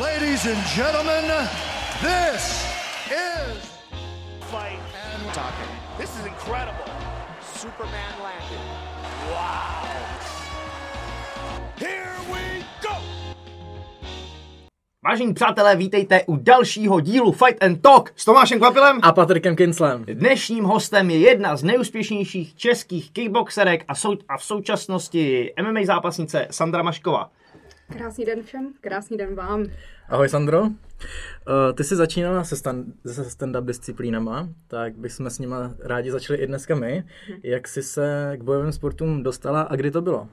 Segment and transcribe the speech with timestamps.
[0.00, 1.24] Ladies and gentlemen,
[2.02, 2.68] this
[3.08, 3.56] is
[4.52, 5.72] fight and talking.
[5.96, 6.84] This is incredible.
[7.40, 8.60] Superman landed.
[9.32, 9.88] Wow.
[11.78, 12.96] Here we go.
[15.04, 18.98] Vážení přátelé, vítejte u dalšího dílu Fight and Talk s Tomášem Kvapilem.
[19.02, 20.04] A Patrikem Kinslem.
[20.04, 26.48] Dnešním hostem je jedna z nejúspěšnějších českých kickboxerek a, sou, a v současnosti MMA zápasnice
[26.50, 27.30] Sandra Mašková.
[27.92, 29.66] Krásný den všem, krásný den vám.
[30.08, 30.60] Ahoj Sandro.
[30.62, 30.70] Uh,
[31.76, 36.46] ty jsi začínala se, stand, se stand-up disciplínama, tak bychom s nima rádi začali i
[36.46, 37.04] dneska my.
[37.42, 40.28] Jak jsi se k bojovým sportům dostala a kdy to bylo?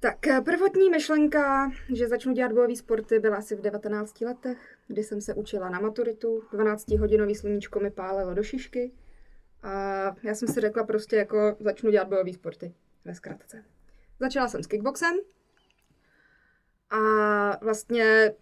[0.00, 5.02] Tak eh, prvotní myšlenka, že začnu dělat bojové sporty, byla asi v 19 letech, kdy
[5.02, 6.42] jsem se učila na maturitu.
[6.52, 8.92] 12-hodinový sluníčko mi pálilo do šišky.
[9.62, 9.70] A
[10.22, 13.64] já jsem si řekla prostě jako začnu dělat bojové sporty ve zkratce.
[14.20, 15.14] Začala jsem s kickboxem
[16.90, 18.32] a vlastně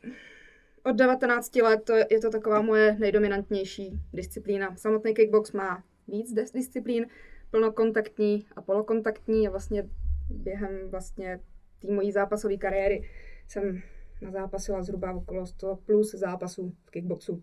[0.85, 4.77] od 19 let to je, to taková moje nejdominantnější disciplína.
[4.77, 7.07] Samotný kickbox má víc dis- disciplín,
[7.51, 9.89] plnokontaktní a polokontaktní a vlastně
[10.29, 11.41] během vlastně
[11.79, 13.09] té mojí zápasové kariéry
[13.49, 13.83] jsem
[14.23, 17.43] nazápasila zhruba okolo 100 plus zápasů v kickboxu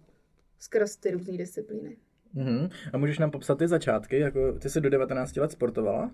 [0.59, 1.97] skrz ty různé disciplíny.
[2.35, 2.69] Uh-huh.
[2.93, 4.19] A můžeš nám popsat ty začátky?
[4.19, 6.11] Jako ty jsi do 19 let sportovala?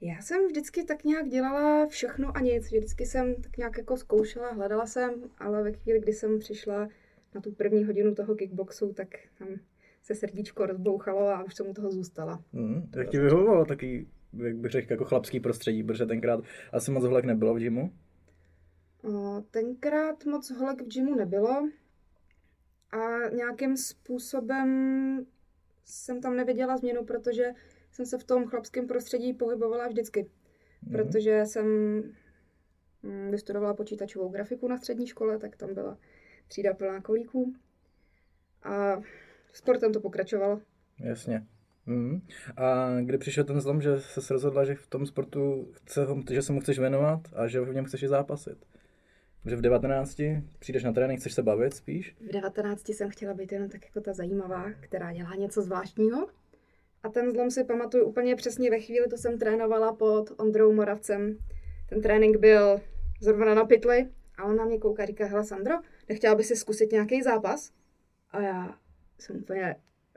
[0.00, 2.64] Já jsem vždycky tak nějak dělala všechno a nic.
[2.64, 6.88] Vždycky jsem tak nějak jako zkoušela, hledala jsem, ale ve chvíli, kdy jsem přišla
[7.34, 9.48] na tu první hodinu toho kickboxu, tak tam
[10.02, 12.42] se srdíčko rozbouchalo a už jsem u toho zůstala.
[12.54, 12.90] Uh-huh.
[12.90, 14.06] Tak ti vyhovovalo taky,
[14.44, 16.40] jak bych řekl, jako chlapský prostředí, protože tenkrát
[16.72, 17.92] asi moc holek nebylo v gymu.
[19.02, 21.68] O, tenkrát moc holek v gymu nebylo
[22.90, 25.26] a nějakým způsobem
[25.84, 27.50] jsem tam neviděla změnu, protože
[27.98, 30.30] jsem se v tom chlapském prostředí pohybovala vždycky.
[30.82, 30.92] Mhm.
[30.92, 31.66] Protože jsem
[33.02, 35.98] mm, vystudovala počítačovou grafiku na střední škole, tak tam byla
[36.48, 37.54] třída plná kolíků.
[38.62, 39.00] A
[39.52, 40.60] sportem to pokračovalo.
[41.00, 41.46] Jasně.
[41.86, 42.20] Mm.
[42.56, 46.52] A kdy přišel ten zlom, že se rozhodla, že v tom sportu chce, že se
[46.52, 48.66] mu chceš věnovat a že v něm chceš i zápasit?
[49.46, 50.20] Že v 19
[50.58, 52.16] přijdeš na trénink, chceš se bavit spíš?
[52.20, 56.28] V 19 jsem chtěla být jenom tak jako ta zajímavá, která dělá něco zvláštního.
[57.02, 61.38] A ten zlom si pamatuju úplně přesně ve chvíli, to jsem trénovala pod Ondrou Moravcem.
[61.88, 62.80] Ten trénink byl
[63.20, 65.74] zrovna na pytli a on na mě kouká a říká, hele Sandro,
[66.08, 67.72] nechtěla by si zkusit nějaký zápas?
[68.30, 68.78] A já
[69.18, 69.76] jsem úplně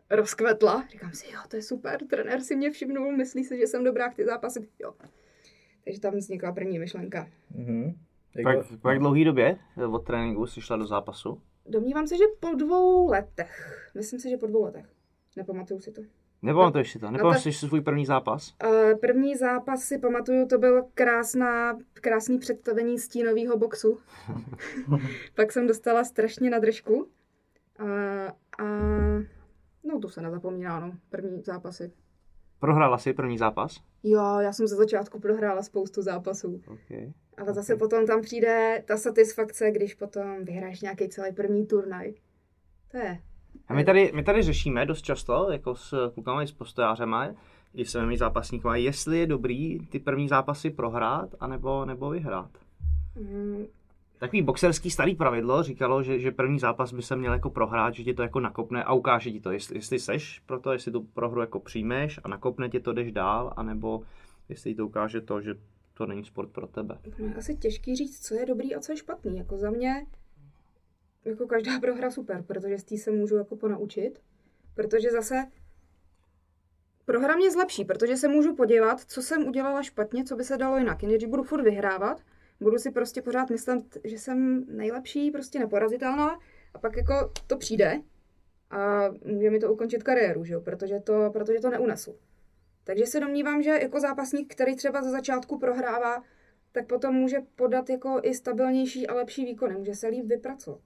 [0.10, 0.88] rozkvetla.
[0.92, 4.10] Říkám si, jo, to je super, trenér si mě všimnul, myslí si, že jsem dobrá,
[4.10, 4.94] chci zápasit, jo.
[5.84, 7.28] Takže tam vznikla první myšlenka.
[7.56, 7.94] Mhm.
[8.44, 9.58] Po jak, po jak dlouhý době
[9.92, 11.42] od tréninku jsi šla do zápasu?
[11.66, 13.90] Domnívám se, že po dvou letech.
[13.96, 14.86] Myslím si, že po dvou letech.
[15.38, 16.02] Nepamatuju si to.
[16.42, 17.12] Nepamatuješ si to?
[17.12, 18.54] Nepamatuješ si svůj první zápas?
[18.64, 24.00] Uh, první zápas si pamatuju, to byl krásná, krásný představení stínového boxu.
[25.36, 26.94] Pak jsem dostala strašně na držku.
[26.94, 27.88] Uh,
[28.60, 28.64] a
[29.84, 30.94] no to se nezapomíná, no.
[31.10, 31.92] První zápasy.
[32.60, 33.76] Prohrála jsi první zápas?
[34.04, 36.62] Jo, já jsem ze začátku prohrála spoustu zápasů.
[36.68, 37.14] Okay.
[37.38, 42.14] Ale zase potom tam přijde ta satisfakce, když potom vyhráš nějaký celý první turnaj.
[42.92, 43.20] To je.
[43.68, 47.28] A my tady, my tady řešíme dost často, jako s klukama i s postojářema,
[47.74, 52.50] i s mými zápasníkama, jestli je dobrý ty první zápasy prohrát, anebo, nebo vyhrát.
[53.16, 53.66] Mm,
[54.22, 58.04] Takový boxerský starý pravidlo říkalo, že, že první zápas by se měl jako prohrát, že
[58.04, 61.02] ti to jako nakopne a ukáže ti to, jestli, jestli seš pro to, jestli tu
[61.02, 64.02] prohru jako přijmeš a nakopne tě to, jdeš dál, anebo
[64.50, 65.56] jestli ti to ukáže to, že
[65.94, 66.98] to není sport pro tebe.
[67.18, 69.38] Je asi těžký říct, co je dobrý a co je špatný.
[69.38, 70.06] Jako za mě,
[71.26, 74.22] jako každá prohra super, protože z té se můžu jako ponaučit.
[74.74, 75.36] Protože zase
[77.06, 80.78] prohra mě zlepší, protože se můžu podívat, co jsem udělala špatně, co by se dalo
[80.78, 81.04] jinak.
[81.04, 82.22] Jinak, když budu furt vyhrávat,
[82.60, 86.40] budu si prostě pořád myslet, že jsem nejlepší, prostě neporazitelná
[86.74, 88.02] a pak jako to přijde
[88.70, 90.62] a může mi to ukončit kariéru, že jo?
[90.62, 92.16] Protože, to, protože to neunesu.
[92.84, 96.24] Takže se domnívám, že jako zápasník, který třeba za začátku prohrává,
[96.72, 100.82] tak potom může podat jako i stabilnější a lepší výkony, může se líp vypracovat.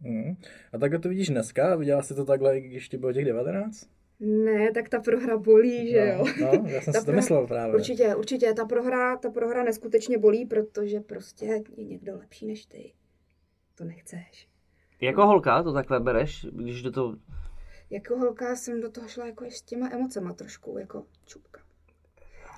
[0.00, 0.36] Mm.
[0.72, 1.76] A takhle to vidíš dneska?
[1.76, 3.88] Viděla jsi to takhle, když ti bylo těch 19?
[4.20, 6.34] Ne, tak ta prohra bolí, že no, jo.
[6.40, 7.74] No, já jsem Ta si to myslel právě.
[7.74, 12.92] Určitě, určitě, ta prohra, ta prohra neskutečně bolí, protože prostě je někdo lepší než ty.
[13.74, 14.48] To nechceš.
[15.00, 17.16] Jako holka to takhle bereš, když do toho...
[17.90, 21.60] Jako holka jsem do toho šla jako s těma emocema trošku, jako čupka.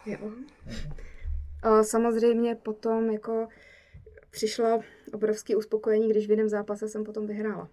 [0.06, 0.30] Jo.
[1.62, 3.48] A samozřejmě potom jako
[4.30, 4.80] přišlo
[5.12, 7.68] obrovské uspokojení, když v jiném zápase jsem potom vyhrála.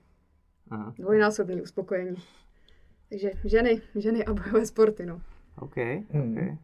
[0.69, 2.15] Aha, Dvojnásobné uspokojení.
[3.09, 5.21] Takže ženy, ženy a bojové sporty, no.
[5.61, 5.75] OK,
[6.09, 6.37] Hmm.
[6.37, 6.57] OK.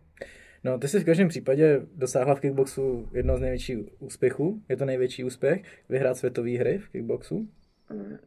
[0.63, 4.61] No, ty jsi v každém případě dosáhla v kickboxu jedno z největších úspěchů.
[4.69, 7.49] Je to největší úspěch, vyhrát světové hry v kickboxu.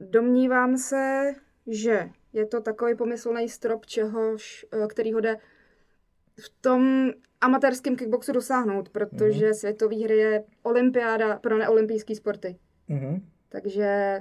[0.00, 1.32] Domnívám se,
[1.66, 5.36] že je to takový pomyslný strop, čehož, eh, který ho jde
[6.40, 7.10] v tom
[7.40, 9.54] amatérském kickboxu dosáhnout, protože mm.
[9.54, 12.56] světový hry je olympiáda pro neolympijské sporty.
[12.88, 13.22] Mhm.
[13.48, 14.20] Takže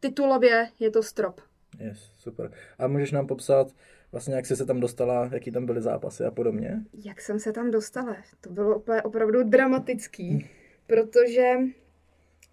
[0.00, 1.40] titulově je to strop.
[1.78, 2.52] Yes, super.
[2.78, 3.72] A můžeš nám popsat
[4.12, 6.80] vlastně, jak jsi se tam dostala, jaký tam byly zápasy a podobně?
[7.04, 8.16] Jak jsem se tam dostala?
[8.40, 10.50] To bylo úplně opravdu dramatický,
[10.86, 11.52] protože,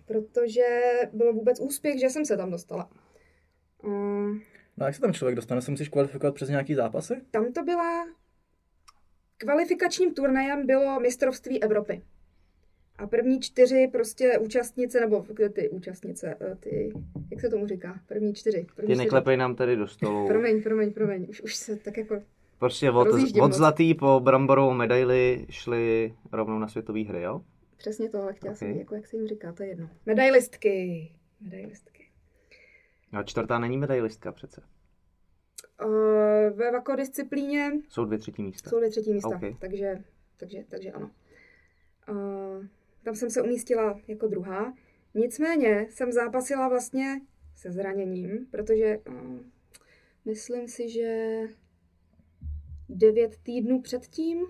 [0.05, 0.65] protože
[1.13, 2.89] bylo vůbec úspěch, že jsem se tam dostala.
[3.83, 4.41] Um,
[4.77, 5.61] No a jak se tam člověk dostane?
[5.61, 7.21] Se musíš kvalifikovat přes nějaký zápasy?
[7.31, 8.05] tam to byla...
[9.37, 12.01] Kvalifikačním turnajem bylo mistrovství Evropy.
[12.97, 16.93] A první čtyři prostě účastnice, nebo ty účastnice, eh, ty,
[17.31, 17.99] jak se tomu říká?
[18.07, 18.65] První čtyři.
[18.75, 19.05] První Ty čtyři.
[19.05, 20.27] neklepej nám tady do stolu.
[20.31, 21.25] Promiň, promiň, promiň.
[21.29, 22.21] Už, už se tak jako...
[22.59, 23.07] Prostě od,
[23.41, 27.41] od zlatý po bramborovou medaili šli rovnou na světové hry, jo?
[27.77, 28.57] Přesně tohle chtěla Ok.
[28.57, 29.89] jsem, jako jak se jim říká, to je jedno.
[30.05, 31.11] Medailistky.
[31.41, 32.05] Medailistky.
[33.11, 34.61] A čtvrtá není medailistka přece.
[35.85, 38.69] Uh, ve vako disciplíně Jsou dvě třetí místa.
[38.69, 39.41] jsou dvě třetí místa, Ok.
[39.59, 40.03] takže,
[40.37, 41.11] takže, takže ano.
[42.09, 42.65] Uh,
[43.03, 44.73] tam jsem se umístila jako druhá.
[45.13, 47.21] Nicméně jsem zápasila vlastně
[47.55, 49.39] se zraněním, protože uh,
[50.25, 51.39] myslím si, že
[52.89, 54.45] devět týdnů předtím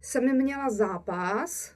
[0.00, 1.74] jsem měla zápas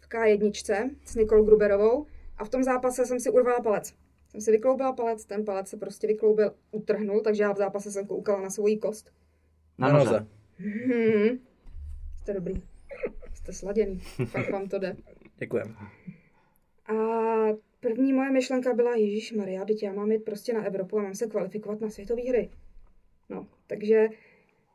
[0.00, 2.06] v K1 s Nikol Gruberovou
[2.36, 3.94] a v tom zápase jsem si urvala palec.
[4.34, 8.06] Jsem si vykloubila palec, ten palec se prostě vykloubil, utrhnul, takže já v zápase jsem
[8.06, 9.12] koukala na svoji kost.
[9.78, 10.26] Na noze.
[10.58, 11.38] Hmm.
[12.16, 12.62] Jste dobrý.
[13.34, 13.98] Jste sladěný.
[14.26, 14.96] Fakt vám to jde.
[15.38, 15.76] Děkujem.
[16.86, 16.94] A
[17.80, 21.14] první moje myšlenka byla, Ježíš Maria, teď já mám jít prostě na Evropu a mám
[21.14, 22.50] se kvalifikovat na světové hry.
[23.28, 24.08] No, takže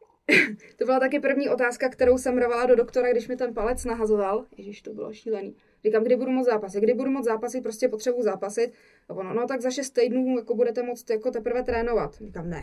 [0.77, 4.45] to byla taky první otázka, kterou jsem rovala do doktora, když mi ten palec nahazoval.
[4.57, 5.56] Ježíš, to bylo šílený.
[5.86, 8.74] Říkám, kdy budu moc zápasit, kdy budu moc zápasit, prostě potřebuji zápasit.
[9.10, 12.16] A ono, no tak za šest týdnů jako budete moct jako teprve trénovat.
[12.16, 12.62] Říkám, ne,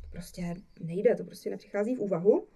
[0.00, 0.42] to prostě
[0.80, 2.46] nejde, to prostě nepřichází v úvahu.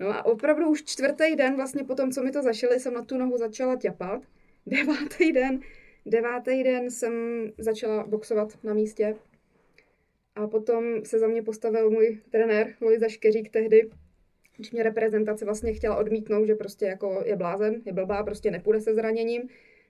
[0.00, 3.04] No a opravdu už čtvrtý den, vlastně po tom, co mi to zašili, jsem na
[3.04, 4.22] tu nohu začala ťapat.
[4.66, 5.60] Devátý den,
[6.06, 7.12] devátý den jsem
[7.58, 9.16] začala boxovat na místě.
[10.34, 13.90] A potom se za mě postavil můj trenér Lojza Škeřík tehdy,
[14.56, 18.80] když mě reprezentace vlastně chtěla odmítnout, že prostě jako je blázen, je blbá, prostě nepůjde
[18.80, 19.42] se zraněním,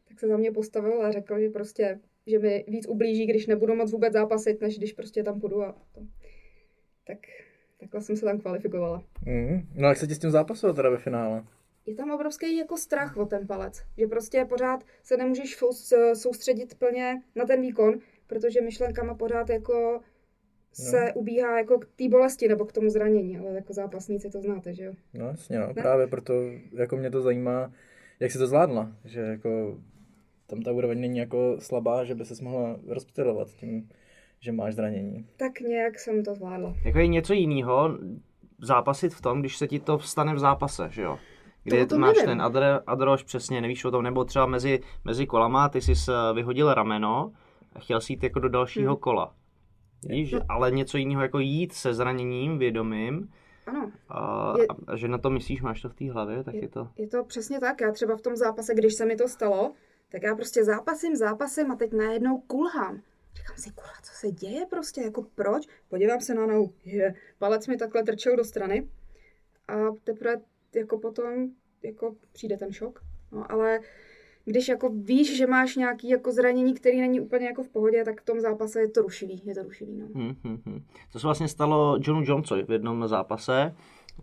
[0.09, 3.75] tak se za mě postavil a řekl, že prostě, že mi víc ublíží, když nebudu
[3.75, 6.01] moc vůbec zápasit, než když prostě tam půjdu a to.
[7.07, 7.19] Tak
[7.81, 9.05] takhle jsem se tam kvalifikovala.
[9.27, 9.61] Mm.
[9.75, 11.45] No a jak se ti s tím zápasilo teda ve finále?
[11.87, 15.59] je tam obrovský jako strach o ten palec, že prostě pořád se nemůžeš
[16.15, 20.01] soustředit plně na ten výkon, protože myšlenkama pořád jako
[20.73, 21.13] se No.
[21.15, 24.85] ubíhá jako k té bolesti nebo k tomu zranění, ale jako zápasníci to znáte, že
[24.85, 24.93] jo?
[25.15, 25.67] No jasně, no.
[25.67, 25.75] Ne.
[25.75, 26.33] právě proto
[26.73, 27.73] jako mě to zajímá,
[28.21, 29.79] jak jsi to zvládla, že jako
[30.47, 33.89] tam ta úroveň není jako slabá, že by se mohla rozptylovat tím,
[34.41, 35.27] že máš zranění.
[35.37, 36.75] Tak nějak jsem to zvládla.
[36.85, 37.99] Jako je něco jiného
[38.59, 41.17] zápasit v tom, když se ti to vstane v zápase, že jo?
[41.17, 41.21] To
[41.65, 42.29] Kdy o tom máš nevím.
[42.29, 45.93] ten adre, adroš, přesně nevíš o tom, nebo třeba mezi, mezi kolama ty jsi
[46.35, 47.33] vyhodil rameno
[47.75, 49.01] a chtěl si jít jako do dalšího Hmm.
[49.01, 49.35] kola.
[50.09, 53.33] Víš, ale něco jiného jako jít se zraněním vědomým
[53.67, 56.69] Ano, a, Je- a že na to myslíš, máš to v té hlavě, tak je
[56.69, 56.89] to...
[56.97, 57.81] je to přesně tak.
[57.81, 59.73] Já třeba v tom zápase, když se mi to stalo,
[60.09, 63.03] tak já prostě zápasím, zápasím a teď najednou kulhám.
[63.35, 65.67] Říkám si, kurva, co se děje prostě, jako proč?
[65.89, 68.89] Podívám se na nohu, je, palec mi takhle trčel do strany
[69.69, 69.75] a
[70.05, 70.37] teprve
[70.75, 71.49] jako potom
[71.83, 73.01] jako přijde ten šok.
[73.33, 73.81] No, ale
[74.45, 78.21] když jako víš, že máš nějaký jako zranění, který není úplně jako v pohodě, tak
[78.21, 80.07] v tom zápase je to rušivý, je to rušivý, no.
[80.15, 80.83] Hmm, hmm, hmm.
[81.13, 83.75] To se vlastně stalo Johnu Jonesovi v jednom zápase.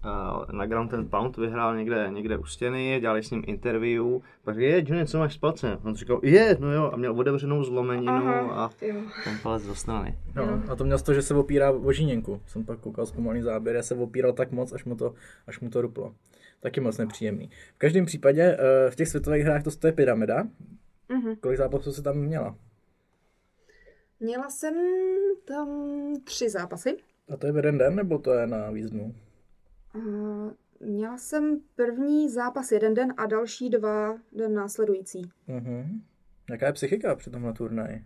[0.05, 4.05] Uh, na Ground and Pound vyhrál někde, někde u stěny, dělali s ním interview.
[4.43, 5.79] Pak říkal, je, Johnny, co máš s palcem?
[5.83, 8.95] On říkal, je, no jo, a měl otevřenou zlomeninu Aha, a jo.
[9.23, 10.17] ten palec do strany.
[10.35, 12.41] No, a to měl z toho, že se opírá o žíněnku.
[12.47, 15.13] Jsem pak koukal zkumaný záběr, já se opíral tak moc, až mu to,
[15.47, 16.13] až mu to ruplo.
[16.59, 17.49] Taky moc nepříjemný.
[17.75, 20.47] V každém případě eh, v těch světových hrách to stojí pyramida.
[21.09, 21.35] Mhm.
[21.35, 22.55] Kolik zápasů se tam měla?
[24.19, 24.75] Měla jsem
[25.45, 25.67] tam
[26.23, 26.97] tři zápasy.
[27.33, 29.15] A to je v jeden den, nebo to je na víc dnů?
[29.95, 35.21] Uh, měla jsem první zápas jeden den a další dva den následující.
[35.47, 36.01] Mhm.
[36.49, 38.05] Jaká je psychika při tomhle turnaji?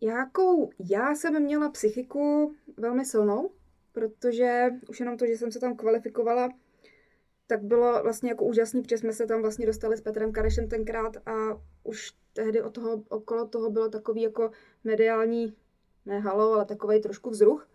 [0.00, 3.50] Jakou já jsem měla psychiku velmi silnou,
[3.92, 6.48] protože už jenom to, že jsem se tam kvalifikovala,
[7.46, 11.16] tak bylo vlastně jako úžasný, protože jsme se tam vlastně dostali s Petrem Karešem tenkrát
[11.28, 11.32] a
[11.84, 14.50] už tehdy od toho, okolo toho bylo takový jako
[14.84, 15.56] mediální,
[16.06, 17.68] ne halo, ale takový trošku vzruch.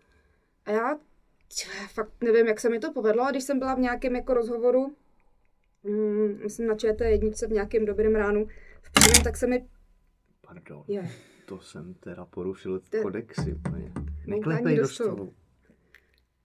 [0.64, 0.98] A já
[1.48, 4.34] Tě, fakt nevím, jak se mi to povedlo, a když jsem byla v nějakém jako
[4.34, 4.96] rozhovoru,
[5.82, 8.46] mm, myslím na ČT jedničce v nějakém dobrém ránu,
[8.82, 9.68] v přímém, tak se mi...
[10.46, 10.84] Pardon.
[10.88, 11.10] Je.
[11.46, 13.60] To jsem teda porušil To- kodexy
[14.26, 15.34] Neklepej do stolu.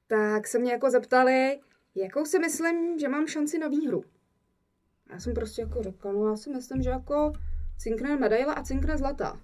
[0.09, 1.59] Tak se mě jako zeptali,
[1.95, 4.03] jakou si myslím, že mám šanci na výhru.
[5.09, 7.33] A já jsem prostě jako řekla, no já si myslím, že jako
[7.77, 9.39] cinkne medaile a cinkne zlata.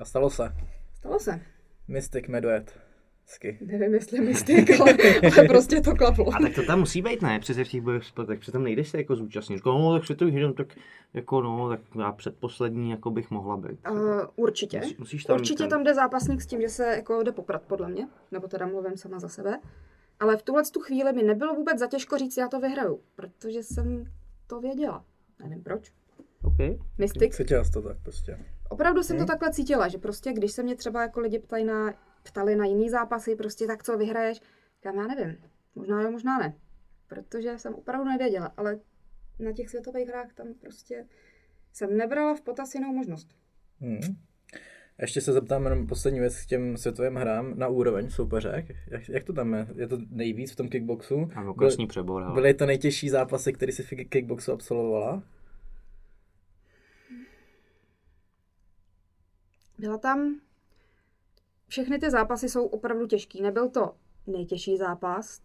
[0.00, 0.52] A stalo se.
[0.94, 1.40] Stalo se.
[1.88, 2.83] Mystic Medved.
[3.26, 3.58] Hezky.
[3.60, 4.92] Nevím, jestli mystik, ale,
[5.38, 6.28] ale prostě to klaplo.
[6.34, 7.38] A tak to tam musí být, ne?
[7.40, 9.56] Přece v těch bojových sportech, přece tam nejdeš se jako zúčastnit.
[9.56, 10.66] Říkal, no, tak světový hřišť, tak
[11.14, 13.78] jako no, tak já předposlední jako bych mohla být.
[13.90, 13.98] Uh,
[14.36, 14.78] určitě.
[14.78, 17.62] Musí- musíš tam určitě ten- tam jde zápasník s tím, že se jako jde poprat,
[17.62, 18.08] podle mě.
[18.32, 19.60] Nebo teda mluvím sama za sebe.
[20.20, 23.00] Ale v tuhle tu chvíli mi nebylo vůbec za těžko říct, já to vyhraju.
[23.16, 24.04] Protože jsem
[24.46, 25.04] to věděla.
[25.42, 25.92] Nevím proč.
[26.42, 26.78] OK.
[26.98, 27.34] Mystik.
[27.34, 28.38] Cítila jsi to tak prostě.
[28.68, 31.94] Opravdu jsem to takhle cítila, že prostě, když se mě třeba jako lidi ptají na,
[32.24, 34.40] ptali na jiný zápasy, prostě tak co vyhraješ,
[34.76, 35.36] říkám, já nevím.
[35.74, 36.54] Možná jo, možná ne.
[37.08, 38.78] Protože jsem opravdu nevěděla, ale
[39.38, 41.06] na těch světových hrách tam prostě
[41.72, 43.28] jsem nebrala v potaz jinou možnost.
[43.80, 44.00] Hmm.
[45.00, 48.66] Ještě se zeptám jenom poslední věc k těm světovým hrám na úroveň soupeřek.
[48.88, 49.66] Jak, jak to tam je?
[49.74, 51.30] Je to nejvíc v tom kickboxu?
[51.34, 52.34] Ano, krásný přebor, hele.
[52.34, 55.22] Byly to nejtěžší zápasy, které si v kickboxu absolvovala?
[59.78, 60.40] Byla tam...
[61.74, 63.42] Všechny ty zápasy jsou opravdu těžký.
[63.42, 65.42] Nebyl to nejtěžší zápas,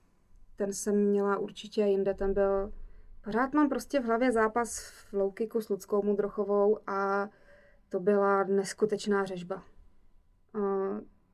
[0.56, 2.74] ten jsem měla určitě jinde, ten byl...
[3.24, 7.30] Pořád mám prostě v hlavě zápas v low kicku s Ludskou Mudrochovou a
[7.90, 9.64] to byla neskutečná řežba.
[10.54, 10.60] A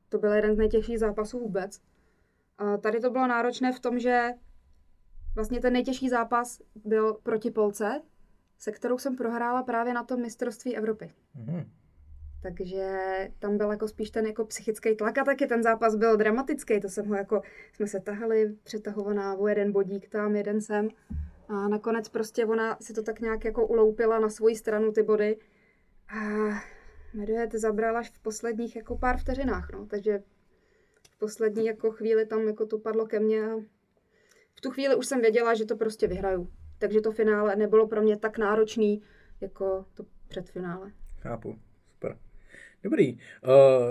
[0.08, 1.80] to byl jeden z nejtěžších zápasů vůbec.
[2.58, 4.30] A tady to bylo náročné v tom, že
[5.34, 8.02] vlastně ten nejtěžší zápas byl proti Polce,
[8.58, 11.14] se kterou jsem prohrála právě na tom mistrovství Evropy.
[11.34, 11.70] Mhm.
[12.42, 12.98] Takže
[13.38, 16.88] tam byl jako spíš ten jako psychický tlak a taky ten zápas byl dramatický, to
[16.88, 20.88] jsem ho jako, jsme se tahali přetahovaná o jeden bodík tam, jeden sem
[21.48, 25.36] a nakonec prostě ona si to tak nějak jako uloupila na svoji stranu ty body
[26.08, 26.18] a
[27.16, 30.22] Medvěd zabral až v posledních jako pár vteřinách, no, takže
[31.10, 33.56] v poslední jako chvíli tam jako to padlo ke mně a
[34.54, 36.52] v tu chvíli už jsem věděla, že to prostě vyhraju.
[36.78, 39.02] Takže to finále nebylo pro mě tak náročný,
[39.40, 40.92] jako to předfinále.
[41.20, 41.58] Chápu.
[42.82, 43.12] Dobrý.
[43.14, 43.20] Uh,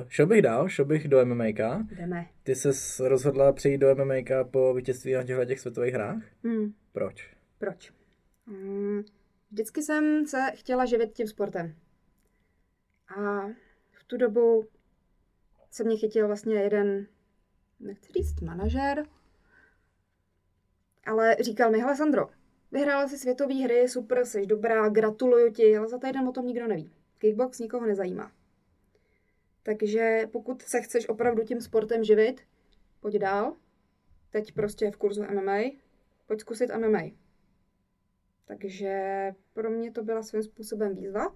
[0.09, 1.45] šel bych dál, šel bych do MMA.
[1.91, 2.25] Jdeme.
[2.43, 2.69] Ty se
[3.09, 6.23] rozhodla přejít do MMA po vítězství na těchto těch světových hrách?
[6.43, 6.73] Hmm.
[6.91, 7.35] Proč?
[7.57, 7.91] Proč?
[8.45, 9.03] Mm,
[9.51, 11.75] Vždycky jsem se chtěla živit tím sportem.
[13.17, 13.47] A
[13.91, 14.67] v tu dobu
[15.71, 17.07] se mě chytil vlastně jeden,
[17.79, 19.05] nechci říct manažer,
[21.05, 22.29] ale říkal mi, hele Sandro,
[22.71, 26.67] vyhrála si světové hry, super, jsi dobrá, gratuluju ti, ale za týden o tom nikdo
[26.67, 26.91] neví.
[27.17, 28.31] Kickbox nikoho nezajímá.
[29.65, 32.41] Takže pokud se chceš opravdu tím sportem živit,
[32.99, 33.55] pojď dál.
[34.29, 35.57] Teď prostě je v kurzu MMA,
[36.25, 37.01] pojď zkusit MMA.
[38.45, 41.35] Takže pro mě to byla svým způsobem výzva.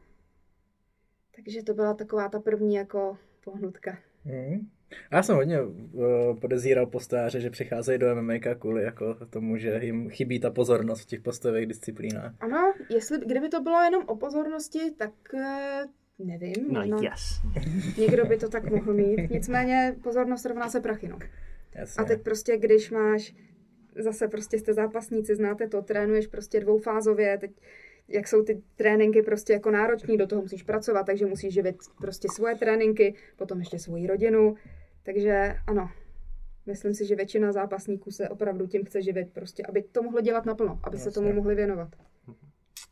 [1.36, 3.98] Takže to byla taková ta první jako pohnutka.
[4.25, 4.69] Hmm.
[5.12, 10.09] Já jsem hodně uh, podezíral postáře, že přicházejí do MMA kvůli jako tomu, že jim
[10.09, 12.33] chybí ta pozornost v těch postojových disciplínách.
[12.39, 15.86] Ano, jestli, kdyby to bylo jenom o pozornosti, tak eh,
[16.25, 16.67] nevím.
[16.71, 17.41] No možná yes.
[17.97, 19.29] Někdo by to tak mohl mít.
[19.29, 21.19] Nicméně pozornost rovná se prachy, no.
[21.75, 22.03] Jasně.
[22.03, 23.35] A teď prostě, když máš,
[23.95, 27.51] zase prostě jste zápasníci, znáte to, trénuješ prostě dvoufázově, teď
[28.07, 32.27] jak jsou ty tréninky prostě jako náročný, do toho musíš pracovat, takže musíš živit prostě
[32.35, 34.55] svoje tréninky, potom ještě svoji rodinu,
[35.03, 35.89] takže ano,
[36.65, 40.45] myslím si, že většina zápasníků se opravdu tím chce živit, prostě, aby to mohlo dělat
[40.45, 41.21] naplno, aby se Jasně.
[41.21, 41.89] tomu mohli věnovat.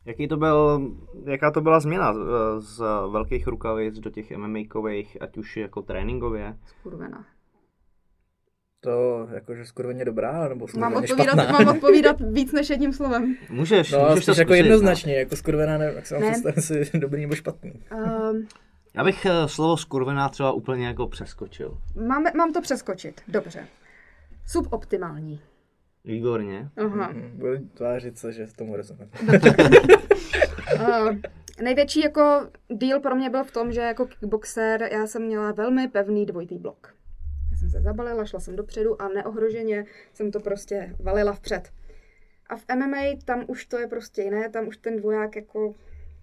[0.08, 0.80] Jaký to byl,
[1.24, 2.18] jaká to byla změna z,
[2.58, 2.78] z
[3.10, 6.56] velkých rukavic do těch MMA-kových, ať už jako tréninkově?
[6.66, 7.24] Skurvená.
[8.80, 11.58] To jakože skurveně dobrá, nebo Mám skurveně odpovídat, špatná?
[11.58, 13.36] mám odpovídat víc než jedním slovem.
[13.50, 14.54] Můžeš, No, můžeš to jako no.
[14.56, 16.30] jednoznačně, jako skurvená, ne, jak se mám Ne.
[16.30, 17.72] představit si dobrý nebo špatný.
[17.94, 18.46] Um,
[18.94, 21.78] Já bych eh, slovo skurvená třeba úplně jako přeskočil.
[22.06, 23.66] mám, mám to přeskočit, dobře.
[24.46, 25.40] Suboptimální.
[26.04, 26.68] Výborně.
[26.76, 27.06] Aha.
[27.06, 29.10] Hmm, Budu tvářit se, že tomu rozumím.
[30.74, 31.16] Uh,
[31.62, 35.88] největší jako deal pro mě byl v tom, že jako kickboxer já jsem měla velmi
[35.88, 36.94] pevný dvojitý blok.
[37.52, 41.72] Já jsem se zabalila, šla jsem dopředu a neohroženě jsem to prostě valila vpřed.
[42.46, 45.74] A v MMA tam už to je prostě jiné, tam už ten dvoják jako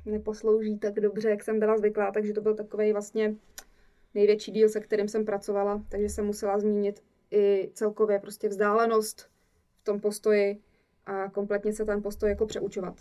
[0.05, 3.35] neposlouží tak dobře, jak jsem byla zvyklá, takže to byl takový vlastně
[4.13, 9.29] největší díl, se kterým jsem pracovala, takže jsem musela zmínit i celkově prostě vzdálenost
[9.85, 10.59] tom postoji
[11.05, 12.95] a kompletně se ten postoj jako přeučovat.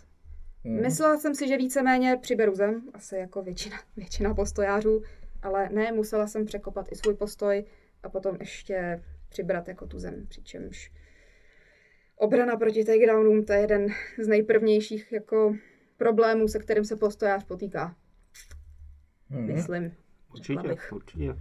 [0.65, 0.81] Hmm.
[0.83, 5.03] Myslela jsem si, že víceméně přiberu zem, asi jako většina, většina postojářů,
[5.43, 7.65] ale ne, musela jsem překopat i svůj postoj
[8.03, 10.91] a potom ještě přibrat jako tu zem, přičemž
[12.17, 13.87] obrana proti takedownům to je jeden
[14.19, 15.57] z nejprvnějších jako
[15.97, 17.97] problémů, se kterým se postojář potýká.
[19.31, 19.53] Mhm.
[19.55, 19.93] Myslím.
[20.33, 21.35] Určitě, určitě.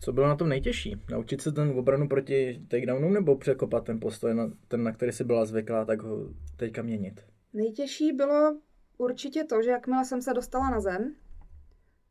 [0.00, 0.96] Co bylo na tom nejtěžší?
[1.10, 5.24] Naučit se ten obranu proti takedownům nebo překopat ten postoj, na, ten, na který si
[5.24, 7.20] byla zvyklá, tak ho teďka měnit?
[7.52, 8.56] Nejtěžší bylo
[8.98, 11.14] určitě to, že jakmile jsem se dostala na zem,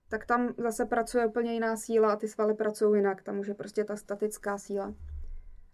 [0.09, 3.23] tak tam zase pracuje úplně jiná síla a ty svaly pracují jinak.
[3.23, 4.95] Tam už je prostě ta statická síla.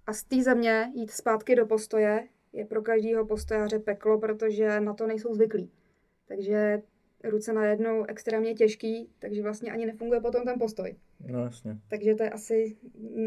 [0.08, 4.94] A z té země jít zpátky do postoje je pro každého postojáře peklo, protože na
[4.94, 5.72] to nejsou zvyklí.
[6.28, 6.82] Takže
[7.24, 10.96] ruce najednou extrémně těžký, takže vlastně ani nefunguje potom ten postoj.
[11.28, 11.78] No jasně.
[11.90, 12.78] Takže to je asi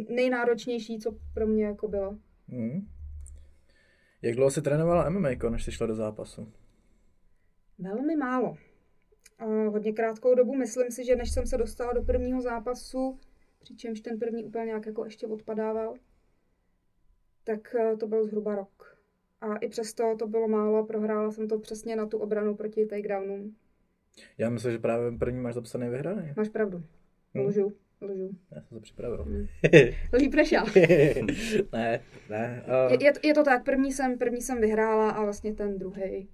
[0.09, 2.19] nejnáročnější, co pro mě jako bylo.
[2.49, 2.89] Mhm.
[4.23, 6.53] Jak dlouho jsi trénovala MMA, než jsi šla do zápasu?
[7.79, 8.57] Velmi málo.
[9.39, 13.19] A hodně krátkou dobu, myslím si, že než jsem se dostala do prvního zápasu,
[13.61, 15.95] přičemž ten první úplně nějak jako ještě odpadával,
[17.45, 18.99] tak eh, to byl zhruba rok.
[19.41, 23.57] A i přesto to bylo málo, prohrála jsem to přesně na tu obranu proti takedownům.
[24.39, 26.33] Já myslím, že právě první máš zapsaný vyhraný.
[26.37, 26.83] Máš pravdu.
[27.35, 27.47] Hmm.
[27.47, 28.31] Lžu, lžu.
[28.51, 29.25] Já jsem to připravil.
[29.25, 29.47] Hmm.
[30.13, 30.65] Líp než já.
[31.73, 32.65] ne, ne.
[32.87, 36.29] Uh, Je, je, je, to tak, první jsem, první jsem vyhrála a vlastně ten druhý,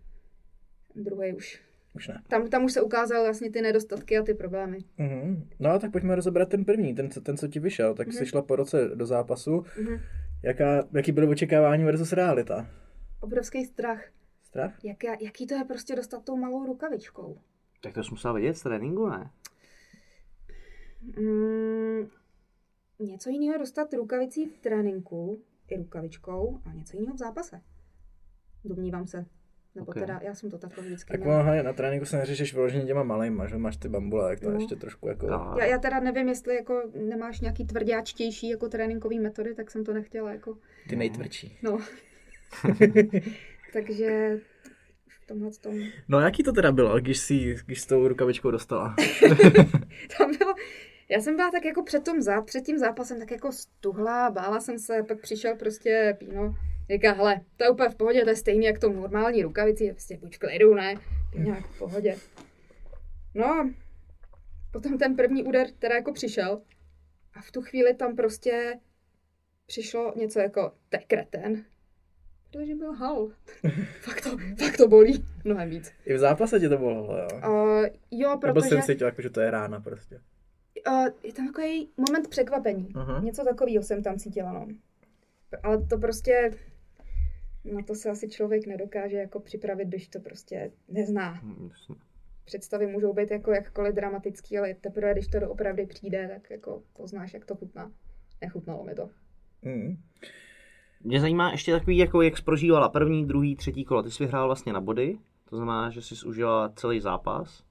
[0.94, 1.62] druhý už.
[1.94, 2.22] už ne.
[2.28, 4.78] Tam, tam už se ukázaly vlastně ty nedostatky a ty problémy.
[4.98, 5.48] Mhm.
[5.58, 7.94] No tak pojďme rozebrat ten první, ten, co- ten co ti vyšel.
[7.94, 9.64] Tak jsi šla po roce do zápasu.
[9.80, 10.00] Mhm.
[10.42, 12.66] Jaká, jaký byly očekávání versus realita?
[13.20, 14.04] Obrovský strach.
[14.42, 14.84] Strach?
[14.84, 17.38] Jak, jaký to je prostě dostat tou malou rukavičkou?
[17.80, 19.30] Tak to jsi musela vidět z tréninku, ne?
[21.18, 22.08] Mm,
[22.98, 27.60] něco jiného je dostat rukavicí v tréninku i rukavičkou a něco jiného v zápase.
[28.64, 29.26] Domnívám se.
[29.74, 29.94] Nebo Ok.
[29.94, 31.40] teda, já jsem to takhle vždycky Tak měla.
[31.40, 34.58] aha, na tréninku se neřešíš vyloženě těma malejma, že máš ty bambule, jak to No.
[34.58, 35.26] ještě trošku jako...
[35.26, 35.54] No.
[35.58, 39.92] Já, já teda nevím, jestli jako nemáš nějaký tvrdáčtější jako tréninkový metody, tak jsem to
[39.94, 40.58] nechtěla jako,
[40.88, 41.58] Ty nejtvrdší.
[41.62, 41.78] no.
[43.72, 44.38] Takže
[45.30, 45.74] tomhle tom,
[46.08, 48.94] No jaký to teda bylo, když jsi, když jsi tou rukavičkou dostala?
[50.18, 50.54] tam bylo,
[51.08, 54.78] já jsem byla tak jako před, tom, před tím zápasem tak jako stuhlá, bála jsem
[54.78, 56.54] se, pak přišel prostě Píno,
[56.90, 59.92] říká, hele, to je úplně v pohodě, to je stejný jak tou normální rukavici, je
[59.92, 60.94] prostě buď v klidu, ne,
[61.34, 62.16] nějak v pohodě.
[63.34, 63.70] No a
[64.72, 66.62] potom ten první úder teda jako přišel
[67.34, 68.74] a v tu chvíli tam prostě
[69.66, 71.64] přišlo něco jako, to je kreten,
[72.50, 73.28] protože byl hal.
[74.00, 74.30] fakt, to,
[74.64, 75.92] fakt to bolí mnohem víc.
[76.06, 77.28] I v zápase tě to bolelo, jo?
[77.48, 78.68] Uh, jo, Nebo protože...
[78.68, 80.20] jsem cítil, jako, že to je rána prostě.
[80.88, 82.88] Uh, je tam takový moment překvapení.
[82.94, 83.20] Aha.
[83.20, 84.68] Něco takového jsem tam cítila, no.
[85.62, 86.50] Ale to prostě,
[87.64, 91.30] na to se asi člověk nedokáže jako připravit, když to prostě nezná.
[91.42, 91.94] Hm, jasně.
[92.44, 97.34] Představy můžou být jako jakkoliv dramatický, ale teprve, když to doopravdy přijde, tak jako poznáš,
[97.34, 97.92] jak to chutná.
[98.40, 99.10] Nechutnalo mi to.
[99.62, 99.96] Mm.
[101.04, 104.02] Mě zajímá ještě takový, jako jak prožívala první, druhý, třetí kolo.
[104.02, 107.64] Ty jsi vyhrál vlastně na body, to znamená, že jsi užila celý zápas.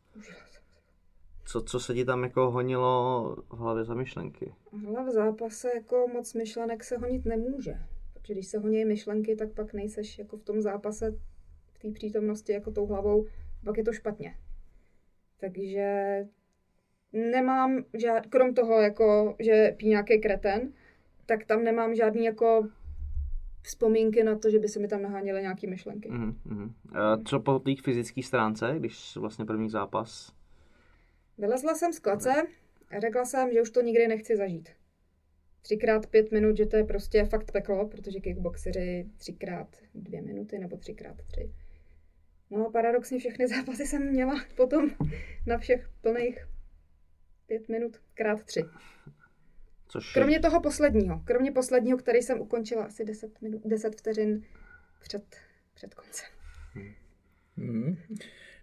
[1.45, 4.53] Co, co se ti tam jako honilo v hlavě za myšlenky?
[4.87, 7.73] Ale v zápase jako moc myšlenek se honit nemůže.
[8.13, 11.11] Protože když se honí myšlenky, tak pak nejseš jako v tom zápase
[11.73, 13.25] v té přítomnosti jako tou hlavou,
[13.65, 14.35] pak je to špatně.
[15.39, 16.17] Takže
[17.13, 20.73] nemám žád, krom toho, jako, že pí nějaký kreten,
[21.25, 22.67] tak tam nemám žádný jako
[23.61, 26.09] vzpomínky na to, že by se mi tam naháněly nějaký myšlenky.
[26.09, 26.73] Mhm, mhm.
[26.93, 30.33] A co po té fyzické stránce, když vlastně první zápas?
[31.37, 32.33] Vylezla jsem z klace
[32.91, 34.69] a řekla jsem, že už to nikdy nechci zažít.
[35.61, 40.77] Třikrát pět minut, že to je prostě fakt peklo, protože kickboxeři třikrát dvě minuty nebo
[40.77, 41.51] třikrát tři.
[42.49, 44.89] No a paradoxně všechny zápasy jsem měla potom
[45.47, 46.47] na všech plných
[47.47, 48.61] pět minut krát tři.
[49.91, 54.43] Což Kromě toho posledního, kromě posledního, který jsem ukončila asi 10, minut, 10 vteřin
[55.01, 55.23] před,
[55.73, 56.27] před koncem.
[57.57, 57.97] Mm.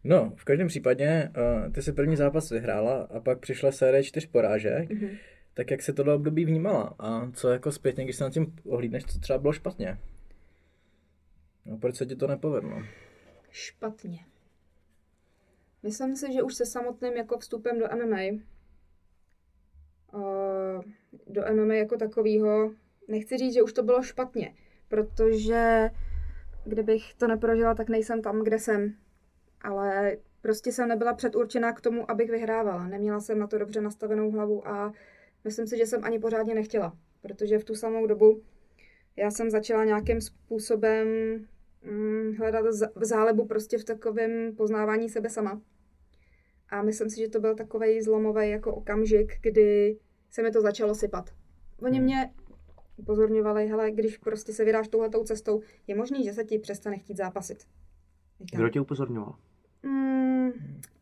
[0.04, 1.32] No, v každém případě,
[1.66, 4.90] uh, ty si první zápas vyhrála a pak přišla série čtyř porážek.
[4.90, 5.16] Mhm.
[5.54, 6.94] Tak jak se tohle období vnímala?
[6.98, 9.98] A co jako zpětně, když se nad tím ohlídneš, co třeba bylo špatně?
[11.64, 12.82] No, proč se ti to nepovedlo?
[13.56, 14.18] špatně.
[15.82, 18.40] Myslím si, že už se samotným jako vstupem do MMA, eh,
[21.26, 22.70] do MMA jako takového,
[23.08, 24.54] nechci říct, že už to bylo špatně,
[24.88, 25.90] protože
[26.64, 28.94] kdybych to neprožila, tak nejsem tam, kde jsem.
[29.60, 32.86] Ale prostě jsem nebyla předurčená k tomu, abych vyhrávala.
[32.88, 34.92] Neměla jsem na to dobře nastavenou hlavu a
[35.44, 38.42] myslím si, že jsem ani pořádně nechtěla, protože v tu samou dobu
[39.16, 41.06] já jsem začala nějakým způsobem
[41.82, 45.60] mm, hledat v zálebu prostě v takovém poznávání sebe sama.
[46.68, 49.98] A myslím si, že to byl takový zlomový jako okamžik, kdy
[50.36, 51.30] se mi to začalo sypat.
[51.82, 52.34] Oni mě
[52.96, 57.16] upozorňovali, hele, když prostě se vydáš touhletou cestou, je možný, že se ti přestane chtít
[57.16, 57.64] zápasit.
[58.40, 59.34] Říkám, Kdo tě upozorňoval?
[59.82, 60.50] Mm,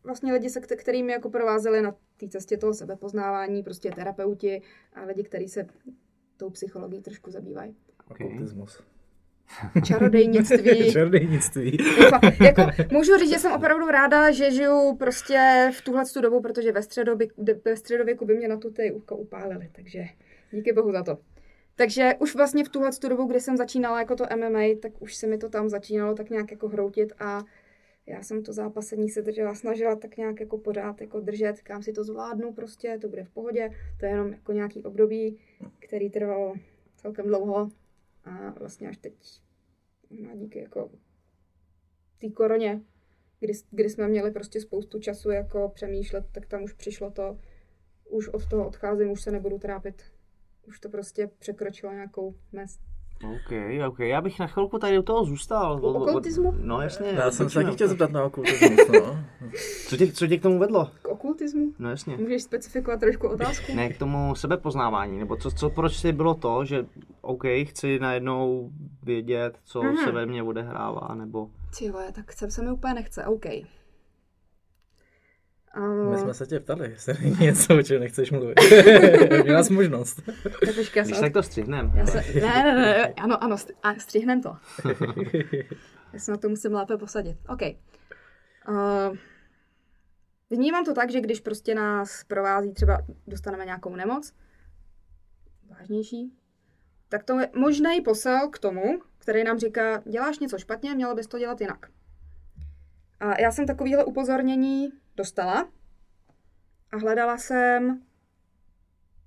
[0.03, 4.61] vlastně lidi, se, kte- kterými jako provázeli na té cestě toho sebepoznávání, prostě terapeuti
[4.93, 5.67] a lidi, kteří se
[6.37, 7.75] tou psychologií trošku zabývají.
[8.09, 8.83] Okultismus.
[9.83, 10.91] Čarodejnictví.
[10.91, 11.77] Čarodejnictví.
[12.01, 16.41] Jako- jako, můžu říct, že jsem opravdu ráda, že žiju prostě v tuhle tu dobu,
[16.41, 17.27] protože ve, středoby,
[17.65, 20.05] ve středověku by mě na tu ucho upálili, takže
[20.51, 21.17] díky bohu za to.
[21.75, 25.15] Takže už vlastně v tuhle tu dobu, kdy jsem začínala jako to MMA, tak už
[25.15, 27.43] se mi to tam začínalo tak nějak jako hroutit a
[28.07, 31.93] já jsem to zápasení se držela, snažila tak nějak jako pořád jako držet, kam si
[31.93, 35.37] to zvládnu prostě, to bude v pohodě, to je jenom jako nějaký období,
[35.79, 36.53] který trvalo
[36.95, 37.69] celkem dlouho
[38.25, 39.41] a vlastně až teď
[40.09, 40.91] možná díky jako
[42.17, 42.81] té koroně,
[43.39, 47.39] kdy, kdy jsme měli prostě spoustu času jako přemýšlet, tak tam už přišlo to,
[48.09, 50.03] už od toho odcházím, už se nebudu trápit.
[50.67, 52.79] Už to prostě překročilo nějakou mez.
[53.25, 53.51] OK,
[53.87, 53.99] OK.
[53.99, 55.79] Já bych na chvilku tady u toho zůstal.
[55.83, 56.53] U okultismu?
[56.57, 57.07] No jasně.
[57.15, 59.17] Já jsem se taky chtěl zeptat na okultismus, no.
[59.87, 60.91] Co tě, co tě k tomu vedlo?
[61.01, 61.73] K okultismu?
[61.79, 62.17] No jasně.
[62.17, 63.71] Můžeš specifikovat trošku otázku?
[63.75, 66.85] Ne, k tomu sebepoznávání, nebo co, co proč si bylo to, že
[67.21, 68.69] OK, chci najednou
[69.03, 69.97] vědět, co Mhm.
[69.97, 71.47] se ve mně odehrává, nebo...
[71.79, 73.45] Ty tak sem se mi úplně nechce, OK.
[75.75, 78.59] My Uh, jsme se tě ptali, jestli není něco, o čem nechceš mluvit.
[79.43, 80.21] Měla jsi možnost.
[80.65, 81.91] tak počkej, já Když se, tak to střihnem.
[81.95, 83.55] já se, ne, ne, ne, ano, ano,
[83.97, 84.57] střihnem to.
[86.13, 87.37] Já se na to musím lépe posadit.
[87.49, 87.61] OK.
[87.61, 89.17] Uh,
[90.49, 94.33] vnímám to tak, že když prostě nás provází, třeba dostaneme nějakou nemoc,
[95.79, 96.33] vážnější,
[97.09, 98.83] tak to je možný posel k tomu,
[99.17, 101.87] který nám říká, děláš něco špatně, měla bys to dělat jinak.
[103.19, 105.71] A já jsem takovýhle upozornění dostala
[106.91, 108.03] a hledala jsem,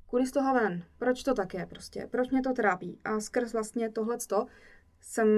[0.06, 3.00] kudy z toho ven, proč to tak je prostě, proč mě to trápí.
[3.04, 4.46] A skrz vlastně tohleto
[5.00, 5.28] jsem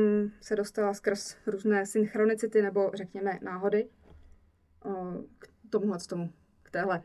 [0.41, 3.89] se dostala skrz různé synchronicity nebo řekněme náhody
[5.39, 6.33] k tomuhle tomu,
[6.63, 7.03] k téhle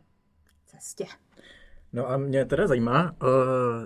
[0.66, 1.06] cestě.
[1.96, 3.30] No a mě teda zajímá, uh,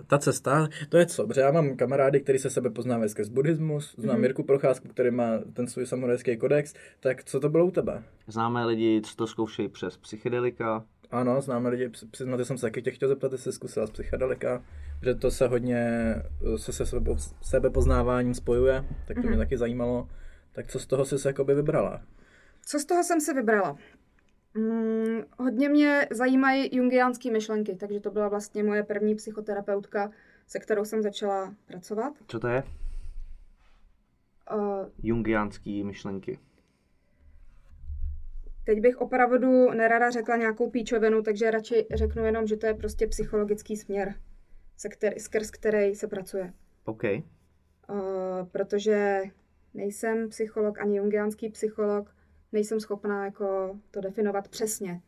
[0.07, 1.27] ta cesta, to je co?
[1.27, 4.17] Protože já mám kamarády, kteří se sebe poznávají skrz buddhismus, znám Mhm.
[4.17, 4.21] mm-hmm.
[4.21, 8.03] Mirku Procházku, který má ten svůj samurajský kodex, tak co to bylo u tebe?
[8.27, 10.85] Známe lidi, co to zkoušejí přes psychedelika.
[11.11, 13.91] Ano, známe lidi, přiznat, že jsem se taky tě chtěl zeptat, jestli jsi zkusila z
[13.91, 14.63] psychedelika,
[15.03, 19.29] že to se hodně uh, se, se sebe, sebepoznáváním spojuje, tak to mm-hmm.
[19.29, 20.07] mě taky zajímalo.
[20.51, 22.01] Tak co z toho jsi se jakoby vybrala?
[22.65, 23.75] Co z toho jsem si vybrala?
[24.59, 30.11] Hmm, hodně mě zajímají jungiánské myšlenky, takže to byla vlastně moje první psychoterapeutka,
[30.47, 32.13] se kterou jsem začala pracovat.
[32.27, 32.63] Co to je?
[34.55, 36.39] Uh, Jungiánský myšlenky.
[38.65, 43.07] teď bych opravdu nerada řekla nějakou píčovinu, takže radši řeknu jenom, že to je prostě
[43.07, 44.15] psychologický směr,
[44.77, 46.53] se který, skrz který se pracuje.
[46.85, 47.03] OK.
[47.03, 47.19] Uh,
[48.51, 49.23] protože
[49.73, 52.15] nejsem psycholog ani jungiánský psycholog,
[52.51, 55.01] nejsem schopná jako to definovat přesně.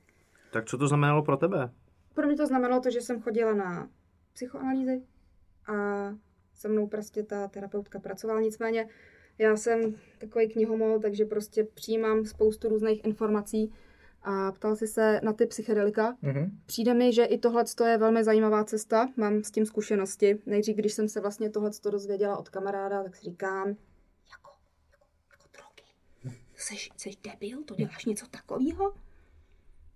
[0.53, 1.71] Tak co to znamenalo pro tebe?
[2.13, 3.89] Pro mě to znamenalo to, že jsem chodila na
[4.33, 5.01] psychoanalýzy
[5.67, 5.73] a
[6.53, 8.41] se mnou prostě ta terapeutka pracovala.
[8.41, 8.87] Nicméně
[9.37, 13.73] já jsem takový knihomol, takže prostě přijímám spoustu různých informací
[14.23, 16.17] a ptal si se na ty psychedelika.
[16.23, 16.49] Mm-hmm.
[16.65, 20.39] Přijde mi, že i tohle je velmi zajímavá cesta, mám s tím zkušenosti.
[20.45, 23.75] Nejdřív, když jsem se vlastně tohle dozvěděla od kamaráda, tak si říkám,
[26.61, 28.93] Jsi, jsi debil, to děláš něco takového?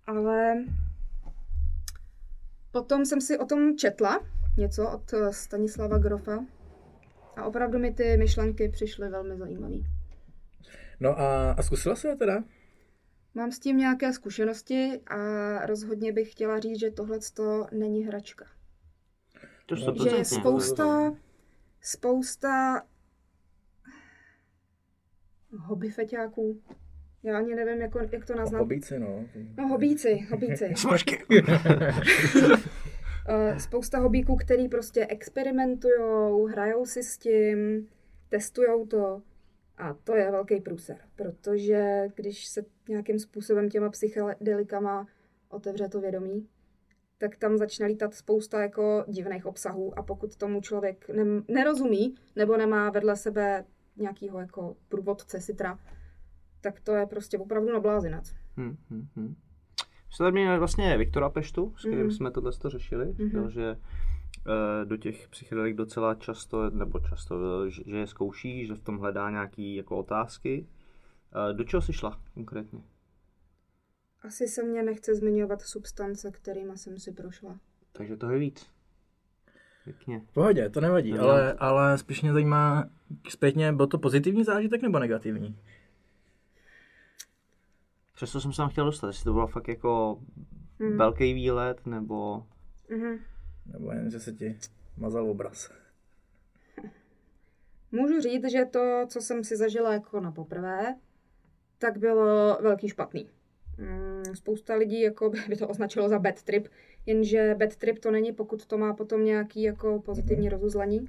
[0.06, 0.64] Ale
[2.70, 4.26] potom jsem si o tom četla
[4.56, 6.44] něco od eh, Stanislava Grofa
[7.36, 9.76] a opravdu mi ty myšlenky přišly velmi zajímavé.
[11.00, 12.44] No a, a zkusila jsi je teda?
[13.34, 15.16] Mám s tím nějaké zkušenosti a
[15.66, 17.18] rozhodně bych chtěla říct, že tohle
[17.72, 18.46] není hračka.
[19.66, 21.16] To No, že je spousta,
[21.80, 22.82] spousta
[25.58, 26.60] hobby feťáků.
[27.22, 28.60] Já ani nevím, jako, jak to nazvat.
[28.60, 29.24] Hobíci, no.
[29.56, 30.72] No, hobíci, hobíci.
[30.76, 31.24] Smažky.
[31.24, 31.38] Uh,
[33.58, 37.88] spousta hobíků, který prostě experimentujou, hrajou si s tím,
[38.28, 39.22] testujou to.
[39.78, 45.06] A to je velký průser, protože když se nějakým způsobem těma psychedelikama
[45.48, 46.48] otevře to vědomí,
[47.18, 52.56] tak tam začne lítat spousta jako divných obsahů a pokud tomu člověk ne- nerozumí nebo
[52.56, 53.64] nemá vedle sebe
[53.96, 55.78] nějakýho jako průvodce sitra,
[56.60, 58.34] tak to je prostě opravdu na blázinec.
[58.56, 59.34] Hmm, hmm, hmm.
[60.10, 62.10] Jsme tady měli vlastně Viktora Peštu, s kterým Mhm.
[62.10, 63.12] jsme tohle to řešili.
[63.12, 63.50] Říkal, Mhm.
[63.50, 63.76] že
[64.48, 68.98] eh, do těch psychedelik docela často, nebo často, eh, že je zkouší, že v tom
[68.98, 70.66] hledá nějaký jako otázky.
[71.50, 72.80] Eh, Do čeho jsi šla konkrétně?
[74.22, 77.58] Asi se mě nechce zmiňovat substance, kterýma jsem si prošla.
[77.92, 78.66] Takže to je víc.
[79.86, 80.20] Pěkně.
[80.20, 81.20] V pohodě, to nevadí, No.
[81.22, 82.88] ale, ale spíš mě zajímá
[83.28, 85.58] zpětně, byl to pozitivní zážitek nebo negativní?
[88.14, 90.20] Přesto jsem se tam chtěl dostat, jestli to bylo fakt jako
[90.96, 92.46] velký výlet, nebo...
[92.90, 93.18] Mhm.
[93.66, 94.58] Nebo jen, že se ti
[94.96, 95.70] mazal obraz?
[97.92, 100.94] Můžu říct, že to, co jsem si zažila jako na poprvé,
[101.78, 103.30] tak bylo velký špatný.
[103.78, 106.68] Mm, Spousta lidí jako by to označilo za bad trip,
[107.06, 111.08] jenže bad trip to není, pokud to má potom nějaký jako pozitivní rozuzlení.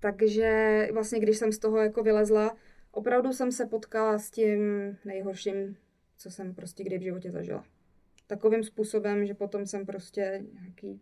[0.00, 2.56] Takže vlastně, když jsem z toho jako vylezla,
[2.90, 4.60] opravdu jsem se potkala s tím
[5.04, 5.76] nejhorším,
[6.18, 7.64] co jsem prostě kdy v životě zažila.
[8.26, 11.00] Takovým způsobem, že potom jsem prostě nějaký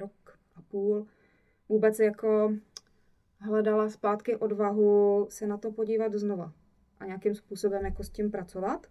[0.00, 1.06] rok a půl
[1.68, 2.54] vůbec jako
[3.38, 6.52] hledala zpátky odvahu se na to podívat znova
[7.00, 8.86] a nějakým způsobem jako s tím pracovat.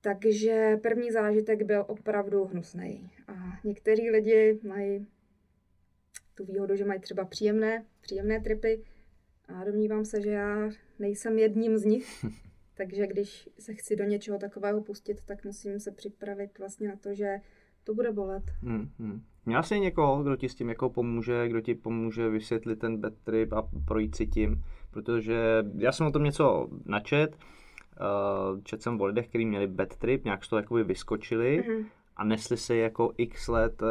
[0.00, 3.10] Takže první zážitek byl opravdu hnusný.
[3.28, 3.32] A
[3.64, 5.06] někteří lidi mají
[6.34, 8.84] tu výhodu, že mají třeba příjemné, příjemné tripy
[9.48, 12.24] a domnívám se, že já nejsem jedním z nich.
[12.74, 17.14] Takže když se chci do něčeho takového pustit, tak musím se připravit vlastně na to,
[17.14, 17.36] že
[17.84, 18.42] to bude bolet.
[18.62, 19.22] Hmm, hmm.
[19.46, 23.12] Měla jsi někoho, kdo ti s tím jako pomůže, kdo ti pomůže vysvětlit ten bad
[23.24, 24.64] trip a projít si tím?
[24.90, 27.36] Protože já jsem o tom něco načet,
[28.00, 31.86] uh, čet jsem o lidech, kteří měli bad trip, nějak z toho jakoby vyskočili Mhm.
[32.16, 33.88] a nesli si jako x let uh,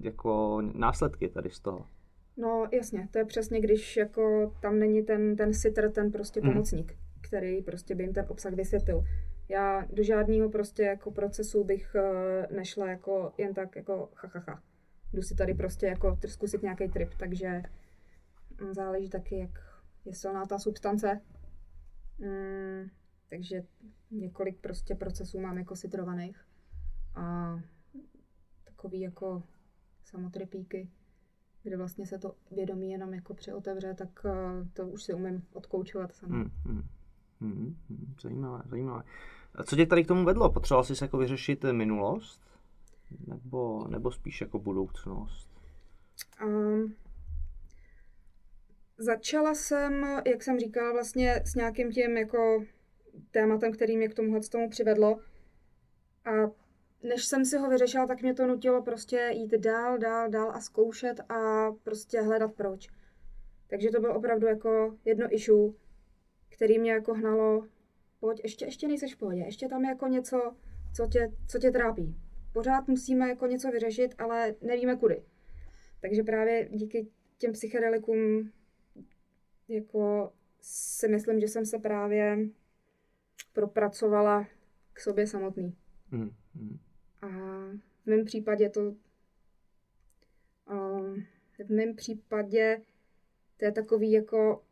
[0.00, 1.86] jako následky tady z toho.
[2.36, 6.50] No jasně, to je přesně, když jako tam není ten, ten sitter, ten prostě Mhm.
[6.52, 9.04] pomocník, který prostě by jim ten obsah vysvětlil.
[9.48, 14.44] Já do žádného prostě jako procesu bych eh, nešla jako jen tak jako ha, ha,
[14.48, 14.62] ha.
[15.12, 17.62] Jdu si tady prostě jako zkusit nějaký trip, takže
[18.60, 19.50] mm, záleží taky, jak
[20.04, 21.20] je silná ta substance.
[22.18, 22.88] Mm,
[23.28, 23.62] takže
[24.10, 26.44] několik prostě procesů mám jako sitrovaných
[27.14, 27.56] a
[28.64, 29.42] takový jako
[30.04, 30.88] samotripíky
[31.62, 36.14] kde vlastně se to vědomí jenom jako přeotevře, tak eh, to už si umím odkoučovat
[36.14, 36.36] sama.
[36.36, 36.82] Hmm, hmm.
[37.40, 39.02] Hmm, hmm, zajímavé, zajímavé.
[39.54, 40.52] A co tě tady k tomu vedlo?
[40.52, 42.42] Potřeboval jsi jako vyřešit minulost?
[43.26, 45.50] Nebo, nebo spíš jako budoucnost?
[46.46, 46.94] Um,
[48.98, 52.64] začala jsem, jak jsem říkala, vlastně s nějakým tím jako
[53.30, 55.18] tématem, který mě k tomuhle tomu přivedlo.
[56.24, 56.30] A
[57.02, 60.60] než jsem si ho vyřešila, tak mě to nutilo prostě jít dál, dál, dál a
[60.60, 62.88] zkoušet a prostě hledat proč.
[63.70, 65.72] Takže to bylo opravdu jako jedno issue,
[66.48, 67.66] který mě jako hnalo,
[68.20, 70.54] pojď, ještě, ještě nejseš v pohodě, ještě tam je jako něco,
[70.96, 72.16] co tě, co tě trápí.
[72.52, 75.22] Pořád musíme jako něco vyřešit, ale nevíme kudy.
[76.00, 78.50] Takže právě díky těm psychedelikům
[79.68, 82.38] jako si myslím, že jsem se právě
[83.52, 84.46] propracovala
[84.92, 85.76] k sobě samotný.
[86.10, 86.78] Hmm, hmm.
[87.22, 87.28] A
[88.02, 88.80] v mém případě to
[90.70, 91.24] um,
[91.66, 92.80] v mém případě
[93.56, 94.62] to je takový jako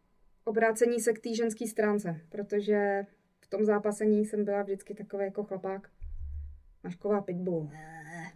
[0.45, 3.07] obrácení se k té ženské stránce, protože
[3.41, 5.91] v tom zápasení jsem byla vždycky takový jako chlapák.
[6.85, 7.71] Mašková pitbull.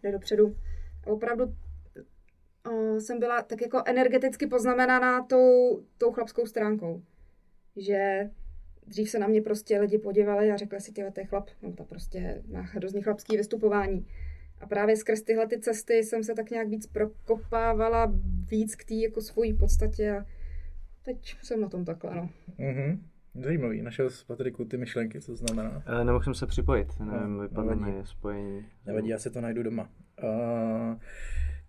[0.02, 0.56] Jde dopředu.
[1.04, 7.02] A opravdu uh, jsem byla tak jako energeticky poznamenaná tou, tou chlapskou stránkou.
[7.76, 8.30] Že
[8.90, 11.72] dřív se na mě prostě lidi podívali a řekli si, tyhle, to je chlap, no
[11.72, 14.06] to prostě má hrozně chlapský vystupování.
[14.60, 18.12] A právě skrz tyhle ty cesty jsem se tak nějak víc prokopávala
[18.50, 20.26] víc k té jako svojí podstatě a
[21.04, 22.30] teď jsem na tom takhle, no.
[22.58, 23.00] Mhm.
[23.42, 25.82] Zajímavý, našel z Patriku ty myšlenky, co znamená.
[25.86, 27.96] E, nemohl jsem se připojit, nevím, No, vypadlo nevadí.
[27.96, 28.66] mi spojení.
[28.86, 29.88] Nevadí, já si to najdu doma.
[30.22, 30.96] Uh,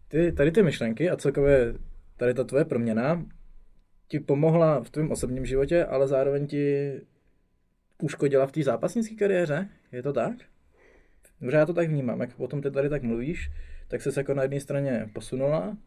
[0.07, 1.73] ty, tady ty myšlenky a celkově
[2.17, 3.25] tady ta tvoje proměna
[4.07, 6.91] ti pomohla v tvém osobním životě, ale zároveň ti
[8.03, 9.69] uškodila v té zápasnické kariéře?
[9.91, 10.33] Je to tak?
[11.41, 13.51] Dobře, já to tak vnímám, jak potom ty tady tak mluvíš,
[13.87, 15.77] tak se jako na jedné straně posunula,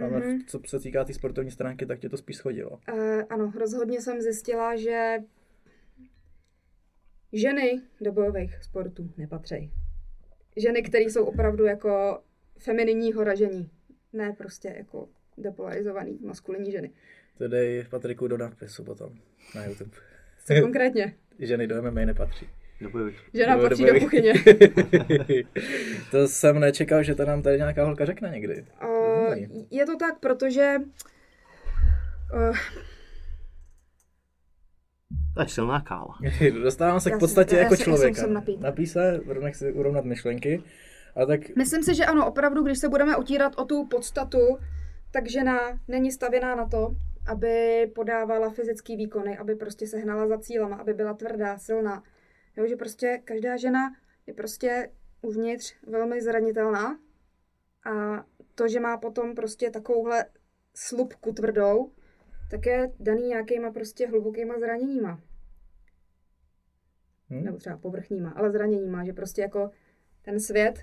[0.00, 0.38] ale Mhm.
[0.46, 2.70] co se týká té sportovní stránky, tak tě to spíš schodilo.
[2.70, 5.16] Uh, ano, rozhodně jsem zjistila, že
[7.32, 9.70] ženy do bojových sportů nepatří.
[10.56, 12.22] Ženy, které jsou opravdu jako
[12.58, 13.70] femininního ražení,
[14.12, 16.90] ne prostě jako depolarizovaný maskulinní ženy.
[17.38, 19.12] To dej Patriku do nadpisu potom
[19.54, 19.90] na YouTube.
[20.46, 21.14] Co konkrétně?
[21.38, 22.46] Ženy do MMA nepatří.
[23.34, 24.32] Žena patří do kuchyně.
[26.10, 28.64] to jsem nečekal, že to nám tady nějaká holka řekne někdy.
[28.84, 29.34] Uh,
[29.70, 30.74] je to tak, protože
[32.34, 32.56] uh,
[35.34, 36.14] To je silná káva.
[36.62, 38.20] Dostávám se Já k podstatě jsem- já jako jsem- já jsem člověka.
[38.20, 38.60] sem napít.
[38.60, 40.62] Napí se, rovnak si urovnat myšlenky.
[41.16, 44.58] A tak myslím si, že ano, opravdu, když se budeme utírat o tu podstatu,
[45.10, 46.90] tak žena není stavěná na to,
[47.28, 52.02] aby podávala fyzické výkony, aby prostě se hnala za cílama, aby byla tvrdá, silná.
[52.56, 54.90] Jo, že prostě každá žena je prostě
[55.22, 56.98] uvnitř velmi zranitelná
[57.86, 60.24] a to, že má potom prostě takovouhle
[60.74, 61.92] slupku tvrdou,
[62.50, 65.20] tak je daný nějakýma prostě hlubokýma zraněníma.
[67.30, 67.44] Hm?
[67.44, 69.70] Nebo třeba povrchníma, ale zraněníma, že prostě jako
[70.22, 70.78] ten svět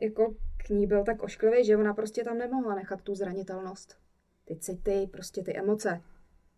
[0.00, 0.34] jako
[0.66, 3.98] k ní byl tak ošklivý, že ona prostě tam nemohla nechat tu zranitelnost.
[4.50, 6.02] Ty city, prostě ty emoce.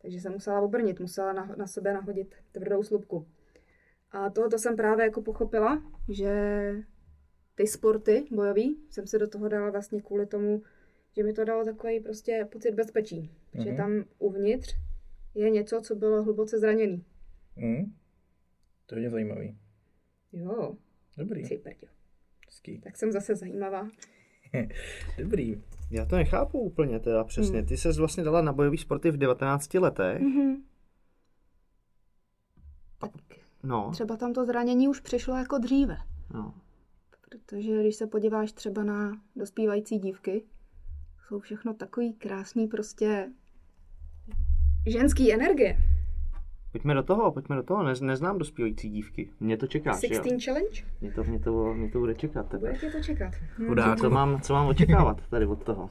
[0.03, 3.27] Takže se musela obrnit, musela na, na sebe nahodit tvrdou slupku.
[4.11, 6.33] A tohoto jsem právě jako pochopila, že
[7.55, 10.63] ty sporty bojový jsem se do toho dala vlastně kvůli tomu,
[11.17, 13.31] že mi to dalo takový prostě pocit bezpečí.
[13.55, 13.77] Že Mhm.
[13.77, 14.77] tam uvnitř
[15.35, 17.05] je něco, co bylo hluboce zraněný.
[17.57, 17.93] Hm?
[18.87, 19.59] To je zajímavý.
[20.33, 20.77] Jo,
[21.19, 21.43] Dobrý.
[22.47, 22.79] Hezký.
[22.81, 23.89] Tak jsem zase zajímavá.
[25.19, 25.63] Dobrý.
[25.93, 27.59] Já to nechápu úplně teda přesně.
[27.59, 27.67] Hmm.
[27.69, 30.21] Ty ses vlastně dala na bojový sporty v 19 letech.
[30.23, 30.63] Mhm.
[32.99, 33.11] Tak
[33.63, 35.97] No, třeba tam to zranění už přišlo jako dříve.
[36.35, 36.55] no.
[37.31, 40.45] Protože když se podíváš třeba na dospívající dívky,
[41.29, 43.33] jsou všechno takový krásný prostě
[44.87, 45.77] ženský energie.
[46.73, 47.83] Pojďme do toho, pojďme do toho.
[47.83, 49.31] Nez, neznám dospívající dívky.
[49.41, 50.23] Mě to čeká, že jo?
[50.23, 50.83] 16 challenge?
[51.01, 52.47] Mě to, mě to, mě to bude čekat.
[52.47, 52.79] Bude Tebe.
[52.79, 53.33] tě to čekat.
[53.59, 54.01] Hm, Chudák.
[54.01, 55.91] Co mám, co mám očekávat tady od toho?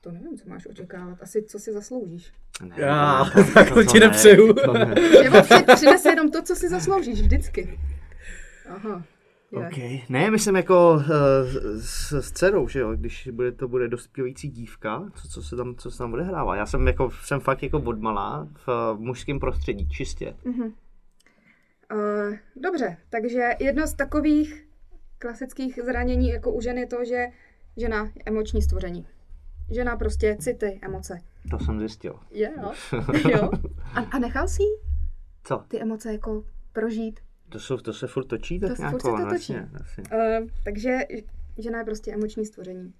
[0.00, 1.18] To nevím, co máš očekávat.
[1.22, 2.32] Asi co si zasloužíš.
[2.62, 4.52] Ne, Já, to- tak to ti ne, nepřeju.
[4.52, 4.94] To ne.
[5.24, 7.78] Nebo při- přines jenom to, co si zasloužíš, vždycky.
[8.68, 9.04] Aha.
[9.52, 10.00] Okay.
[10.08, 11.02] Ne, myslím jako uh,
[11.80, 15.74] s, s dcerou, že jo, když bude, to bude dospívající dívka, co, co, se tam,
[15.74, 16.56] co se tam odehrává.
[16.56, 20.34] Já jsem jako, jsem fakt jako odmalá v uh, mužském prostředí, čistě.
[20.46, 24.66] Uh, dobře, takže jedno z takových
[25.18, 27.26] klasických zranění jako u žen je to, že
[27.76, 29.06] žena je emoční stvoření.
[29.70, 31.18] Žena prostě city, emoce.
[31.50, 32.20] To jsem zjistil.
[32.30, 32.72] Je, jo.
[33.30, 33.50] jo.
[33.94, 34.62] A, a nechal si
[35.44, 35.64] Co?
[35.68, 37.20] ty emoce jako prožít?
[37.48, 38.92] To, jsou, to se furt točí tak To se nějak?
[38.92, 39.52] furt se to točí.
[39.52, 40.04] jasně, jasně.
[40.40, 40.98] Uh, takže
[41.58, 42.94] žena je prostě emoční stvoření.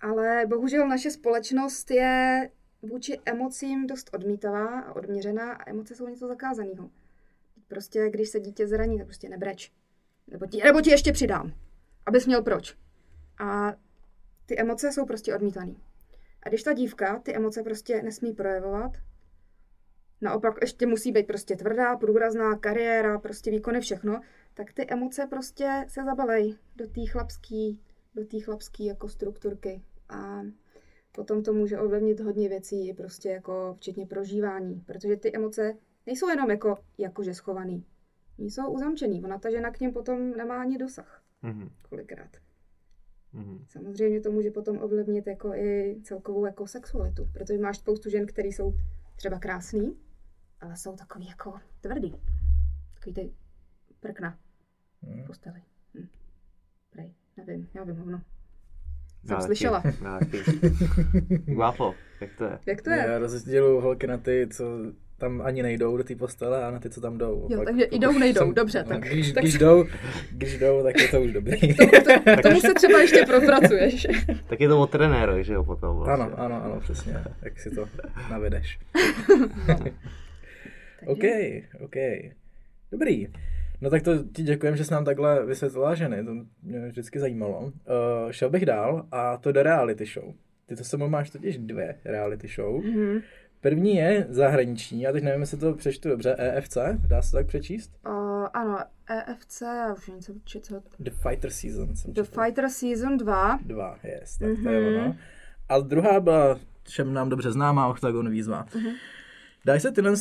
[0.00, 2.50] Ale bohužel naše společnost je
[2.82, 6.90] vůči emocím dost odmítavá a odměřená a emoce jsou něco zakázaného.
[7.68, 9.72] Prostě když se dítě zraní, tak prostě nebreč.
[10.28, 11.52] Nebo ti, nebo ti ještě přidám,
[12.06, 12.76] abys měl proč.
[13.38, 13.72] A
[14.46, 15.74] ty emoce jsou prostě odmítané.
[16.42, 18.92] A když ta dívka ty emoce prostě nesmí projevovat,
[20.20, 24.20] naopak ještě musí být prostě tvrdá, průrazná, kariéra, prostě výkony, všechno,
[24.54, 27.80] tak ty emoce prostě se zabalej do té chlapský,
[28.14, 29.82] do té chlapský jako strukturky.
[30.08, 30.42] A
[31.12, 35.74] potom to může ovlivnit hodně věcí, prostě jako včetně prožívání, protože ty emoce
[36.06, 37.84] nejsou jenom jako jakože schovaný.
[38.38, 42.30] Oni jsou uzamčený, ona ta žena k něm potom nemá ani dosah, Mhm, kolikrát.
[43.32, 43.64] mhm.
[43.68, 48.48] Samozřejmě to může potom ovlivnit jako i celkovou jako sexualitu, protože máš spoustu žen, které
[48.48, 48.74] jsou
[49.16, 49.96] třeba krásný,
[50.60, 52.14] ale jsou takový jako tvrdý.
[52.94, 53.30] Takový ty
[54.00, 54.38] prkna
[55.02, 55.22] Hm.
[55.22, 55.60] v posteli.
[55.94, 56.06] Hm.
[56.90, 58.20] Prej, nevím, já vím hovno.
[59.24, 59.82] Já Jsem taky, slyšela.
[60.04, 60.38] já taky.
[61.54, 62.58] Guapo, jak to je?
[62.66, 62.96] Jak to je?
[63.08, 64.64] Já rozděluju holky na ty, co
[65.16, 67.48] tam ani nejdou do té postele a na ty, co tam jdou.
[67.50, 69.84] Jo, Pak- takže pokud jdou, nejdou, jsem- dobře, no, tak- Když, tak- když, jdou,
[70.30, 71.74] když jdou, tak je to už dobrý.
[71.76, 74.06] To, to, tomu se třeba ještě propracuješ.
[74.48, 76.24] Tak je to o trenérovi, že jo, potom vlastně.
[76.24, 77.24] ano, ano, ano, přesně.
[77.42, 77.88] Jak si to
[78.30, 78.78] navedeš.
[81.06, 81.24] OK,
[81.84, 81.96] OK.
[82.92, 83.28] Dobrý.
[83.80, 87.60] No tak to ti děkujem, že jsi nám takhle vysvětlila ženy, to mě vždycky zajímalo.
[87.60, 87.72] Uh,
[88.30, 90.34] šel bych dál a to do reality show.
[90.66, 92.84] Ty to sebou máš totiž dvě reality show.
[92.84, 93.20] Mhm.
[93.60, 96.76] První je zahraniční, já teď nevím, jestli to přečtu dobře, EFC,
[97.08, 97.92] dá se tak přečíst?
[98.06, 98.78] Uh, ano,
[99.10, 101.96] EFC, já už něco co, The Fighter Season.
[101.96, 102.42] Jsem The četl.
[102.42, 103.58] Fighter Season 2.
[103.66, 105.00] Dva, yes, tak to je Mhm.
[105.04, 105.16] ono.
[105.68, 106.58] A druhá byla
[106.88, 108.66] všem nám dobře známá Octagon výzva.
[108.74, 108.90] Mhm.
[109.64, 110.12] Dají se tyhle,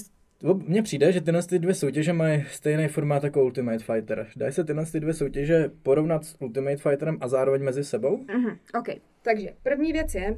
[0.53, 4.27] mně přijde, že tyhle ty dvě soutěže mají stejný formát jako Ultimate Fighter.
[4.35, 8.17] Dají se tyhle ty dvě soutěže porovnat s Ultimate Fighterem a zároveň mezi sebou?
[8.17, 8.87] Mhm, OK,
[9.21, 10.35] takže první věc je,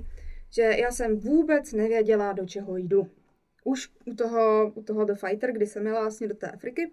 [0.52, 3.08] že já jsem vůbec nevěděla, do čeho jdu.
[3.64, 6.92] Už u toho, u toho The Fighter, kdy jsem jela vlastně do té Afriky,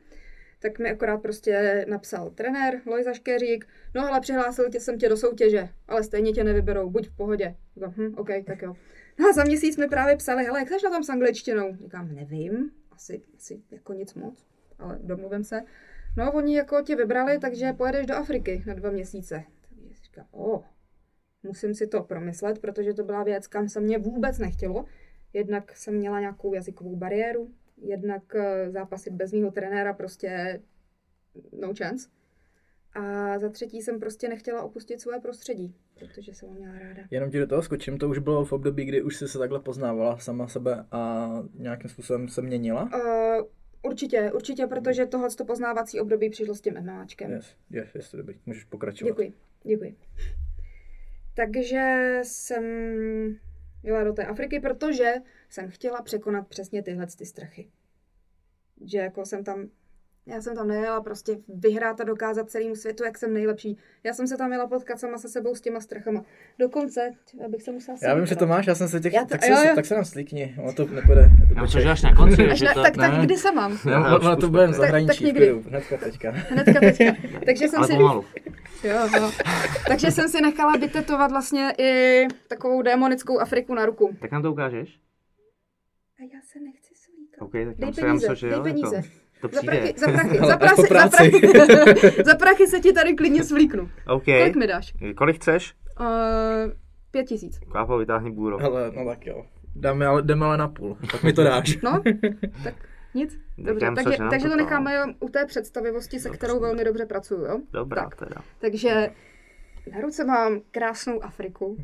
[0.59, 5.16] tak mi akorát prostě napsal trenér Lojza Škeřík, no ale přihlásil tě, jsem tě do
[5.16, 7.54] soutěže, ale stejně tě nevyberou, buď v pohodě.
[7.75, 8.75] Říkám, hm, OK, tak jo.
[9.19, 11.77] No a za měsíc mi právě psali, hele, jak seš na tom s angličtinou?
[11.83, 14.47] Říkám, nevím, asi, asi jako nic moc,
[14.79, 15.63] ale domluvím se.
[16.17, 19.44] No, oni jako tě vybrali, takže pojedeš do Afriky na dva měsíce.
[19.69, 20.65] Takže říkám, o,
[21.42, 24.85] musím si to promyslet, protože to byla věc, kam se mě vůbec nechtělo.
[25.33, 30.61] Jednak jsem měla nějakou jazykovou bariéru, jednak eh, zápasit bez mýho trenéra prostě
[31.53, 32.09] no chance.
[32.97, 37.03] A za třetí jsem prostě nechtěla opustit svoje prostředí, protože jsem ho měla ráda.
[37.11, 39.61] Jenom ti do toho skočím, to už bylo v období, kdy už jsi se takhle
[39.61, 42.90] poznávala sama sebe a nějakým způsobem se měnila?
[42.94, 43.47] Uh,
[43.83, 47.31] určitě, určitě, protože tohle poznávací období přišlo s tím MMAčkem.
[47.31, 49.09] Yes, yes, yes, to dobrý, můžeš pokračovat.
[49.11, 49.33] Děkuji,
[49.65, 49.97] děkuji.
[51.35, 52.65] Takže jsem
[53.83, 55.15] jela do té Afriky, protože
[55.49, 57.71] jsem chtěla překonat přesně tyhle ty strachy.
[58.85, 59.69] Že jako jsem tam,
[60.29, 63.79] já jsem tam nejela prostě vyhrát a dokázat celému světu, jak jsem nejlepší.
[64.04, 66.24] Já jsem se tam jela potkat sama se sebou s těma strachama.
[66.58, 67.10] Dokonce,
[67.44, 69.44] abych se musela Já vím, že to máš, já jsem se těch, Já to- tak,
[69.44, 69.72] se, jo, jo.
[69.74, 71.31] tak se nám slíkni, ono to nepůjde.
[71.56, 72.83] Já myslím, že až na konci, Až že na, to...
[72.83, 73.27] tak, tak ne.
[73.27, 73.72] kdy se mám?
[73.72, 73.79] Ne,
[74.20, 74.77] to zkus bude v to.
[74.77, 75.62] zahraničí, Tak- tak někdy.
[75.68, 76.31] hnedka teďka.
[76.31, 77.04] Hnedka teďka.
[77.46, 77.92] Takže jsem Ale si...
[77.94, 78.24] pomalu.
[78.85, 79.31] Jo, jo.
[79.88, 84.16] Takže jsem si nechala vytetovat vlastně i takovou démonickou Afriku na ruku.
[84.20, 85.00] Tak nám to ukážeš?
[86.18, 87.42] A já se nechci slíkat.
[87.42, 88.96] OK, tak Dej já peníze, dej jo, peníze.
[88.96, 89.08] Jako,
[89.49, 89.77] to Za přijde.
[89.77, 91.31] prachy, za prachy, za, prachy, za, práci.
[91.31, 93.90] prachy, za prachy se ti tady klidně svlíknu.
[94.09, 94.25] OK.
[94.25, 94.94] Kolik mi dáš?
[95.17, 95.75] Kolik chceš?
[96.01, 96.07] Uh,
[97.11, 97.59] pět tisíc.
[97.73, 98.61] Kápo, vytáhni bůro.
[98.65, 99.44] Ale, no tak jo.
[99.77, 101.79] Dáme ale, jdeme ale na půl, tak mi to dáš.
[101.83, 102.03] No,
[102.65, 102.75] tak
[103.15, 103.38] nic.
[103.59, 107.44] Dobře, takže, že nám takže to necháme u té představivosti, se kterou velmi dobře pracuju,
[107.44, 107.61] jo?
[107.73, 108.17] Dobrá Tak.
[108.17, 108.37] teda.
[108.59, 109.11] Takže
[109.94, 111.77] na ruce mám krásnou Afriku.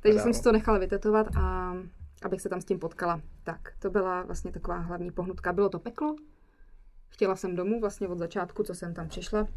[0.00, 0.22] Takže Paráda.
[0.22, 1.74] jsem si to nechala vytetovat a
[2.22, 3.20] abych se tam s tím potkala.
[3.44, 5.52] Tak, to byla vlastně taková hlavní pohnutka.
[5.52, 6.16] Bylo to peklo.
[7.18, 9.48] Chtěla jsem domů vlastně od začátku, co jsem tam přišla.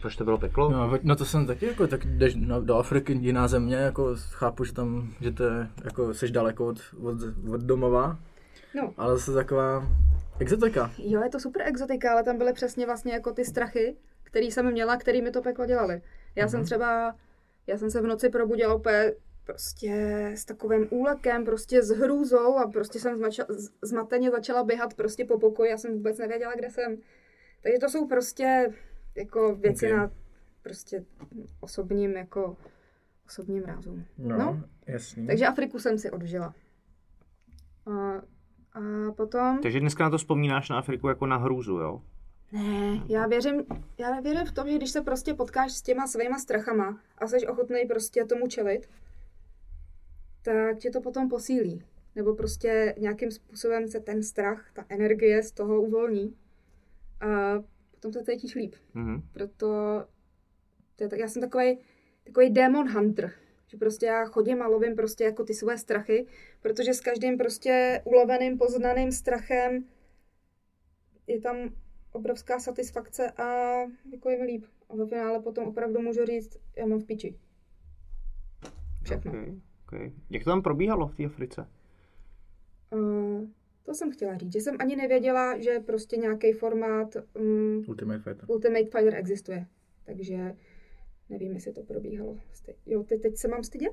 [0.00, 0.70] Proč to bylo peklo?
[0.70, 4.64] No, no to jsem taky jako, tak jdeš no, do Afriky, jiná země, jako chápu,
[4.64, 7.16] že tam, že to je, jako jsi daleko od, od,
[7.54, 8.18] od domova,
[8.74, 9.88] No, ale zase taková
[10.38, 10.90] exotika.
[10.98, 14.72] jo, je to super exotika, ale tam byly přesně vlastně jako ty strachy, který jsem
[14.72, 16.02] měla, který mi to peklo dělali.
[16.36, 17.14] Já jsem třeba,
[17.66, 19.12] já jsem se v noci probudila úplně
[19.44, 19.92] prostě
[20.34, 23.46] s takovým úlekem, prostě s hrůzou a prostě jsem zmača,
[23.82, 26.96] zmateně začala běhat prostě po pokoji, já jsem vůbec nevěděla, kde jsem.
[27.62, 28.72] Takže to jsou prostě
[29.16, 29.98] jako věci Ok.
[29.98, 30.10] na
[30.62, 31.04] prostě
[31.60, 32.56] osobním jako
[33.26, 34.02] osobním rázu.
[34.18, 34.38] No, No.
[34.38, 34.64] no.
[34.86, 35.26] jasný.
[35.26, 36.54] Takže Afriku jsem si odžila.
[37.86, 38.22] A,
[38.72, 39.58] a potom...
[39.62, 42.02] Takže dneska na to vzpomínáš na Afriku jako na hrůzu, jo?
[42.52, 43.62] Ne, já věřím,
[43.98, 47.46] já věřím v tom, že když se prostě potkáš s těma svýma strachama a jsi
[47.46, 48.88] ochotný prostě tomu čelit,
[50.42, 51.82] tak tě to potom posílí.
[52.14, 56.36] Nebo prostě nějakým způsobem se ten strach, ta energie z toho uvolní
[57.20, 58.74] a potom se cítíš líp.
[58.94, 59.22] Mhm.
[59.32, 59.66] Proto
[60.96, 61.78] to je tak, já jsem takový
[62.24, 63.32] takový demon hunter,
[63.66, 66.26] že prostě já chodím a lovím prostě jako ty své strachy,
[66.60, 69.84] protože s každým prostě uloveným, poznaným strachem
[71.26, 71.56] je tam
[72.12, 73.78] obrovská satisfakce a
[74.12, 74.64] jako je mi líp.
[74.88, 77.38] A ve finále potom opravdu můžu říct, já mám v piči.
[79.02, 79.32] Všechno.
[79.32, 79.60] Okay,
[79.92, 80.12] okay.
[80.30, 81.66] Jak to tam probíhalo v té Africe?
[82.90, 83.48] Uh,
[83.84, 88.44] to jsem chtěla říct, že jsem ani nevěděla, že prostě nějaký formát um, Ultimate Fighter.
[88.50, 89.66] Ultimate Fighter existuje.
[90.06, 90.54] Takže
[91.28, 92.36] nevím, jestli to probíhalo.
[92.86, 93.92] Jo, te, teď se mám stydět?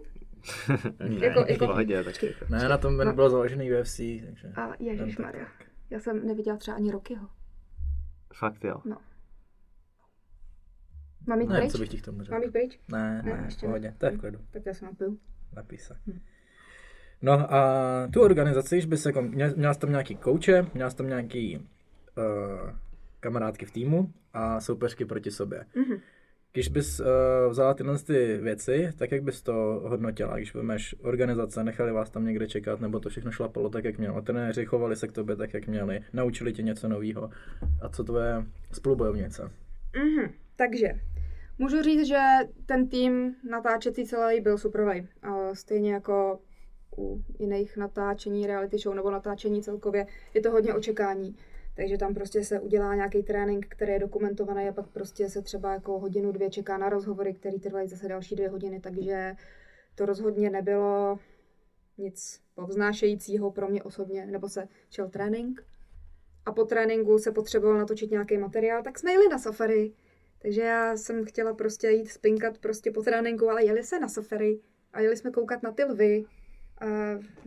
[1.09, 2.15] ne, Jako- v jako- pohodě, tak
[2.49, 3.13] Ne, na tom No.
[3.13, 4.47] bylo založený UFC, takže...
[4.55, 5.47] A ježišmarja.
[5.89, 7.27] Já jsem neviděla třeba ani Rockyho.
[8.33, 8.81] Fakt jo.
[11.27, 11.71] Mám jít Ne, pryč?
[11.71, 12.31] co bych ti k tomu řekl.
[12.31, 12.79] Mám jít pryč?
[12.91, 14.39] Ne, Ne, ne, ještě pohodě, to je v klidu.
[14.51, 15.19] Tak já se napiju.
[15.77, 15.95] Se.
[16.07, 16.19] Hm.
[17.21, 20.95] No a tu organizaci, když bys jako, měl, měla jsi tam nějaký kouče, měla jsi
[20.97, 22.69] tam nějaký uh,
[23.19, 25.65] kamarádky v týmu a soupeřky proti sobě.
[25.75, 25.97] Mhm.
[26.53, 27.05] Když bys uh,
[27.49, 29.53] vzala tyhle ty věci, tak jak bys to
[29.85, 30.37] hodnotila?
[30.37, 34.21] Když vemeš organizace, nechali vás tam někde čekat, nebo to všechno šlapalo tak, jak mělo?
[34.21, 37.29] Trenéři chovali se k tobě tak, jak měli, naučili tě něco nového.
[37.81, 39.51] A co tvoje spolubojovnice?
[39.95, 40.31] Mhm.
[40.55, 40.87] Takže,
[41.59, 42.19] můžu říct, že
[42.65, 45.07] ten tým natáčecí celý byl superový.
[45.21, 46.39] A Stejně jako
[46.97, 51.35] u jiných natáčení reality show nebo natáčení celkově, je to hodně očekání.
[51.75, 55.73] Takže tam prostě se udělá nějaký trénink, který je dokumentovaný a pak prostě se třeba
[55.73, 59.35] jako hodinu, dvě čeká na rozhovory, které trvají zase další dvě hodiny, takže
[59.95, 61.19] to rozhodně nebylo
[61.97, 65.63] nic povznášejícího pro mě osobně, nebo se šel trénink
[66.45, 69.93] a po tréninku se potřeboval natočit nějaký materiál, tak jsme jeli na safari.
[70.41, 74.59] Takže já jsem chtěla prostě jít spinkat prostě po tréninku, ale jeli se na safari
[74.93, 76.25] a jeli jsme koukat na ty lvy
[76.81, 76.85] a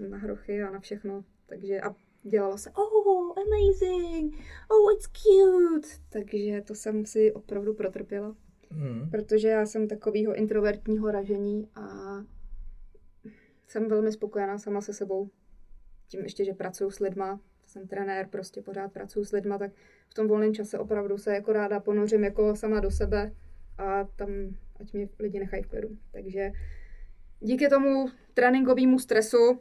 [0.08, 1.24] na hrochy a na všechno.
[1.46, 4.34] Takže a dělalo se, oh, amazing,
[4.70, 5.88] oh, it's cute.
[6.08, 8.36] Takže to jsem si opravdu protrpěla,
[8.70, 9.10] Hmm.
[9.10, 11.82] protože já jsem takového introvertního ražení a
[13.68, 15.30] jsem velmi spokojená sama se sebou.
[16.08, 17.40] Tím ještě, že pracuji s lidma,
[17.72, 19.72] jsem trenér, prostě pořád pracuji s lidma, tak
[20.08, 23.32] v tom volném čase opravdu se jako ráda ponořím jako sama do sebe
[23.78, 24.28] a tam,
[24.80, 25.88] ať mě lidi nechají v klidu.
[26.12, 26.50] Takže
[27.40, 29.60] díky tomu tréninkovému stresu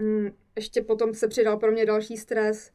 [0.00, 2.70] mm, ještě potom se přidal pro mě další stres,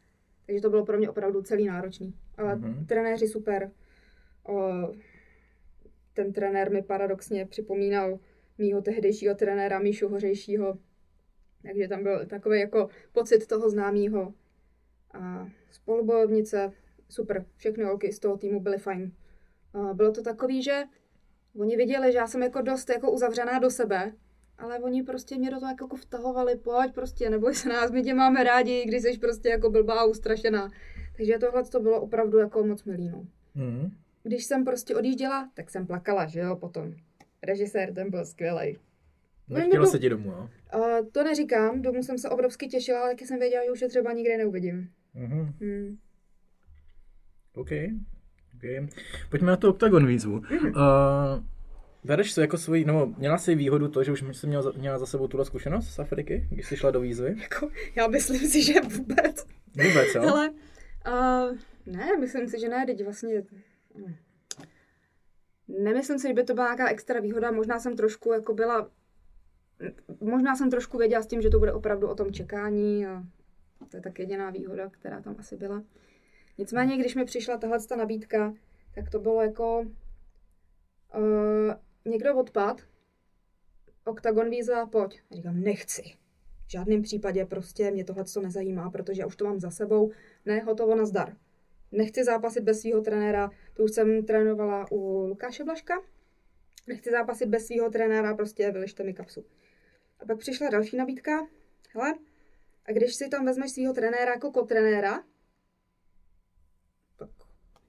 [0.45, 2.13] takže to bylo pro mě opravdu celý náročný.
[2.37, 2.85] Ale Mhm.
[2.85, 3.71] trenéři super.
[6.13, 8.19] Ten trenér mi paradoxně připomínal
[8.57, 10.77] mýho tehdejšího trenéra Míšu Hořejšího.
[11.63, 14.33] Takže tam byl takový jako pocit toho známého.
[15.13, 16.71] A spolubojovnice,
[17.09, 19.11] super, všechny holky z toho týmu byly fajn.
[19.73, 20.83] A bylo to takový, že
[21.55, 24.13] Oni viděli, že já jsem jako dost jako uzavřená do sebe,
[24.57, 28.13] ale oni prostě mě do toho jako vtahovali, pojď prostě, neboj se nás, my tě
[28.13, 30.69] máme rádi, když jsi prostě jako blbá a ustrašená.
[31.17, 33.25] Takže tohle to bylo opravdu jako moc milý, no.
[33.55, 33.91] Mm.
[34.23, 36.93] Když jsem prostě odjížděla, tak jsem plakala, že jo, potom.
[37.43, 38.77] Režisér, ten byl skvělý.
[39.49, 40.49] Nechtělo se ti domů, jo?
[40.75, 43.89] Uh, to neříkám, domů jsem se obrovsky těšila, ale taky jsem věděla, že už je
[43.89, 44.89] třeba nikdy neuvidím.
[45.19, 45.53] Mhm.
[45.61, 45.97] Hmm.
[47.53, 47.71] OK.
[48.55, 48.87] okay.
[49.29, 50.33] Pojďme na tu Octagon výzvu.
[50.33, 51.43] Uh,
[52.03, 54.97] bereš si jako svoji, nebo měla jsi výhodu to, že už jsi měla, za- měla
[54.97, 57.35] za sebou tuhle zkušenost z Afriky, když jsi šla do výzvy?
[57.41, 59.47] Jako, já myslím si, že vůbec.
[59.67, 60.21] Vůbec, jo?
[60.21, 63.43] Ale uh, ne, myslím si, že ne, teď vlastně...
[63.95, 64.13] hm.
[65.83, 68.89] Nemyslím si, že by to byla nějaká extra výhoda, možná jsem trošku jako byla...
[70.21, 73.23] Možná jsem trošku věděla s tím, že to bude opravdu o tom čekání a
[73.85, 75.83] to je tak jediná výhoda, která tam asi byla.
[76.57, 78.53] Nicméně, když mi přišla tahle ta nabídka,
[78.95, 79.85] tak to bylo jako...
[81.15, 81.73] Uh,
[82.05, 82.81] někdo odpad,
[84.09, 85.21] Octagon výzva, pojď.
[85.31, 86.01] A říkám, nechci.
[86.67, 90.11] V žádném případě prostě mě tohle to nezajímá, protože já už to mám za sebou.
[90.45, 91.37] Ne, hotovo, nazdar.
[91.91, 95.93] Nechci zápasit bez svého trenéra, to už jsem trénovala u Lukáše Blaška.
[96.87, 99.45] Nechci zápasit bez svého trenéra, prostě vylište mi kapsu.
[100.19, 101.47] A pak přišla další nabídka.
[101.93, 102.13] Hele,
[102.89, 105.23] a když si tam vezmeš svého trenéra jako kotrenéra,
[107.15, 107.29] tak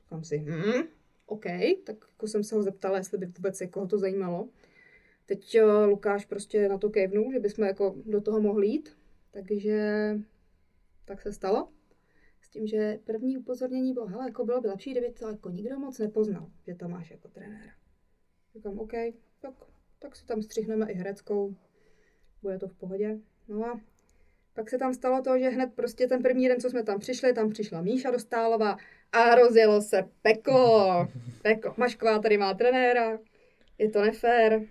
[0.02, 0.88] říkám si, hm,
[1.26, 1.44] OK,
[1.84, 4.48] tak jako jsem se ho zeptala, jestli by vůbec jako ho to zajímalo.
[5.26, 8.96] Teď eh, Lukáš prostě na to kejvnul, že bychom jako do toho mohli jít,
[9.30, 9.78] takže
[11.04, 11.68] tak se stalo.
[12.40, 15.78] S tím, že první upozornění bylo, hele, jako bylo by lepší, kdyby to jako nikdo
[15.78, 17.72] moc nepoznal, že tam máš jako trenéra.
[18.54, 18.92] Říkám, OK,
[19.40, 19.54] tak,
[19.98, 21.56] tak si tam střihneme i hereckou,
[22.42, 23.18] bude to v pohodě.
[23.48, 23.80] No a
[24.54, 27.32] pak se tam stalo to, že hned prostě ten první den, co jsme tam přišli,
[27.32, 28.76] tam přišla Míša Dostálová
[29.12, 31.06] a rozjelo se peklo.
[31.42, 31.74] Peklo.
[31.76, 33.18] Mašková tady má trenéra,
[33.78, 34.62] je to nefér.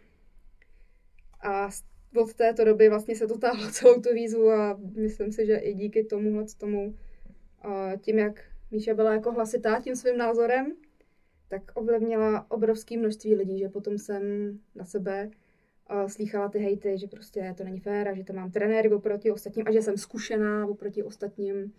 [1.42, 1.70] A
[2.16, 5.74] od této doby vlastně se to táhlo celou tu výzvu a myslím si, že i
[5.74, 6.96] díky tomuhle tomu,
[7.62, 10.76] a tím jak Míša byla jako hlasitá tím svým názorem,
[11.48, 14.24] tak ovlivnila obrovské množství lidí, že potom jsem
[14.76, 15.30] na sebe
[16.08, 19.68] slýchala ty hejty, že prostě to není fér a že to mám trenéry oproti ostatním
[19.68, 21.74] a že jsem zkušená oproti ostatním.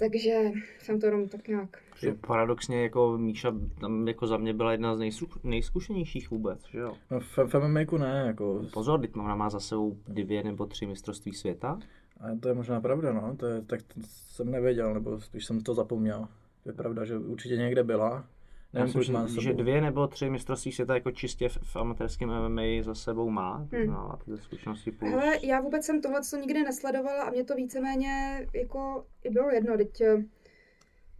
[0.00, 1.78] Takže jsem to jenom tak nějak...
[1.98, 6.78] Že paradoxně jako Míša tam jako za mě byla jedna z nejsu, nejzkušenějších vůbec, že
[6.78, 6.96] jo?
[7.10, 10.86] No, v, v MMA ne, jako, Pozor, teď ona má za sebou dvě nebo tři
[10.86, 11.78] mistrovství světa.
[12.20, 15.74] a to je možná pravda, no, to je, tak jsem nevěděl, nebo spíš jsem to
[15.74, 16.28] zapomněl.
[16.66, 18.24] Je pravda, že určitě někde byla.
[18.72, 21.58] Já Nevím, kolik myslím, má že, že dvě nebo tři mistrovství světa jako čistě v,
[21.62, 23.56] v amatérském MMA za sebou má.
[23.56, 23.84] Hmm.
[23.84, 25.10] znamená ty zkušenosti plus.
[25.10, 29.50] Hele, já vůbec jsem tohle co nikdy nesledovala a mě to víceméně jako i bylo
[29.50, 30.02] jedno, teď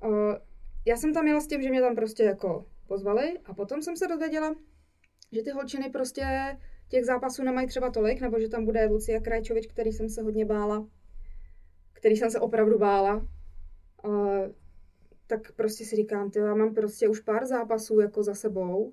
[0.02, 0.34] uh,
[0.86, 3.96] já jsem tam jela s tím, že mě tam prostě jako pozvali a potom jsem
[3.96, 4.54] se dozvěděla,
[5.32, 6.56] že ty holčiny prostě
[6.88, 10.44] těch zápasů nemají třeba tolik, nebo že tam bude Lucia Krajčovič, který jsem se hodně
[10.44, 10.88] bála,
[11.92, 13.26] který jsem se opravdu bála.
[14.04, 14.46] Uh,
[15.30, 18.92] tak prostě si říkám, ty já mám prostě už pár zápasů jako za sebou,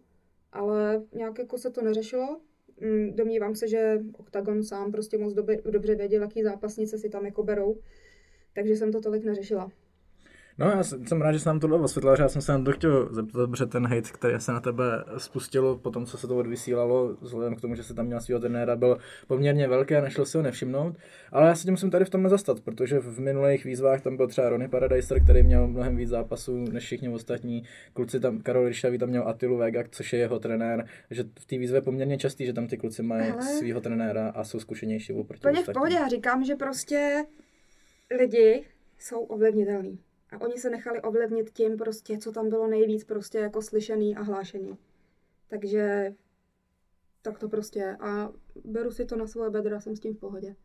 [0.52, 2.42] ale nějak jako se to neřešilo.
[2.82, 7.26] Mm, Domnívám se, že Octagon sám prostě moc dobře, dobře věděl, jaký zápasnice si tam
[7.26, 7.78] jako berou,
[8.54, 9.72] takže jsem to tolik neřešila.
[10.60, 12.64] No, já jsem jsem rád, že se nám tohle osvětlila, že já jsem se na
[12.64, 14.84] to chtěl zeptat, protože ten hate, který se na tebe
[15.18, 18.39] spustilo po tom, co se to odvysílalo, vzhledem k tomu, že se tam měl svého
[18.39, 18.97] trenéra, byl
[19.28, 20.97] poměrně velký a nešlo si ho nevšimnout.
[21.32, 24.28] Ale já se tím musím tady v tom zastat, protože v minulých výzvách tam byl
[24.28, 27.64] třeba Ronnie Paradiser, který měl mnohem víc zápasů než všichni ostatní.
[27.93, 31.58] Kluci tam, Karol Ryšavý tam měl Atilu Vega, což je jeho trenér, že v té
[31.58, 35.14] výzvě je poměrně častý, že tam ty kluci mají Ale- svého trenéra a jsou zkušenější
[35.14, 37.26] oproti Úplně v pohodě, já říkám, že prostě
[38.20, 38.64] lidi
[38.99, 39.99] jsou ovlivnitelní.
[40.32, 44.21] A oni se nechali ovlivnit tím prostě, co tam bylo nejvíc prostě jako slyšený a
[44.21, 44.78] hlášený.
[45.47, 46.13] Takže
[47.21, 47.97] tak to prostě je.
[47.97, 48.30] A
[48.65, 50.55] beru si to na svoje bedra, jsem s tím v pohodě.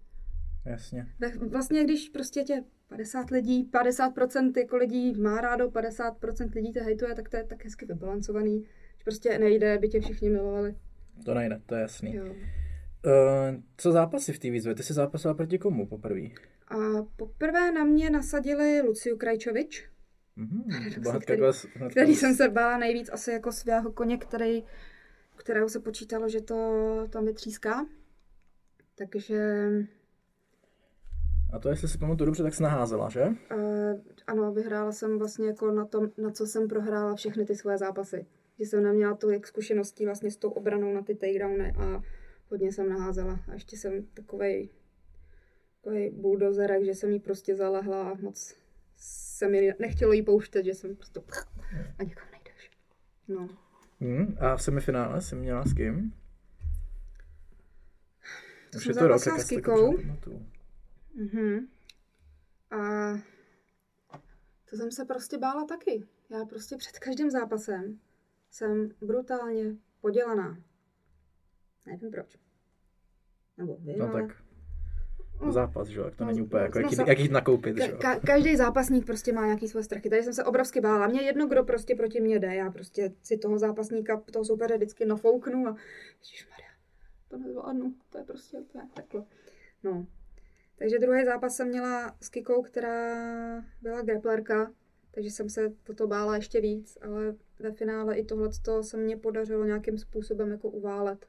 [0.65, 1.07] Jasně.
[1.19, 6.81] Ve- Vlastně, když prostě tě 50 lidí, 50% jako lidí má rádo, 50% lidí tě
[6.81, 8.65] hejtuje, tak to je tak hezky vybalancovaný.
[8.99, 10.77] Že prostě nejde, by tě všichni milovali.
[11.25, 12.15] To nejde, to je jasný.
[12.15, 12.25] Jo.
[12.25, 12.33] Uh,
[13.77, 14.75] co zápasy v té výzvě?
[14.75, 16.21] Ty jsi zápasoval proti komu poprvé?
[16.73, 19.89] A poprvé na mě nasadili Luciu Krajčovič,
[20.37, 21.43] Mhm, hnedka který-
[21.91, 24.65] který jsem se bála nejvíc asi jako svého koně, který,
[25.37, 26.57] kterého se počítalo, že to
[27.11, 27.87] tam vytříská.
[28.95, 29.69] Takže
[31.53, 33.23] A to, jestli si pamatuju dobře, tak jsi naházela, že?
[33.25, 37.79] uh, ano, vyhrála jsem vlastně jako na tom, na co jsem prohrála všechny ty své
[37.79, 38.27] zápasy.
[38.59, 42.03] Že jsem neměla tolik zkušeností vlastně s tou obranou na ty takedowny a
[42.51, 43.41] hodně jsem naházela.
[43.49, 44.69] A ještě jsem takovej,
[45.83, 48.55] takovej bulldozerek, že jsem jí prostě zalehla a moc
[48.97, 51.21] se mi nechtělo jí pouštět, že jsem prostě
[51.99, 52.71] a nikam nejdeš.
[53.29, 53.49] No.
[54.01, 56.15] Hmm, a v semifinále jsi měla s kým?
[58.71, 59.99] To Už jsem je to rok, jak s Kikou.
[61.15, 61.69] Mhm.
[62.71, 63.13] A
[64.71, 66.07] to jsem se prostě bála taky.
[66.31, 67.99] Já prostě před každým zápasem
[68.51, 70.59] jsem brutálně podělaná.
[71.87, 72.39] Nevím proč.
[73.59, 74.23] Nebo vím, No ale...
[74.23, 74.43] tak
[75.51, 77.77] zápas, že jo, jak to No, není úplně, no, jako jak, jít, jak jít nakoupit,
[77.77, 80.11] že Ka- každý zápasník prostě má nějaký své strachy.
[80.11, 81.07] Tady jsem se obrovsky bála.
[81.07, 82.55] Mě jedno, kdo prostě proti mě jde.
[82.55, 85.77] Já prostě si toho zápasníka, toho soupeře vždycky nafouknu a
[86.51, 86.71] Maria,
[87.29, 87.95] to nezvládnu.
[88.11, 89.25] To je prostě úplně takhle.
[89.83, 90.07] No.
[90.79, 94.73] Takže druhý zápas jsem měla s Kikou, která byla grapplerka,
[95.11, 98.49] takže jsem se o to bála ještě víc, ale ve finále i tohle
[98.83, 101.27] se mě podařilo nějakým způsobem jako uválet.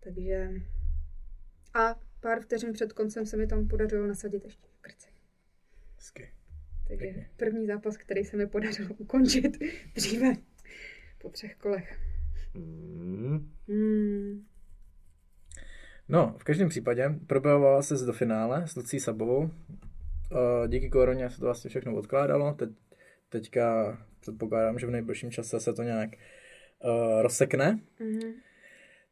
[0.00, 0.50] Takže...
[1.74, 5.08] A pár vteřin před koncem se mi tam podařilo nasadit ještě krce.
[5.96, 6.32] Hezky.
[6.88, 7.30] Takže Pěkně.
[7.36, 9.58] první zápas, který se mi podařilo ukončit
[9.94, 10.32] dříve
[11.18, 11.98] po třech kolech.
[12.54, 13.52] Hmm.
[13.68, 14.44] Hmm.
[16.08, 19.50] No, v každém případě probojovala se do finále s Lucí Sabovou.
[20.32, 22.54] Eh, Díky koroně se to vlastně všechno odkládalo.
[22.54, 22.70] Teď,
[23.28, 26.10] teďka předpokládám, že v nejbližším čase se to nějak
[26.84, 27.80] uh, rozsekne.
[28.00, 28.32] Mhm.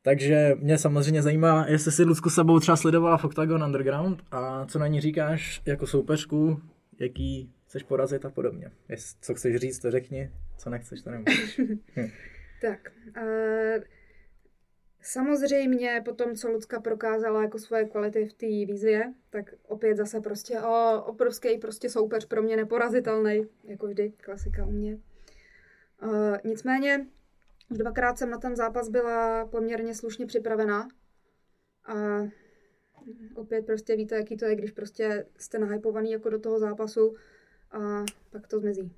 [0.07, 4.79] Takže mě samozřejmě zajímá, jestli si Lucku Sabou třeba sledovala v Octagon Underground a co
[4.79, 6.61] na ní říkáš jako soupeřku,
[6.99, 8.71] jaký chceš porazit a podobně.
[8.89, 11.61] Jest, co chceš říct, to řekni, co nechceš, to nemůžeš.
[12.63, 13.83] Tak, uh,
[15.01, 20.21] samozřejmě po tom, co Lucka prokázala jako svoje kvality v té výzvě, tak opět zase
[20.21, 24.99] prostě o, obrovský prostě soupeř pro mě neporazitelný, jako vždy, klasika u mě.
[26.03, 27.07] Uh, nicméně,
[27.71, 30.89] dvakrát jsem na ten zápas byla poměrně slušně připravená
[31.85, 31.95] a
[33.35, 37.15] opět prostě víte, jaký to je, když prostě jste nahypovaný jako do toho zápasu
[37.71, 38.93] a pak to zmizí.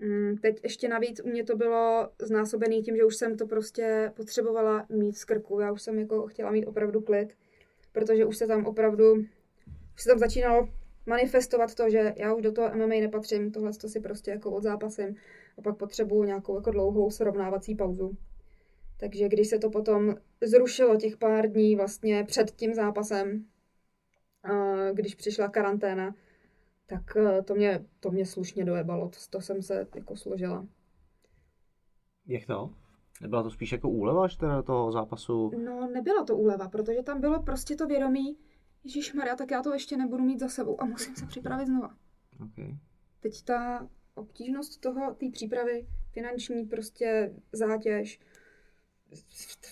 [0.00, 4.12] Mm, Teď ještě navíc u mě to bylo znásobený tím, že už jsem to prostě
[4.16, 5.60] potřebovala mít z krku.
[5.60, 7.36] Já už jsem jako chtěla mít opravdu klid,
[7.92, 9.14] protože už se tam opravdu,
[9.94, 10.68] už se tam začínalo
[11.06, 15.16] manifestovat to, že já už do toho MMA nepatřím, tohle to si prostě jako odzápasím
[15.58, 18.16] a pak potřebuju nějakou jako dlouhou srovnávací pauzu.
[18.96, 23.44] Takže když se to potom zrušilo těch pár dní vlastně před tím zápasem,
[24.92, 26.14] když přišla karanténa,
[26.86, 30.66] tak eh, to mě, to mě slušně dojebalo, to, to jsem se jako složila.
[32.26, 32.70] Jak to?
[33.20, 35.50] Nebyla to spíš jako úleva, že teda toho zápasu?
[35.64, 38.38] No, nebyla to úleva, protože tam bylo prostě to vědomí,
[38.84, 41.94] Ježíš Maria, tak já to ještě nebudu mít za sebou a musím se připravit znova.
[42.44, 42.76] Okay.
[43.20, 43.88] Teď ta
[44.18, 48.20] obtížnost toho, té přípravy, finanční prostě zátěž,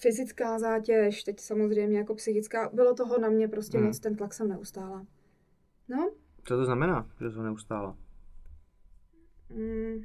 [0.00, 3.86] fyzická zátěž, teď samozřejmě jako psychická, bylo toho na mě prostě Hmm.
[3.86, 5.06] moc, ten tlak jsem neustála.
[5.88, 6.10] No,
[6.44, 7.96] Co to znamená, že to neustála?
[9.50, 10.04] Mm,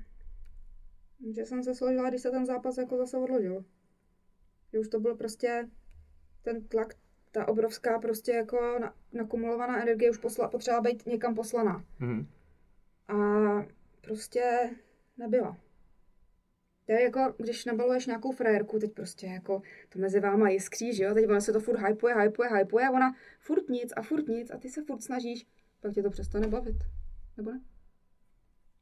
[1.36, 3.66] že jsem se složila, když se ten zápas jako zase odložil.
[4.74, 5.70] Že už to byl prostě
[6.42, 6.94] ten tlak,
[7.32, 11.86] ta obrovská prostě jako na, nakumulovaná energie už posla, potřeba být někam poslaná.
[12.00, 12.28] Mhm.
[13.08, 13.16] A
[14.02, 14.70] prostě
[15.18, 15.58] nebyla.
[16.86, 21.04] To je jako, když nabaluješ nějakou frajerku, teď prostě jako to mezi váma jiskří, že
[21.04, 24.28] jo, teď ona se to furt hypuje, hypuje, hypuje a ona furt nic a furt
[24.28, 25.46] nic a ty se furt snažíš,
[25.80, 26.76] pak tě to přestane bavit.
[27.38, 27.62] Nebo ne?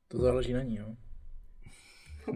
[0.08, 0.96] To záleží na ní, no.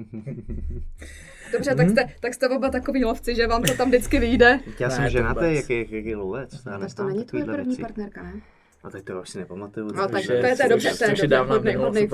[1.52, 4.60] Dobře, tak, jste, tak jste oba takový lovci, že vám to tam vždycky vyjde.
[4.80, 6.66] Já jsem ženatý, jaký, jaký, jaký lovec.
[6.66, 7.82] Já Tak to není tvoje první věci.
[7.82, 8.42] partnerka, ne?
[8.84, 9.88] A teď to už si nepamatuju.
[9.88, 12.08] No, tak to je- to je dobře, to je dobře, dávno hodnej- hodnej.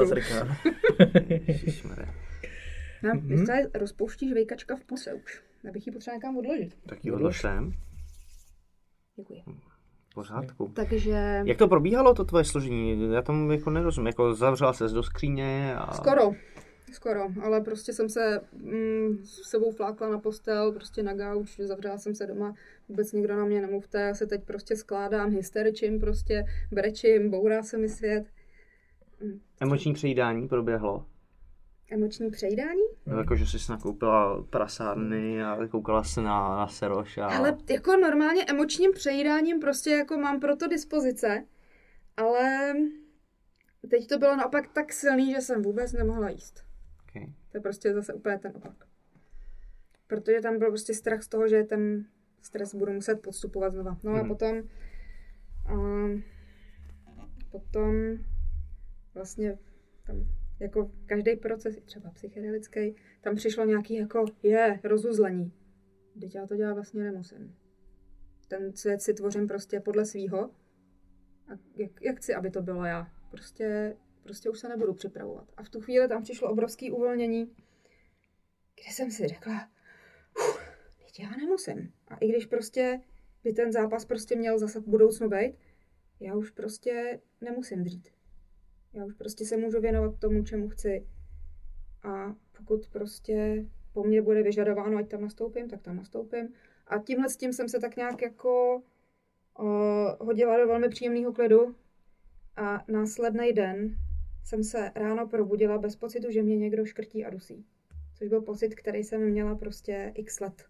[3.04, 3.28] No, Mhm.
[3.30, 3.46] mm-hmm.
[3.46, 5.42] se rozpouští žvejkačka v puse už.
[5.64, 6.78] Já bych ji potřeba někam odložit.
[6.90, 7.74] Tak ji odložím.
[9.16, 9.42] Děkuji.
[10.14, 10.72] Pořádku.
[10.76, 13.14] Takže Jak to probíhalo, to tvoje složení?
[13.14, 14.08] Já tomu jako nerozumím.
[14.08, 15.94] Jako zavřela ses do skříně a...
[15.94, 16.32] skoro.
[16.92, 21.98] Skoro, ale prostě jsem se mm, s sebou flákla na postel, prostě na gauč, zavřela
[21.98, 22.54] jsem se doma,
[22.90, 27.78] vůbec nikdo na mě nemluvte, já se teď prostě skládám, hysteričím prostě, brečím, bourá se
[27.78, 28.26] mi svět.
[29.62, 31.06] Emoční přejídání proběhlo.
[31.92, 32.82] Emoční přejídání?
[33.06, 37.26] No, jako, že jsi nakoupila prasárny a koukala se na, na Seroš a...
[37.28, 41.46] Ale jako normálně emočním přejídáním prostě jako mám pro to dispozice,
[42.18, 42.74] ale
[43.90, 46.69] teď to bylo naopak tak silný, že jsem vůbec nemohla jíst.
[47.10, 47.34] Okay.
[47.52, 48.86] To je prostě zase úplně ten opak.
[50.08, 52.06] Protože tam byl prostě strach z toho, že ten
[52.42, 53.98] stres budu muset podstupovat znova.
[54.04, 54.28] No a Mhm.
[54.28, 54.62] potom
[55.74, 56.24] um,
[57.52, 57.96] potom
[59.14, 59.58] vlastně
[60.08, 60.26] tam
[60.60, 65.54] jako každý proces, třeba psychedelický, tam přišlo nějaký jako je, rozuzlení.
[66.22, 67.56] Teď já to dělat vlastně nemusím.
[68.48, 70.50] Ten svět si tvořím prostě podle svýho.
[71.48, 73.12] A jak, jak chci, aby to bylo já.
[73.32, 75.52] Prostě, prostě už se nebudu připravovat.
[75.58, 77.46] A v tu chvíli tam přišlo obrovské uvolnění,
[78.76, 79.70] kde jsem si řekla,
[80.40, 80.60] "Uf,
[80.98, 81.94] teď já nemusím.
[82.08, 83.02] A i když prostě
[83.44, 85.56] by ten zápas prostě měl zase v budoucnu být,
[86.20, 88.08] já už prostě nemusím dřít.
[88.94, 91.08] Já už prostě se můžu věnovat tomu, čemu chci.
[92.04, 96.54] A pokud prostě po mně bude vyžadováno, ať tam nastoupím, tak tam nastoupím.
[96.88, 98.82] A tímhle s tím jsem se tak nějak jako
[99.60, 99.68] uh,
[100.20, 101.76] hodila do velmi příjemného klidu.
[102.56, 103.96] A následný den
[104.50, 107.66] jsem se ráno probudila bez pocitu, že mě někdo škrtí a dusí.
[108.14, 110.66] Což byl pocit, který jsem měla prostě x let.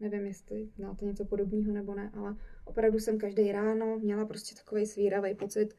[0.00, 4.86] Nevím, jestli znáte něco podobného nebo ne, ale opravdu jsem každý ráno měla prostě takový
[4.86, 5.76] svíravý pocit,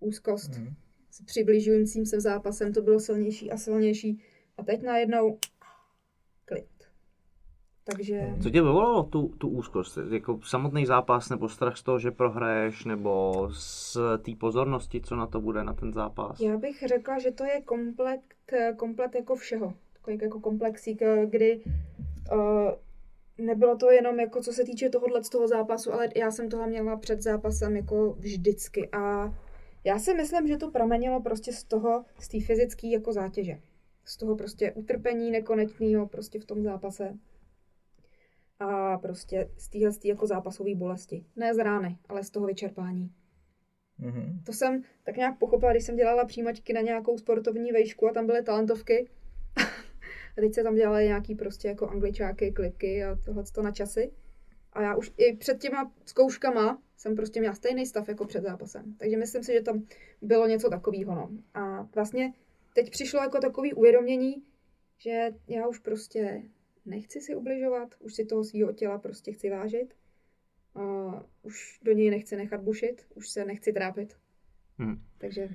[0.00, 0.58] úzkost.
[0.58, 0.74] Mm.
[1.10, 4.22] S přibližujícím se zápasem to bylo silnější a silnější.
[4.56, 5.38] A teď najednou.
[7.84, 8.34] Takže...
[8.42, 9.98] Co tě vyvolalo tu, tu úzkost?
[10.10, 15.26] Jako samotný zápas, nebo strach z toho, že prohraješ, nebo z té pozornosti, co na
[15.26, 16.40] to bude, na ten zápas?
[16.40, 18.20] Já bych řekla, že to je komplet,
[18.76, 19.74] komplet jako všeho.
[19.92, 21.60] Takový jako komplexík, kdy
[22.32, 22.70] uh,
[23.38, 26.66] nebylo to jenom jako co se týče tohohle z toho zápasu, ale já jsem toho
[26.66, 29.34] měla před zápasem jako vždycky a
[29.84, 33.58] já si myslím, že to pramenilo prostě z toho, z té fyzické jako zátěže.
[34.04, 37.18] Z toho prostě utrpení nekonečného prostě v tom zápase.
[38.62, 41.24] A prostě z téhle jako zápasové bolesti.
[41.36, 43.10] Ne z rány, ale z toho vyčerpání.
[44.00, 44.42] Mm-hmm.
[44.46, 48.26] To jsem tak nějak pochopila, když jsem dělala přijímačky na nějakou sportovní vejšku a tam
[48.26, 49.08] byly talentovky.
[50.38, 54.12] a teď se tam dělaly nějaký prostě jako angličáky, kliky a tohle na časy.
[54.72, 58.94] A já už i před těma zkouškama jsem prostě měla stejný stav jako před zápasem.
[58.98, 59.86] Takže myslím si, že tam
[60.22, 61.14] bylo něco takového.
[61.14, 61.30] No.
[61.54, 62.32] A vlastně
[62.74, 64.42] teď přišlo jako takový uvědomění,
[64.98, 66.42] že já už prostě
[66.84, 69.94] nechci si ubližovat, už si toho svého těla prostě chci vážit.
[70.74, 74.16] Uh, už do něj nechci nechat bušit, už se nechci trápit.
[74.78, 75.02] Hmm.
[75.18, 75.48] Takže...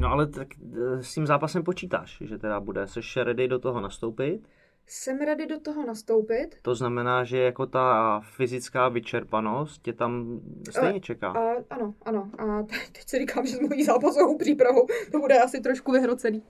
[0.00, 3.80] No ale tak eh, s tím zápasem počítáš, že teda bude, seš ready do toho
[3.80, 4.48] nastoupit?
[4.88, 6.56] jsem ready do toho nastoupit.
[6.62, 11.28] To znamená, že jako ta fyzická vyčerpanost tě tam stejně čeká.
[11.30, 12.30] A, ano, ano.
[12.38, 12.62] A
[12.92, 16.42] teď si říkám, že s mojí zápasovou přípravou to bude asi trošku vyhrocený.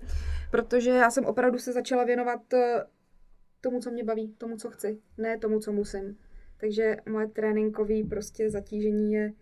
[0.51, 2.84] Protože já jsem opravdu se začala věnovat eh,
[3.61, 6.18] tomu, co mě baví, tomu, co chci, ne tomu, co musím.
[6.56, 9.32] Takže moje tréninkové prostě zatížení je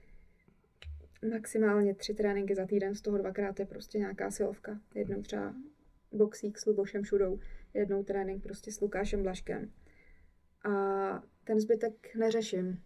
[1.30, 4.80] maximálně tři tréninky za týden, z toho dvakrát je prostě nějaká silovka.
[4.94, 5.54] Jednou třeba
[6.12, 7.38] boxík s Lubošem Šudou,
[7.74, 9.70] jednou trénink prostě s Lukášem Blaškem.
[10.64, 12.82] A ten zbytek neřeším.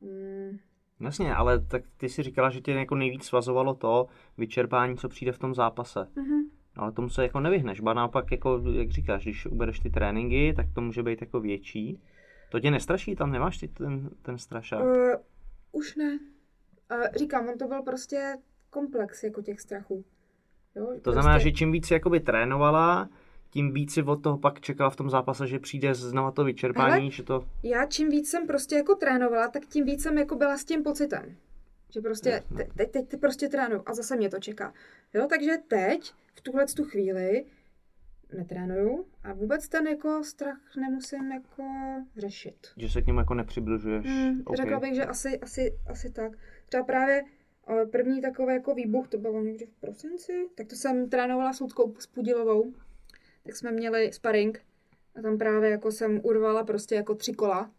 [0.00, 0.58] Mm.
[1.00, 4.06] Jasně, ale tak ty si říkala, že tě jako nejvíc svazovalo to
[4.38, 6.00] vyčerpání, co přijde v tom zápase.
[6.00, 6.50] Mm-hmm.
[6.76, 10.66] Ale tomu se jako nevyhneš, ba naopak, jako, jak říkáš, když ubereš ty tréninky, tak
[10.74, 12.00] to může být jako větší.
[12.50, 13.16] To tě nestraší?
[13.16, 14.82] Tam nemáš ty ten, ten strašák?
[14.84, 14.90] Uh,
[15.72, 16.18] už ne.
[16.92, 18.36] Uh, říkám, on to byl prostě
[18.70, 20.04] komplex jako těch strachů.
[20.76, 21.12] Jo, to prostě...
[21.12, 23.08] znamená, že čím víc jakoby trénovala,
[23.50, 26.92] tím víc si od toho pak čekala v tom zápase, že přijde znova to vyčerpání,
[26.92, 27.44] Hele, že to...
[27.62, 30.82] Já čím víc jsem prostě jako trénovala, tak tím víc jsem jako byla s tím
[30.82, 31.36] pocitem.
[31.94, 34.74] Že prostě te, teď, teď ty prostě trénuju a zase mě to čeká.
[35.14, 37.44] Jo, takže teď, v tuhle tu chvíli,
[38.36, 41.64] netrénuju a vůbec ten jako strach nemusím jako
[42.16, 42.66] řešit.
[42.76, 44.06] Že se k němu jako nepřibližuješ.
[44.06, 44.56] Hmm, okay.
[44.56, 46.32] Řekla bych, že asi, asi, asi tak.
[46.66, 47.22] Třeba právě
[47.90, 51.94] první takový jako výbuch, to bylo někdy v prosinci, tak to jsem trénovala s Ludkou
[52.14, 52.72] Pudilovou,
[53.42, 54.60] tak jsme měli sparring
[55.14, 57.70] a tam právě jako jsem urvala prostě jako tři kola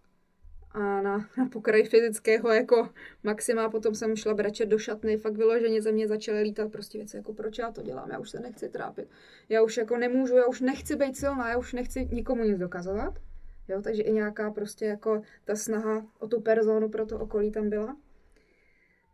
[0.73, 2.89] a na, na pokraj fyzického jako
[3.23, 7.17] maxima, potom jsem šla brečet do šatny, fakt vyloženě ze mě začaly lítat prostě věci,
[7.17, 9.09] jako proč já to dělám, já už se nechci trápit,
[9.49, 13.19] já už jako nemůžu, já už nechci být silná, já už nechci nikomu nic dokazovat,
[13.67, 17.69] jo, takže i nějaká prostě jako ta snaha o tu personu pro to okolí tam
[17.69, 17.97] byla.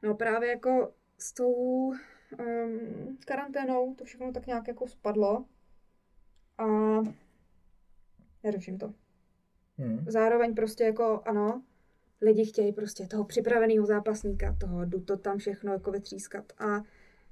[0.03, 5.45] No právě jako s tou um, karanténou to všechno tak nějak jako spadlo
[6.57, 6.65] a
[8.43, 8.93] neřeším to.
[9.79, 10.05] Hmm.
[10.07, 11.63] Zároveň prostě jako ano,
[12.21, 16.83] lidi chtějí prostě toho připraveného zápasníka, toho jdu to tam všechno jako vytřískat a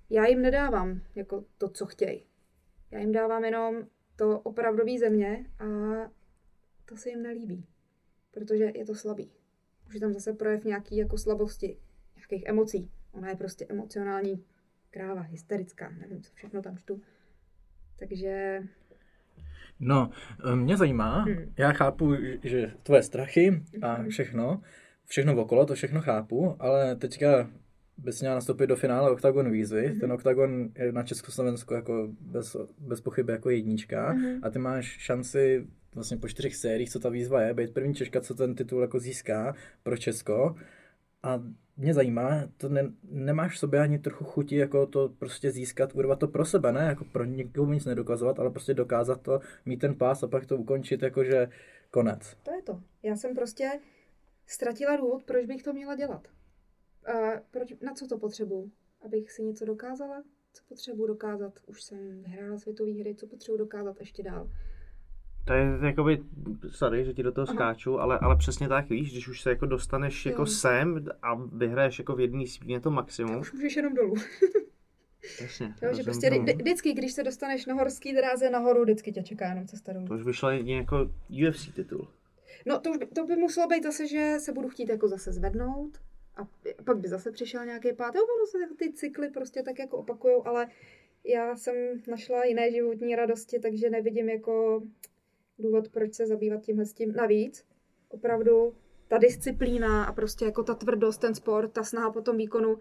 [0.09, 2.25] já jim nedávám jako to, co chtějí.
[2.91, 5.65] Já jim dávám jenom to opravdový země a
[6.85, 7.65] to se jim nelíbí,
[8.31, 9.31] protože je to slabý.
[9.87, 11.79] Už je tam zase projev nějaký jako slabosti,
[12.15, 12.91] nějakých emocí.
[13.11, 14.45] Ona je prostě emocionální
[14.89, 17.01] kráva, hysterická, nevím, co všechno tam čtu.
[17.99, 18.63] Takže...
[19.79, 20.09] No,
[20.51, 21.53] eh, mě zajímá, hmm.
[21.57, 24.09] já chápu, že tvoje strachy a hmm.
[24.09, 24.61] všechno,
[25.05, 27.49] všechno okolo, to všechno chápu, ale teďka
[27.97, 29.89] bys měla nastoupit do finále Octagon výzvy.
[29.89, 29.99] Mm-hmm.
[29.99, 34.39] Ten Octagon je na Československu jako bez, bez pochyby jako jednička mm-hmm.
[34.43, 38.21] a ty máš šanci vlastně po čtyřech sériích, co ta výzva je, být první Češka,
[38.21, 40.55] co ten titul jako získá pro Česko.
[41.23, 41.43] A
[41.77, 46.19] mě zajímá, to ne, nemáš v sobě ani trochu chuti jako to prostě získat, urvat
[46.19, 49.95] to pro sebe, ne jako pro někoho nic nedokazovat, ale prostě dokázat to, mít ten
[49.95, 51.49] pás a pak to ukončit jakože
[51.91, 52.35] konec.
[52.43, 52.81] To je to.
[53.03, 53.69] Já jsem prostě
[54.45, 56.27] ztratila důvod, proč bych to měla dělat.
[57.05, 58.71] A proč, na co to potřebuju?
[59.01, 60.23] Abych si něco dokázala?
[60.53, 61.59] Co potřebuji dokázat?
[61.65, 64.49] Už jsem vyhrála světové hry, co potřebuji dokázat ještě dál?
[65.47, 66.23] To je jakoby,
[66.69, 67.55] sorry, že ti do toho Aha.
[67.55, 70.31] skáču, ale, ale přesně tak, víš, když už se jako dostaneš Jo.
[70.31, 73.39] jako sem a vyhraješ jako v jedné svíně to maximum.
[73.39, 74.13] Už můžeš jenom dolů.
[75.41, 79.23] Jasně, Jo, že prostě vždy- vždycky, když se dostaneš na horský dráze nahoru, vždycky tě
[79.23, 80.07] čeká jenom cesta dolů.
[80.07, 81.11] To už vyšlo jako
[81.47, 82.07] UFC titul.
[82.65, 85.31] No to, už by, to by muselo být zase, že se budu chtít jako zase
[85.31, 85.97] zvednout
[86.37, 86.47] a
[86.83, 88.15] pak by zase přišel nějaký pád.
[88.15, 90.67] Jo, ono se ty cykly prostě tak jako opakujou, ale
[91.23, 91.75] já jsem
[92.07, 94.81] našla jiné životní radosti, takže nevidím jako
[95.59, 97.11] důvod, proč se zabývat tímhle s tím.
[97.11, 97.65] Navíc,
[98.09, 98.75] opravdu,
[99.07, 102.79] ta disciplína a prostě jako ta tvrdost, ten sport, ta snaha po tom výkonu uh,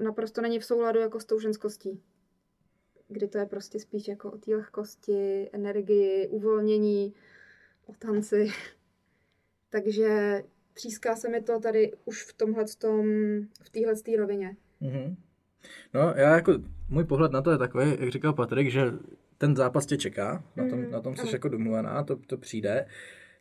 [0.00, 2.02] naprosto není v souladu jako s tou ženskostí.
[3.08, 7.14] Kdy to je prostě spíš jako o té lehkosti, energii, uvolnění,
[7.86, 8.48] o tanci.
[9.70, 12.64] Takže tříská se mi to tady už v tomhle
[13.62, 14.56] v téhle rovině.
[14.80, 15.16] Mhm.
[15.94, 16.52] No, já jako,
[16.88, 18.80] můj pohled na to je takový, jak říkal Patrik, že
[19.40, 21.30] ten zápas tě čeká, na tom, Mhm, na tom jsi ano.
[21.32, 22.86] jako domluvená, to, to přijde,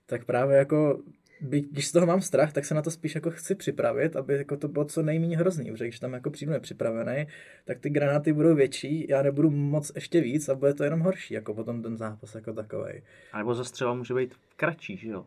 [0.05, 0.99] tak právě jako,
[1.41, 4.33] by, když z toho mám strach, tak se na to spíš jako chci připravit, aby
[4.37, 7.27] jako to bylo co nejméně hrozný, protože když tam jako přijdu nepřipravený,
[7.65, 11.33] tak ty granáty budou větší, já nebudu moc ještě víc a bude to jenom horší,
[11.33, 13.01] jako potom ten zápas jako takovej.
[13.31, 15.25] A nebo zastřela může být kratší, že jo?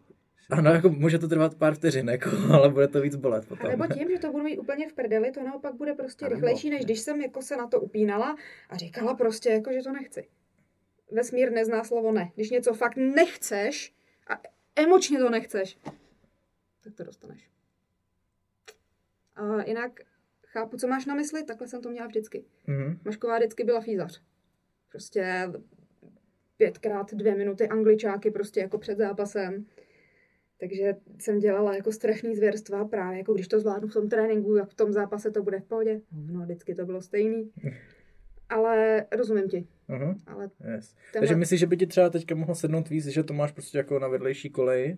[0.51, 3.71] Ano, jako může to trvat pár vteřin, jako, ale bude to víc bolet A potom.
[3.71, 6.71] nebo tím, že to budu mít úplně v prdeli, to naopak bude prostě A rychlejší,
[6.71, 8.37] než když jsem jako se na to upínala
[8.71, 10.25] a říkala prostě jako, že to nechci.
[11.13, 12.33] Vesmír nezná slovo ne.
[12.35, 13.95] Když něco fakt nechceš
[14.29, 14.41] a
[14.77, 15.79] emočně to nechceš,
[16.85, 17.51] tak to dostaneš.
[19.37, 20.01] A jinak
[20.47, 22.45] chápu, co máš na mysli, takhle jsem to měla vždycky.
[22.67, 22.99] Mhm.
[23.05, 24.23] Mašková vždycky byla fízař.
[24.91, 25.53] Prostě
[26.57, 29.67] pětkrát dvě minuty angličáky prostě jako před zápasem.
[30.61, 34.71] Takže jsem dělala jako strašný zvěrstva právě, jako když to zvládnu v tom tréninku, jak
[34.71, 36.01] v tom zápase to bude v pohodě.
[36.13, 37.53] No, vždycky to bylo stejný.
[38.53, 39.67] Ale rozumím ti.
[39.89, 40.15] Mhm.
[40.27, 40.95] Ale Yes.
[40.95, 43.79] Tenhle- Takže myslíš, že by ti třeba teďka mohlo sednout víc, že to máš prostě
[43.79, 44.97] jako na vedlejší koleji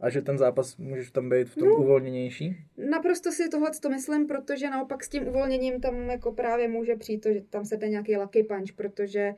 [0.00, 1.74] a že ten zápas můžeš tam být v tom No.
[1.76, 2.56] uvolněnější?
[2.90, 7.20] naprosto si tohle to myslím, protože naopak s tím uvolněním tam jako právě může přijít
[7.20, 9.34] to, že tam se jde nějaký lucky punch, protože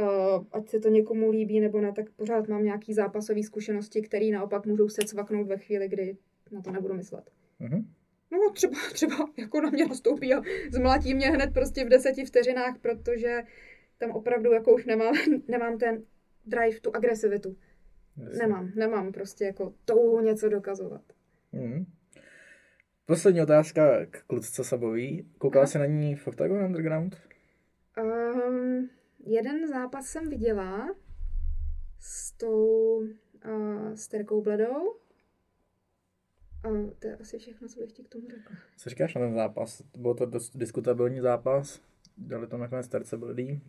[0.00, 4.26] uh, ať se to někomu líbí nebo ne, tak pořád mám nějaký zápasové zkušenosti, které
[4.30, 6.16] naopak můžou se cvaknout ve chvíli, kdy
[6.52, 7.24] na to nebudu myslet.
[7.60, 7.86] Mhm.
[8.34, 12.78] No třeba, třeba jako na mě nastoupí a zmlatí mě hned prostě v deseti vteřinách,
[12.78, 13.42] protože
[13.98, 15.14] tam opravdu jako už nemám,
[15.48, 16.02] nemám ten
[16.46, 17.56] drive, tu agresivitu.
[18.16, 18.38] Jasně.
[18.38, 21.02] Nemám, nemám prostě jako touhu něco dokazovat.
[21.52, 21.86] Mhm.
[23.06, 25.28] Poslední otázka k klučce Sabový.
[25.38, 27.16] Koukala jsi na ní v Octagon Underground?
[28.02, 28.90] Um,
[29.26, 30.94] jeden zápas jsem viděla
[32.00, 34.96] s tou uh, s Terkou Bledou.
[36.66, 38.56] Uh, to je asi všechno, co bych ti k tomu řekla.
[38.76, 39.82] Co říkáš na ten zápas?
[39.96, 41.80] Byl to dost diskutabilní zápas.
[42.18, 43.60] Dali to nakonec Terce Bledý.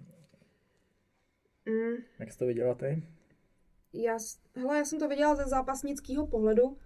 [1.65, 3.03] Mm, Jak jsi to viděla ty?
[3.93, 4.17] já,
[4.55, 6.77] hele, já jsem to viděla ze zápasnického pohledu,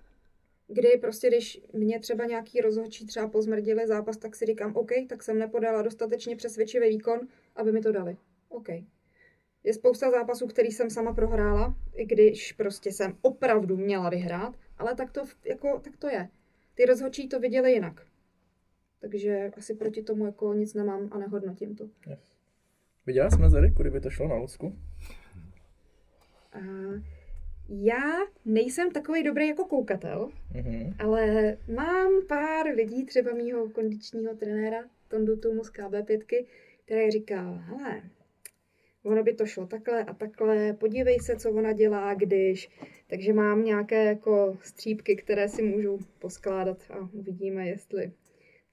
[0.67, 5.23] kdy prostě, když mě třeba nějaký rozhodčí třeba pozmrdili zápas, tak si říkám, OK, tak
[5.23, 7.19] jsem nepodala dostatečně přesvědčivý výkon,
[7.55, 8.17] aby mi to dali.
[8.49, 8.67] OK.
[9.63, 14.95] Je spousta zápasů, který jsem sama prohrála, i když prostě jsem opravdu měla vyhrát, ale
[14.95, 16.29] tak to, jako, tak to je.
[16.75, 18.01] Ty rozhodčí to viděli jinak.
[19.01, 21.89] Takže asi proti tomu jako nic nemám a nehodnotím to.
[22.09, 22.19] Yes.
[23.05, 24.75] Viděla jsi mezery, kudy by to šlo na Lucku?
[26.53, 26.59] A
[27.69, 28.03] já
[28.45, 30.93] nejsem takový dobrý jako koukatel, Mhm.
[30.99, 36.45] Ale mám pár lidí, třeba mýho kondičního trenéra Tondu Tumu z KB5,
[36.85, 38.01] který říká, hele,
[39.03, 42.69] ono by to šlo takhle a takhle, podívej se, co ona dělá, když.
[43.07, 48.11] Takže mám nějaké jako střípky, které si můžu poskládat a uvidíme, jestli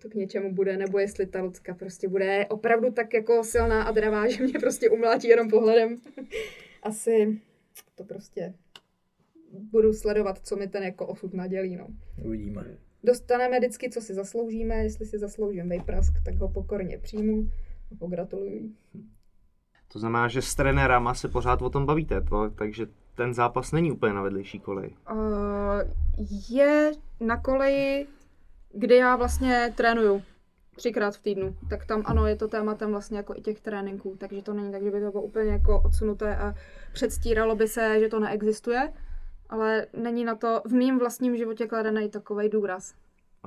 [0.03, 3.93] to k něčemu bude, nebo jestli ta Lucka prostě bude opravdu tak jako silná a
[3.93, 6.01] dravá, že mě prostě umlátí jenom pohledem.
[6.83, 7.41] Asi
[7.95, 8.55] to prostě
[9.53, 11.89] budu sledovat, co mi ten jako osud nadělí, no.
[12.24, 12.79] Uvidíme.
[13.05, 17.51] Dostaneme vždycky, co si zasloužíme, jestli si zasloužím vejprask, tak ho pokorně přijmu
[17.93, 18.70] a pogratuluji.
[19.93, 23.93] To znamená, že s trenérama se pořád o tom bavíte, to, takže ten zápas není
[23.93, 24.97] úplně na vedlejší koleji.
[25.12, 25.16] Uh,
[26.49, 28.07] je na koleji,
[28.72, 30.22] kde já vlastně trénuju
[30.76, 34.43] třikrát v týdnu, tak tam ano, je to tématem vlastně jako i těch tréninků, takže
[34.43, 36.55] to není tak, že by to bylo úplně jako odsunuté a
[36.93, 38.93] předstíralo by se, že to neexistuje,
[39.49, 42.95] ale není na to v mém vlastním životě kladený takový důraz.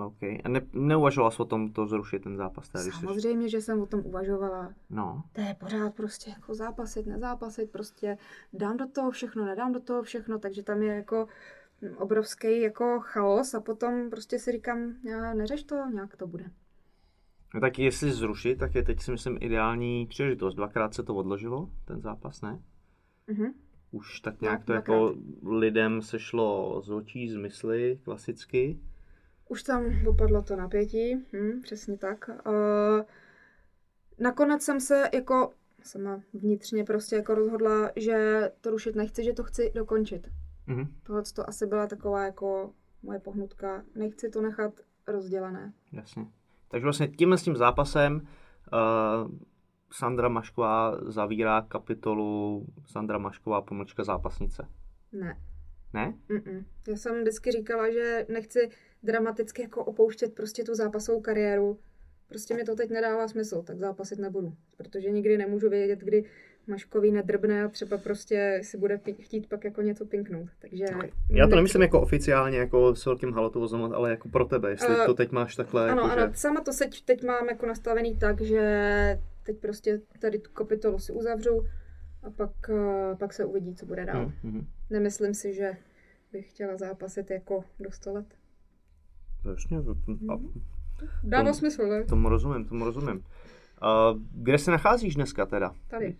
[0.05, 0.21] OK.
[0.43, 2.69] A ne, neuvažoval jsi o tom to zrušit ten zápas?
[2.69, 3.01] Tady, když jsi...
[3.05, 4.73] Samozřejmě, že jsem o tom uvažovala.
[4.89, 8.17] No, To je pořád prostě jako zápasit, nezápasit, prostě
[8.53, 11.27] dám do toho všechno, nedám do toho všechno, takže tam je jako
[11.97, 14.93] obrovský jako chaos a potom prostě si říkám,
[15.33, 16.45] neřeš to, nějak to bude.
[17.53, 20.55] no tak jestli zrušit, tak je teď si myslím ideální příležitost.
[20.55, 22.59] Dvakrát se to odložilo, ten zápas, ne?
[23.27, 23.53] Mhm.
[23.91, 24.93] Už tak nějak No, to dvakrát.
[24.93, 25.15] jako
[25.49, 28.79] lidem sešlo z očí, z mysli, klasicky.
[29.49, 32.29] Už tam opadlo to napětí, hm, přesně tak.
[32.29, 33.01] Uh,
[34.19, 35.51] nakonec jsem se jako
[35.83, 40.27] sama vnitřně prostě jako rozhodla, že to rušit nechci, že to chci dokončit.
[40.67, 40.87] Mhm.
[41.03, 42.73] Tohle to asi byla taková jako
[43.03, 43.83] moje pohnutka.
[43.95, 44.73] Nechci to nechat
[45.07, 45.73] rozdělené.
[45.91, 46.25] Jasně.
[46.67, 49.31] Takže vlastně tímhle s tím zápasem uh,
[49.91, 54.67] Sandra Mašková zavírá kapitolu Sandra Mašková pomlčka zápasnice.
[55.11, 55.37] Ne.
[55.93, 56.13] Ne?
[56.29, 56.65] Mm-mm.
[56.87, 58.69] Já jsem vždycky říkala, že nechci
[59.03, 61.79] dramaticky jako opouštět prostě tu zápasovou kariéru.
[62.27, 64.53] Prostě mi to teď nedává smysl, tak zápasit nebudu.
[64.77, 66.23] Protože nikdy nemůžu vědět, kdy
[66.67, 70.49] Maškový nedrbne a třeba prostě si bude chtít pak jako něco pinknout.
[70.59, 70.85] Takže
[71.29, 75.05] Já to nemyslím jako oficiálně, jako s velkým halotovozem, ale jako pro tebe, jestli Eh,
[75.05, 76.37] to teď máš takhle, Ano, jako, ano, že...
[76.37, 81.11] sama to teď, teď mám jako nastavený tak, že teď prostě tady tu kapitolu si
[81.11, 81.65] uzavřu
[82.23, 84.21] a pak, eh, pak se uvidí, co bude dál.
[84.21, 84.67] Mhm, mhm.
[84.89, 85.77] Nemyslím si, že
[86.31, 88.25] bych chtěla zápasit jako do 100 let.
[89.45, 89.95] Jasně, to-
[90.33, 90.39] a
[91.23, 92.03] Dává smysl, ne?
[92.03, 93.17] tomu rozumím, tomu rozumím.
[93.17, 95.73] Uh, kde se nacházíš dneska teda?
[95.87, 96.17] Tady.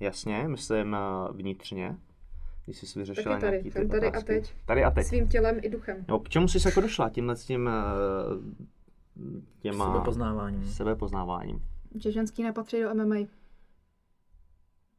[0.00, 1.96] Jasně, myslím uh, vnitřně,
[2.64, 4.54] když jsi vyřešila Taky tady, nějaký jsem ty tady a teď.
[4.66, 5.06] Tady a teď.
[5.06, 6.04] Svým tělem i duchem.
[6.08, 10.66] No, k čemu jsi jako došla tímhle s tím uh, těma Sebepoznáváním.
[10.66, 11.62] sebepoznáváním?
[11.94, 13.16] Že ženský nepatří do MMA.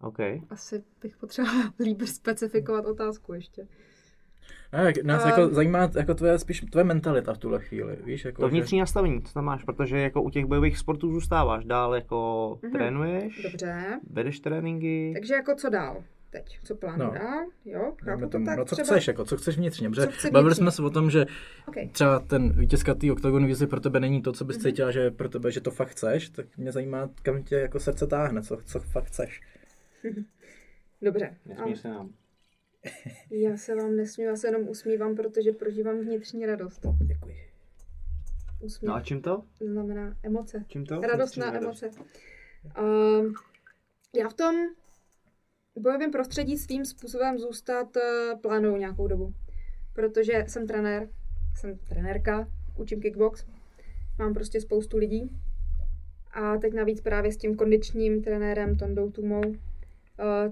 [0.02, 0.20] OK.
[0.50, 3.68] Asi bych potřebovala líp specifikovat otázku ještě.
[4.74, 8.26] Ne, jak nás A- jako zajímá jako tvoje, spíš tvoje mentalita v tuhle chvíli, víš,
[8.26, 11.66] jako, To že- vnitřní nastavení, co tam máš, protože jako u těch bojových sportů zůstáváš,
[11.66, 12.72] dál jako Mhm.
[12.74, 14.00] trénuješ, Dobře.
[14.12, 16.04] vedeš tréninky, Takže jako co dál?
[16.32, 17.12] Teď, co plánu No.
[17.12, 17.46] dál?
[17.66, 18.86] Jo, chápu to tomu, tak no co třeba.
[18.86, 20.64] chceš, jako, co chceš vnitřně, protože chci bavili vnitřně?
[20.64, 21.26] jsme se o tom, že
[21.68, 21.90] Okay.
[21.90, 23.08] třeba ten vítězka té
[23.46, 26.30] výzvy pro tebe není to, co bys cítila, že pro tebe, že to fakt chceš,
[26.30, 29.42] tak mě zajímá, kam tě jako srdce táhne, co, co fakt chceš.
[31.02, 31.36] Dobře.
[31.46, 32.10] Nesmíš A se nám.
[33.32, 36.82] Já se vám nesmím, já se jenom usmívám, protože prožívám vnitřní radost.
[37.06, 37.36] Děkuji.
[38.60, 39.44] Usmív No a čím to?
[39.60, 40.66] znamená emoce.
[40.68, 41.02] Čím to?
[41.02, 41.90] Radostná Vnitřní emoce.
[42.82, 43.34] Um,
[44.16, 44.56] já v tom
[45.76, 49.34] bojovém prostředí svým způsobem zůstat uh, plánuju nějakou dobu.
[49.94, 51.10] Protože jsem trenér,
[51.56, 53.46] jsem trenérka, učím kickbox,
[54.20, 55.30] mám prostě spoustu lidí.
[56.32, 59.56] A teď navíc právě s tím kondičním trenérem Tondou Tumou, uh,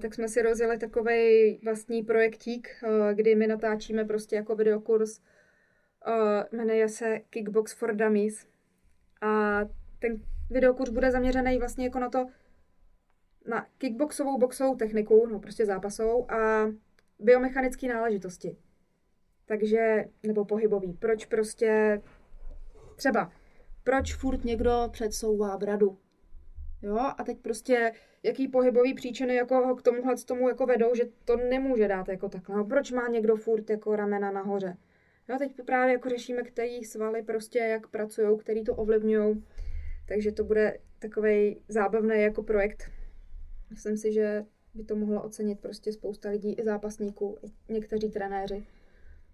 [0.00, 5.18] tak jsme si rozjeli takový vlastní projektík, uh, kdy my natáčíme prostě jako videokurs.
[5.18, 8.46] Uh, jmenuje se Kickbox for Dummies.
[9.20, 9.60] A
[9.98, 12.26] ten videokurs bude zaměřený vlastně jako na to,
[13.46, 16.70] na kickboxovou, boxovou techniku, no prostě zápasovou a
[17.18, 18.56] biomechanické náležitosti.
[19.46, 20.92] Takže, nebo pohybový.
[20.92, 22.02] Proč prostě,
[22.96, 23.32] třeba,
[23.84, 25.98] proč furt někdo předsouvá bradu?
[26.82, 31.36] Jo, a teď prostě, jaký pohybový příčiny jako k tomuhle tomu jako vedou, že to
[31.36, 32.56] nemůže dát jako takhle.
[32.56, 34.76] No, proč má někdo furt jako ramena nahoře?
[35.28, 39.44] Jo, teď právě jako řešíme, který svaly prostě jak pracují, který to ovlivňují.
[40.08, 42.90] Takže to bude takový zábavný jako projekt.
[43.70, 48.66] Myslím si, že by to mohlo ocenit prostě spousta lidí, i zápasníků, i někteří trenéři,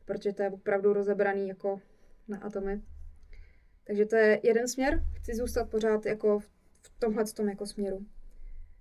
[0.05, 1.81] protože to je opravdu rozebraný jako
[2.29, 2.83] na atomy.
[3.85, 6.54] Takže to je jeden směr, chci zůstat pořád jako v
[6.87, 8.07] v tomhle tom jako směru.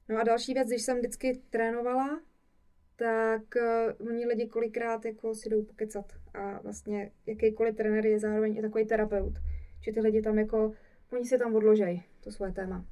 [0.10, 2.22] No a další věc, když jsem vždycky trénovala,
[2.96, 8.58] tak uh, oni lidi kolikrát jako si jdou pokecat a vlastně jakýkoliv trenér je zároveň
[8.58, 9.34] i takový terapeut,
[9.82, 10.74] že ty lidi tam jako,
[11.12, 12.86] oni si tam odložej to svoje téma.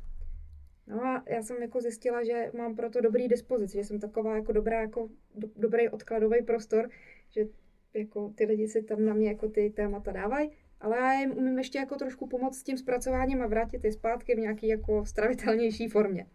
[0.88, 4.36] No a já jsem jako zjistila, že mám pro to dobrý dispozici, že jsem taková
[4.36, 6.90] jako dobrá, jako do, dobrý odkladový prostor,
[7.30, 7.46] že
[7.94, 10.52] jako ty lidi si tam na mě jako ty témata dávají,
[10.82, 14.36] ale já jim umím ještě jako trošku pomoct s tím zpracováním a vrátit je zpátky
[14.36, 16.28] v nějaký jako stravitelnější formě.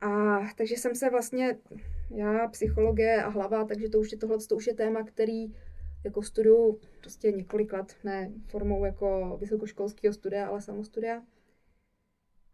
[0.00, 1.58] A takže jsem se vlastně,
[2.14, 5.54] já psychologie a hlava, takže to už je tohle, to už je téma, který
[6.04, 11.22] jako studuju prostě několik let, ne formou jako vysokoškolského studia, ale samostudia.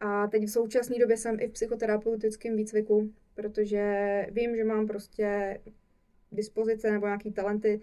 [0.01, 5.59] A teď v současné době jsem i v psychoterapeutickém výcviku, protože vím, že mám prostě
[6.33, 7.81] dispozice nebo nějaký talenty,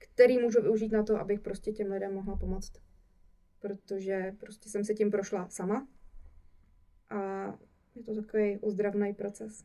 [0.00, 2.72] který můžu využít na to, abych prostě těm lidem mohla pomoct.
[3.60, 5.88] Protože prostě jsem se tím prošla sama
[7.10, 7.46] a
[7.94, 9.64] je to takový ozdravný proces.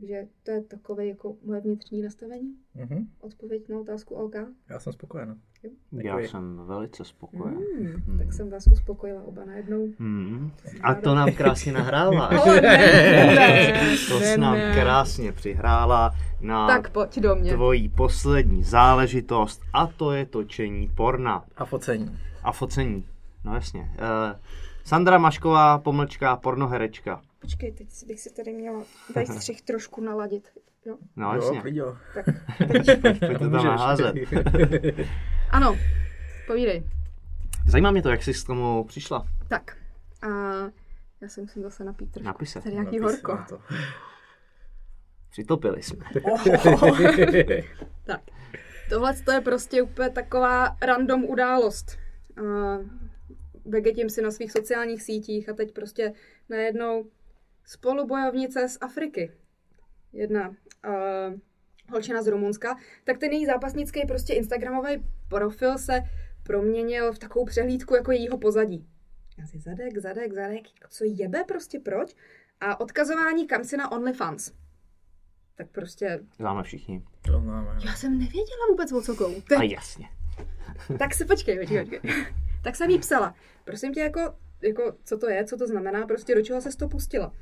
[0.00, 2.54] Takže to je takové jako moje vnitřní nastavení.
[2.74, 3.08] Mhm.
[3.20, 4.34] Odpověď na otázku OK.
[4.70, 5.36] Já jsem spokojená.
[5.92, 7.58] Já jsem velice spokojen.
[8.06, 9.88] Hmm, tak jsem vás uspokojila oba najednou.
[9.98, 10.50] Hmm.
[10.82, 12.30] A to nám krásně nahrála.
[12.62, 12.70] Ne,
[13.34, 13.72] ne,
[14.08, 17.52] To ne, jsi nám krásně přihrála na Tak pojď do mě.
[17.52, 22.18] tvojí poslední záležitost a to je točení porna A focení.
[22.42, 23.04] a focení.
[23.44, 23.80] No jasně.
[23.80, 24.38] Uh,
[24.84, 27.20] Sandra Mašková, pomlčka, pornoherečka.
[27.40, 28.84] Počkej, teď si- bych si tady měla
[29.14, 30.48] tady střih trošku naladit.
[30.84, 30.96] Jo?
[31.16, 31.58] No jasně.
[31.64, 31.96] Jo, jo.
[32.14, 32.24] Tak,
[32.68, 34.14] Pojďte to naházet.
[35.50, 35.78] ano,
[36.46, 36.82] povídej.
[37.66, 39.26] Zajímá mě to, jak jsi k tomu přišla.
[39.48, 39.76] Tak,
[40.22, 40.28] a
[41.20, 42.26] já se musím zase napít trošku.
[42.26, 42.60] Napij se.
[42.60, 43.34] Tady nějaký Napis horko.
[43.34, 43.60] na to.
[45.30, 46.04] Přitopili jsme.
[48.06, 48.20] Tak,
[48.88, 51.98] tohle to je prostě úplně taková random událost.
[52.40, 52.84] Uh,
[53.64, 56.12] vegetím si na svých sociálních sítích a teď prostě
[56.48, 57.04] najednou
[57.68, 59.32] spolubojovnice z Afriky.
[60.12, 60.54] Jedna uh,
[61.90, 66.02] holčina z Rumunska, tak ten její zápasnický prostě instagramový profil se
[66.42, 68.86] proměnil v takovou přehlídku jako jejího pozadí.
[69.38, 72.14] Já si zadek, zadek, zadek, co jebe prostě, proč?
[72.60, 74.52] A odkazování kam si na OnlyFans.
[75.54, 77.02] Tak prostě Známe všichni.
[77.22, 77.78] To známe.
[77.86, 79.34] já jsem nevěděla vůbec o co kou.
[79.56, 80.08] A jasně.
[80.98, 82.24] Tak si počkej, počkej, počkej.
[82.64, 83.34] tak jsem jí psala.
[83.64, 84.20] Prosím tě, jako,
[84.62, 87.32] jako, co to je, co to znamená, prostě do čeho se to pustila.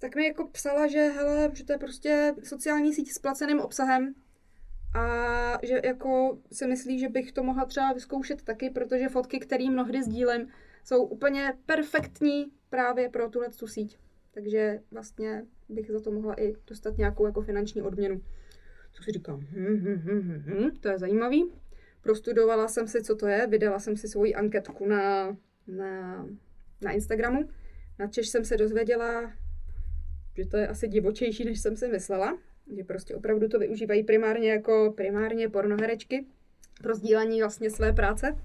[0.00, 4.14] Tak mi jako psala, že hele, že to je prostě sociální síť s placeným obsahem
[4.94, 9.70] a že jako si myslí, že bych to mohla třeba vyzkoušet taky, protože fotky, které
[9.70, 10.48] mnohdy sdílím,
[10.84, 13.98] jsou úplně perfektní právě pro tuhle tu síť.
[14.34, 18.22] Takže vlastně bych za to mohla i dostat nějakou jako finanční odměnu.
[18.92, 21.52] Co si říkám, hm, hm, hm, hm, hm, to je zajímavý.
[22.02, 25.36] Prostudovala jsem si, co to je, vydala jsem si svoji anketku na,
[25.66, 26.26] na,
[26.82, 27.48] na Instagramu.
[27.98, 29.32] Na Češ jsem se dozvěděla,
[30.36, 32.38] že to je asi divočejší, než jsem si myslela.
[32.76, 36.26] Že prostě opravdu to využívají primárně jako primárně pornoherečky
[36.82, 38.36] pro sdílení vlastně své práce.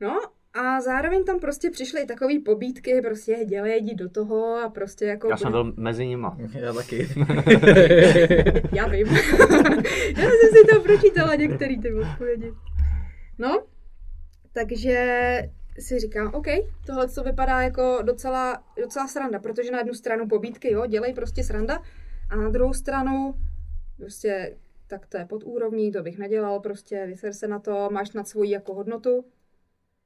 [0.00, 0.20] No
[0.54, 5.28] a zároveň tam prostě přišly takové pobídky, prostě dělej, jdi do toho a prostě jako...
[5.28, 6.38] Já jsem byl mezi nima.
[6.54, 7.08] Já taky.
[8.72, 9.06] Já vím.
[10.16, 12.52] Já jsem si to pročítala některé ty odpovědi.
[13.38, 13.62] No,
[14.52, 15.42] takže
[15.78, 16.46] si říkám, OK,
[16.86, 21.44] tohle to vypadá jako docela, docela sranda, protože na jednu stranu pobídky, jo, dělej prostě
[21.44, 21.82] sranda,
[22.30, 23.34] a na druhou stranu
[23.96, 24.56] prostě
[24.86, 28.28] tak to je pod úrovní, to bych nedělal, prostě vyser se na to, máš nad
[28.28, 29.24] svoji jako hodnotu.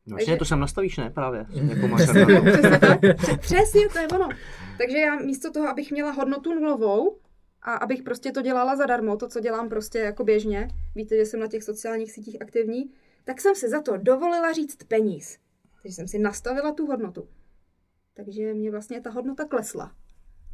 [0.06, 1.10] No, Takže- to sem nastavíš, ne?
[1.10, 1.46] Právě.
[1.68, 2.40] Jako Přesně, mašana.
[2.50, 3.00] přesně tak.
[3.40, 4.28] Přesně, to je ono.
[4.78, 7.18] Takže já místo toho, abych měla hodnotu nulovou
[7.62, 11.40] a abych prostě to dělala zadarmo, to, co dělám prostě jako běžně, víte, že jsem
[11.40, 12.90] na těch sociálních sítích aktivní,
[13.24, 15.38] tak jsem si za to dovolila říct peníz.
[15.86, 17.28] Takže jsem si nastavila tu hodnotu.
[18.14, 19.94] Takže mě vlastně ta hodnota klesla.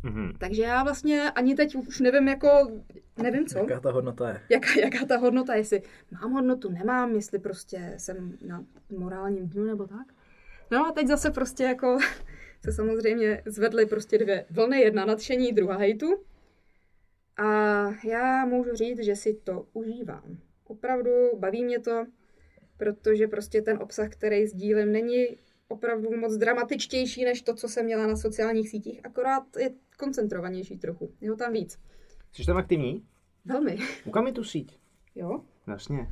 [0.03, 0.33] Mhm.
[0.39, 2.49] Takže já vlastně ani teď už nevím jako,
[3.23, 4.41] nevím co Jaká ta hodnota je?
[4.49, 8.65] jaká, jaká ta hodnota, jestli mám hodnotu, nemám, jestli prostě jsem na
[8.99, 10.15] morálním dnu nebo tak.
[10.71, 11.99] No a teď zase prostě jako
[12.65, 16.25] se samozřejmě zvedly prostě dvě vlny, jedna nadšení, druhá hejtu.
[17.37, 17.45] A
[18.05, 20.39] já můžu říct, že si to užívám.
[20.65, 22.07] Opravdu baví mě to,
[22.83, 25.27] protože prostě ten obsah, který sdílím, není
[25.69, 31.13] opravdu moc dramatičtější než to, co jsem měla na sociálních sítích, akorát je koncentrovanější trochu.
[31.21, 31.79] Je ho tam víc.
[32.33, 33.07] Jsi tam aktivní?
[33.45, 33.79] Velmi.
[34.05, 34.79] Ukaž mi tu síť.
[35.15, 35.41] Jo?
[35.67, 36.07] Jasně.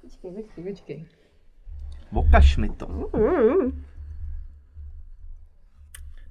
[0.00, 1.06] Počkej, počkej, počkej.
[2.14, 3.10] Okaž mi to.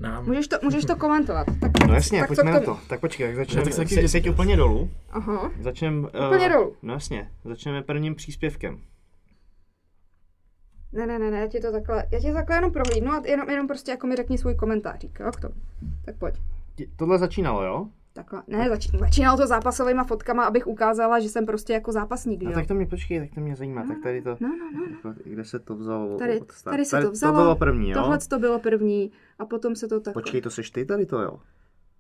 [0.02, 0.26] Nám.
[0.26, 1.48] Můžeš to, můžeš to komentovat.
[1.62, 2.80] Tak, No jasně, tak pojďme na to.
[2.88, 3.72] Tak počkej, jak začneme.
[3.72, 4.90] tak se seď úplně dolů.
[5.10, 5.52] Aha.
[5.62, 6.08] Začneme...
[6.08, 6.76] Úplně dolů.
[6.82, 8.80] No jasně, začneme prvním příspěvkem.
[10.94, 13.50] Ne, ne, ne, ne, já ti to takhle, já ti takhle jenom prohlídnu a jenom,
[13.50, 15.54] jenom prostě jako mi řekni svůj komentářík, jo, k tomu.
[16.06, 16.36] Tak pojď.
[16.96, 17.88] Tohle začínalo, jo?
[18.14, 22.52] Takhle, ne, zač, začínalo to zápasovými fotkama, abych ukázala, že jsem prostě jako zápasník, No
[22.52, 23.84] tak to mě počkej, tak to mě zajímá.
[23.88, 24.38] Tak tady to...
[24.40, 25.14] No, no, no, no.
[25.24, 26.18] Kde se to vzalo?
[26.18, 27.36] Tady, tady se to vzalo.
[27.38, 28.02] To bylo první, jo?
[28.02, 30.14] Tohle to bylo první a potom se to tak.
[30.14, 31.40] Počkej, to seš ty tady to, jo?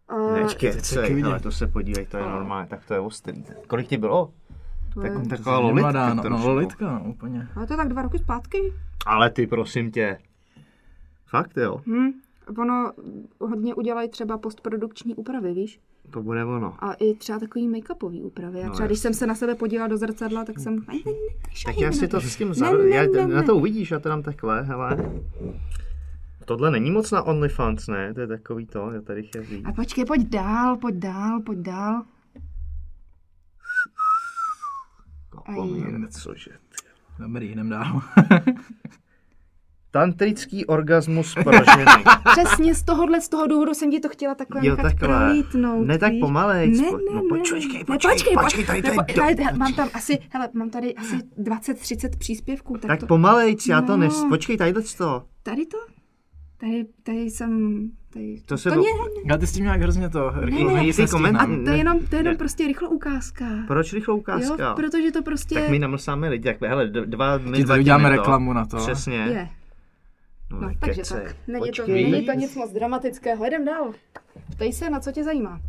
[0.07, 1.43] A, Ne, počkej, teď se co je, taky hele, vidět.
[1.43, 3.43] to se podívej, to je normálně, tak to je ostrý.
[3.67, 4.33] Kolik ti bylo?
[4.93, 7.47] to je, Tak, To taková je lolitka mladá, no, no, lolitka, no, úplně.
[7.55, 8.73] ale to je tak dva roky zpátky.
[9.05, 10.17] Ale ty, prosím tě.
[11.25, 11.81] Fakt, jo?
[11.85, 12.11] Hm.
[12.59, 12.91] Ono
[13.39, 15.79] hodně udělají třeba postprodukční úpravy, víš?
[16.11, 16.83] To bude ono.
[16.83, 18.61] A i třeba takový make-upový úpravy.
[18.63, 20.75] A No, třeba když jsem se na sebe podívala do zrcadla, tak jsem...
[20.75, 22.53] Ne, ne, ne, Tak já si to s tím.
[22.61, 23.43] Ne, ne, já, ne, na ne.
[23.43, 24.97] to uvidíš, já to dám takhle, hele.
[26.45, 28.13] Tohle není moc na OnlyFans, ne?
[28.13, 29.65] To je takový to, já tady říct.
[29.65, 32.03] A počkej, pojď dál, pojď dál, pojď dál.
[35.29, 36.51] Kopomír, cože.
[37.19, 38.01] Dobrý, jdem dál.
[39.91, 41.85] Tantrický orgasmus pro ženy.
[42.31, 45.07] Přesně z tohohle, z toho důvodu jsem ti to chtěla takhle Jo, nechat takhle.
[45.07, 45.88] prolítnout.
[45.88, 49.23] Ne tak pomalej, Ne, ne, no ne, počkej, ne, počkej, počkej, počkej, tady to do-
[49.23, 53.68] hele, hele, mám tam asi, hele, mám tady asi 20-30 příspěvků, tak, Tak to, pomalejc,
[53.68, 53.97] já to No.
[53.97, 54.23] nes...
[54.30, 55.23] Počkej, tady to.
[55.43, 55.77] tady to?
[56.57, 57.81] Tady, tady jsem,
[58.13, 58.88] tady, To se to bo- ne,
[59.30, 60.31] Já ty s tím nějak hrozně to...
[60.31, 62.38] ne, ne, ne, koment- a ne, to je jenom, to je jenom ne.
[62.38, 63.45] prostě rychlou ukázka.
[63.68, 64.63] Proč rychlou ukázka?
[64.63, 67.81] Jo, protože to prostě Tak my namlsáme lidi, tak hele, dva, my Ti dva tady
[67.81, 68.15] uděláme to.
[68.15, 68.77] reklamu na to.
[68.77, 69.15] Přesně.
[69.18, 69.49] je.
[70.52, 71.36] No, tak takže tak.
[71.48, 73.45] Není to, není to nic moc dramatického.
[73.45, 73.94] Jdem dál.
[74.52, 75.61] Ptej se, na co tě zajímá.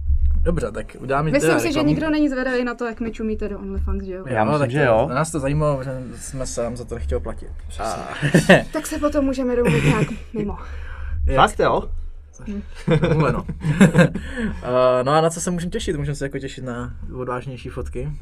[0.42, 3.58] Dobře, tak udáme Myslím si, že nikdo není zvedavý na to, jak mi čumíte do
[3.58, 4.24] OnlyFans, že jo?
[4.26, 5.08] Já myslím, tak že jo.
[5.14, 7.48] Nás to zajímalo, že jsme sám za to nechtěl platit.
[7.78, 8.08] A,
[8.72, 10.58] Tak se potom můžeme domluvit nějak mimo.
[11.34, 11.82] Fakt jo?
[13.08, 13.42] Tohle, no.
[13.42, 15.96] Uh, no a na co se můžeme těšit?
[15.96, 18.12] Můžeme se jako těšit na odvážnější fotky.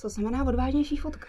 [0.00, 1.26] Co znamená odvážnější fotka?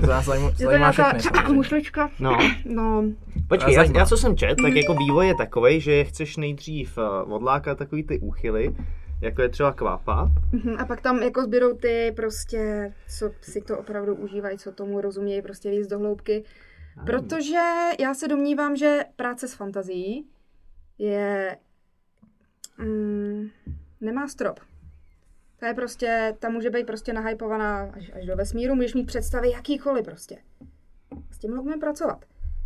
[0.00, 1.54] To nás zajímá, Je to zajímá nějaká všechny.
[1.54, 2.10] mušlička?
[2.20, 2.38] No.
[2.64, 3.04] No,
[3.48, 7.22] Počkej, já, já co jsem čet, tak jako vývoj je takový, že chceš nejdřív eh,
[7.24, 8.74] odlákat takový ty úchyly,
[9.20, 10.30] jako je třeba kvápa.
[10.52, 15.00] mhm, a pak tam jako zbydou ty prostě, co si to opravdu užívají, co tomu
[15.00, 16.44] rozumějí, prostě víc do hloubky.
[17.06, 17.60] Protože
[18.00, 20.24] já se domnívám, že práce s fantazií
[20.98, 21.56] je...
[22.78, 23.48] Mm,
[24.00, 24.60] nemá strop.
[25.58, 29.50] To je prostě, ta může být prostě nahypovaná až, až do vesmíru, můžeš mít představy
[29.50, 30.38] jakýkoliv prostě.
[31.30, 32.24] S tím můžeme pracovat.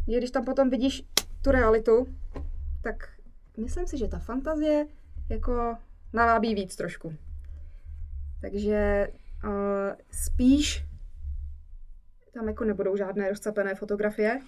[0.08, 1.04] Že když tam potom vidíš
[1.42, 2.06] tu realitu,
[2.82, 3.08] tak
[3.56, 4.86] myslím si, že ta fantazie
[5.30, 5.76] jako
[6.12, 7.14] navábí víc trošku.
[8.40, 9.08] Takže
[9.44, 9.50] uh,
[10.10, 10.84] spíš
[12.34, 14.40] tam jako nebudou žádné rozcapené fotografie.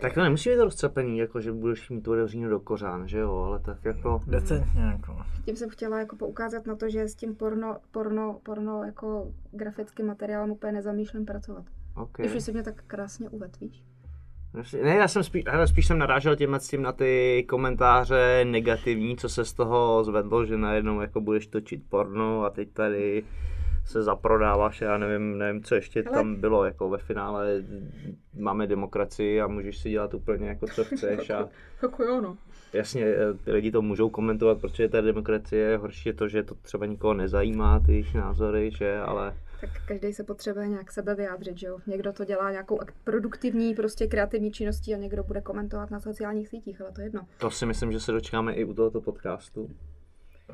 [0.00, 3.58] Tak to nemusí být rozcepený, jako že budeš mít otevřený do kořán, že jo, ale
[3.58, 4.22] tak jako...
[4.26, 5.16] Decentně jako.
[5.44, 10.06] Tím jsem chtěla jako poukázat na to, že s tím porno, porno, porno jako grafickým
[10.06, 11.64] materiálem úplně nezamýšlím pracovat.
[11.96, 12.28] Okay.
[12.28, 13.84] Když si mě tak krásně uvetvíš.
[14.82, 19.16] Ne, já jsem spíš, hele, spíš jsem narážel tím s tím na ty komentáře negativní,
[19.16, 23.24] co se z toho zvedlo, že najednou jako budeš točit porno a teď tady
[23.90, 26.16] se zaprodáváš, já nevím, nevím, co ještě Hele.
[26.16, 27.62] tam bylo, jako ve finále
[28.38, 31.48] máme demokracii a můžeš si dělat úplně jako co chceš a
[31.82, 32.36] Jako jo, no.
[32.72, 36.54] jasně, eh, ty lidi to můžou komentovat, protože ta demokracie, horší je to, že to
[36.54, 41.58] třeba nikoho nezajímá, ty jejich názory, že, ale Tak každý se potřebuje nějak sebe vyjádřit,
[41.58, 41.78] že jo.
[41.86, 46.48] Někdo to dělá nějakou ak- produktivní, prostě kreativní činností a někdo bude komentovat na sociálních
[46.48, 47.20] sítích, ale to je jedno.
[47.38, 49.70] to si myslím, že se dočkáme i u tohoto podcastu.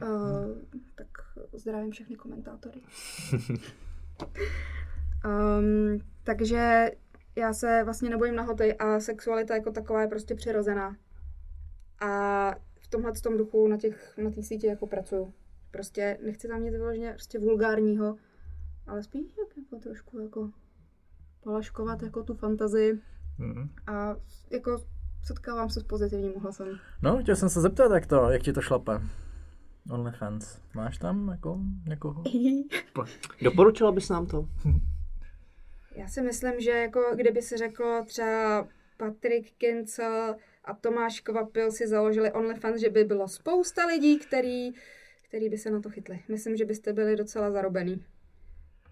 [0.02, 0.56] Uh,
[0.94, 1.06] tak
[1.52, 2.80] zdravím všechny komentátory.
[5.24, 6.90] um, takže
[7.36, 10.96] já se vlastně nebojím nahoty a sexualita jako taková je prostě přirozená.
[12.00, 12.50] A
[12.80, 15.32] v tomhle tom duchu na těch na té síti jako pracuju.
[15.70, 18.16] Prostě nechci tam nic vyloženě prostě vulgárního,
[18.86, 20.50] ale spíš jak jako trošku jako
[21.40, 23.00] polaškovat jako tu fantazii
[23.38, 23.68] Mhm.
[23.86, 24.16] a
[24.50, 24.84] jako
[25.24, 26.68] setkávám se s pozitivním ohlasem.
[27.02, 29.00] No, chtěl jsem se zeptat, jak to, jak ti to šlape.
[29.90, 30.60] OnlyFans.
[30.74, 31.58] Máš tam jako
[31.88, 32.24] někoho?
[33.42, 34.48] Doporučila bys nám to?
[35.96, 41.88] Já si myslím, že jako kdyby se řeklo třeba Patrik Kincel a Tomáš Kvapil si
[41.88, 44.70] založili OnlyFans, že by bylo spousta lidí, který,
[45.28, 46.20] který by se na to chytli.
[46.28, 48.04] Myslím, že byste byli docela zarobený.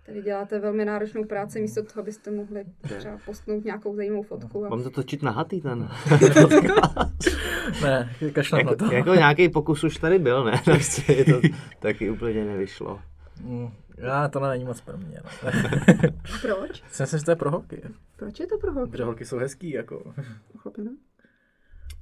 [0.07, 4.65] Tady děláte velmi náročnou práci, místo toho byste mohli třeba postnout nějakou zajímavou fotku.
[4.65, 4.69] A...
[4.69, 5.89] Mám to točit na hatý ten.
[7.83, 8.85] Ne, kašlem na to.
[8.85, 10.61] jako, jako nějaký pokus už tady byl, ne?
[10.65, 11.41] Prostě je to
[11.81, 13.01] taky úplně nevyšlo.
[13.41, 13.69] Mm,
[13.99, 15.19] Já, to není moc pro mě.
[15.25, 15.49] No.
[15.49, 16.83] A proč?
[16.93, 17.83] Si myslím, že to je pro holky.
[18.17, 18.91] Proč je to pro holky?
[18.91, 20.15] Protože holky jsou hezký, jako.
[20.59, 20.91] Chlapi, ne?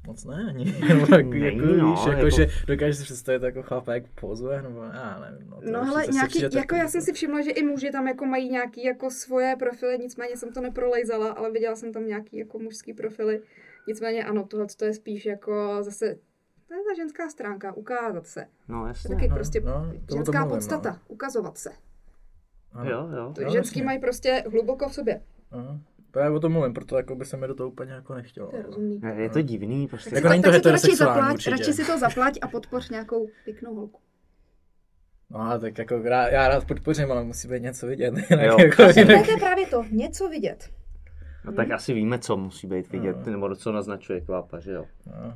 [0.06, 0.64] Moc ne, ani.
[0.88, 4.02] Nebo jako, Není, jako, no, víš, jako, jako- že dokážeš si představit jako chlapa, jak
[4.20, 5.50] pozuje, nebo já nevím.
[5.50, 8.08] No, No hele, se nějaký, jako takový, já jsem si všimla, že i muži tam
[8.08, 12.38] jako mají nějaký jako svoje profily, nicméně jsem to neprolejzala, ale viděla jsem tam nějaký
[12.38, 13.40] jako mužský profily.
[13.88, 16.06] Nicméně ano, tohle to je spíš jako zase,
[16.68, 18.46] to je ta ženská stránka, ukázat se.
[18.68, 19.14] No To je jasně.
[19.16, 20.98] taky no, prostě no, to o tom ženská mluvím, podstata, no.
[21.08, 21.70] ukazovat se.
[22.72, 22.90] Ano.
[22.90, 23.32] Jo, jo.
[23.34, 23.84] To No, ženský jasně.
[23.84, 25.22] mají prostě hluboko v sobě.
[25.50, 25.78] Aha.
[26.10, 28.50] Právě o tom mluvím, proto jako by se mi do toho úplně jako nechtělo.
[28.50, 29.00] To je rozumný.
[29.16, 30.10] Je to divný, prostě.
[30.10, 31.50] Tak, Jako si není to, to tak si to radši zaplať, určitě.
[31.50, 34.00] radši si to zaplať a podpoř nějakou pěknou holku.
[35.30, 38.14] No ale tak jako já, já rád podpořím, ale musí být něco vidět.
[38.30, 38.56] Jinak Jo.
[38.58, 40.70] jako, To jinak, je právě to, něco vidět.
[41.44, 43.32] No tak asi víme, co musí být vidět, No.
[43.32, 44.86] nebo co naznačuje kvápa, že jo?
[45.06, 45.34] no.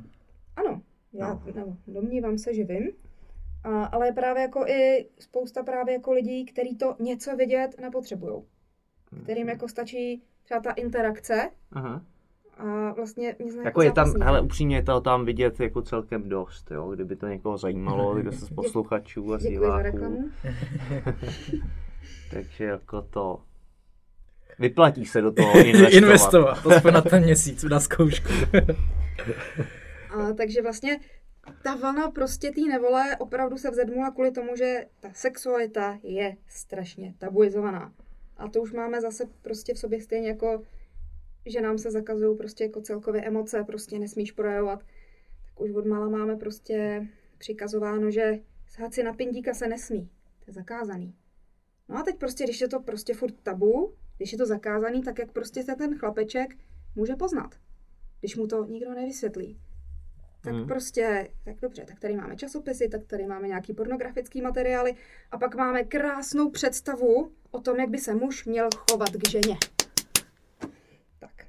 [0.56, 1.42] Ano, já No.
[1.56, 1.76] no.
[1.86, 2.90] domnívám se, že vím.
[3.64, 8.42] A, ale je právě jako i spousta právě jako lidí, kteří to něco vidět nepotřebují.
[9.22, 12.02] Kterým jako stačí třeba ta interakce Aha.
[12.56, 16.70] a vlastně nic Jako je tam, hele, upřímně je to tam vidět jako celkem dost,
[16.70, 16.90] jo?
[16.94, 19.98] Kdyby to někoho zajímalo, kdo se z posluchačů a z diváků.
[22.30, 23.40] Takže jako to.
[24.58, 25.92] Vyplatí se do toho investovat.
[25.92, 26.62] investovat.
[26.82, 28.28] To na ten měsíc, na zkoušku.
[30.10, 31.00] A, takže vlastně
[31.62, 37.14] ta vlna prostě té nevole opravdu se vzedmula kvůli tomu, že ta sexualita je strašně
[37.18, 37.92] tabuizovaná.
[38.36, 40.62] A to už máme zase prostě v sobě stejně jako,
[41.46, 44.78] že nám se zakazují prostě jako celkově emoce, prostě nesmíš projevovat.
[45.44, 47.06] Tak už od mala máme prostě
[47.38, 48.38] přikazováno, že
[48.68, 50.10] sát si na pindíka se nesmí.
[50.44, 51.14] To je zakázaný.
[51.88, 55.18] No a teď prostě, když je to prostě furt tabu, když je to zakázaný, tak
[55.18, 56.56] jak prostě se ten chlapeček
[56.94, 57.55] může poznat,
[58.20, 59.59] když mu to nikdo nevysvětlí.
[60.47, 60.66] Tak hmm.
[60.66, 64.94] prostě, tak dobře, tak tady máme časopisy, tak tady máme nějaký pornografický materiály
[65.30, 69.56] a pak máme krásnou představu o tom, jak by se muž měl chovat k ženě.
[71.18, 71.47] Tak.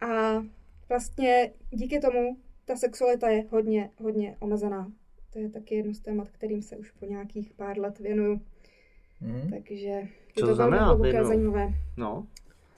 [0.00, 0.42] A
[0.88, 4.92] vlastně díky tomu ta sexualita je hodně, hodně omezená.
[5.32, 8.40] To je taky jedno z témat, kterým se už po nějakých pár let věnuju.
[9.20, 9.50] Hmm.
[9.50, 10.08] Takže
[10.38, 11.26] Co to velmi znamená a věnu?
[11.28, 11.68] zajímavé.
[11.96, 12.26] No.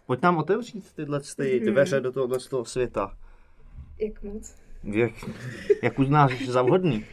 [0.06, 1.72] Pojď nám otevřít tyhle ty Mhm.
[1.72, 3.16] dveře do tohohle toho světa.
[3.98, 4.54] Jak moc?
[4.84, 5.10] Jak,
[5.82, 7.04] jak uznáš za vhodný?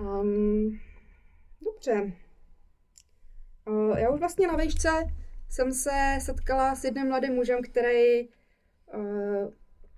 [0.00, 0.78] Um,
[1.64, 2.12] dobře.
[3.68, 4.88] Uh, já už vlastně na vejšce
[5.50, 9.52] jsem se setkala s jedním mladým mužem, který uh,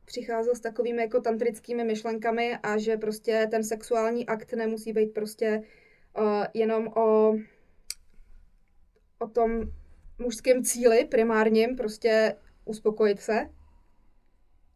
[0.05, 5.62] přicházel s takovými jako tantrickými myšlenkami a že prostě ten sexuální akt nemusí být prostě
[6.19, 7.35] uh, jenom o,
[9.20, 9.60] o tom
[10.18, 13.51] mužském cíli primárním, prostě uspokojit se,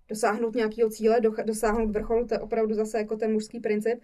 [0.08, 4.00] dosáhnout nějakého cíle, dosáhnout vrcholu, to je opravdu zase jako ten mužský princip,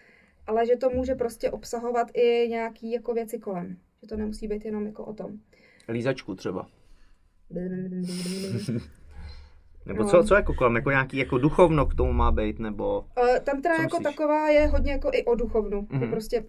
[0.47, 3.77] ale že to může prostě obsahovat i nějaký jako věci kolem.
[4.03, 5.31] Že to nemusí být jenom jako o tom.
[5.89, 6.67] Lízačku třeba.
[9.87, 10.09] Nebo No.
[10.09, 13.05] co, co jako kolem, jako nějaký jako duchovno k tomu má být, nebo...
[13.37, 14.03] Eh, Tam teda jako myslíš?
[14.17, 15.83] taková je hodně jako i o duchovnu.
[15.83, 16.01] Mm-hmm.
[16.01, 16.11] Mhm.
[16.11, 16.45] prostě,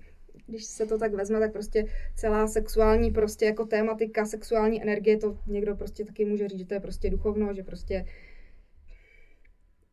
[0.47, 1.85] když se to tak vezme, tak prostě
[2.15, 6.73] celá sexuální prostě jako tématika, sexuální energie, to někdo prostě taky může říct, že to
[6.73, 8.05] je prostě duchovno, že prostě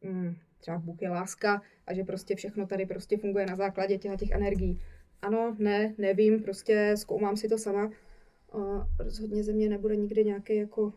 [0.02, 4.16] mm, třeba Bůh je láska a že prostě všechno tady prostě funguje na základě těch
[4.16, 4.80] těch energií.
[5.22, 7.90] Ano, ne, nevím, prostě zkoumám si to sama.
[8.52, 10.92] A rozhodně ze mě nebude nikdy nějaký jako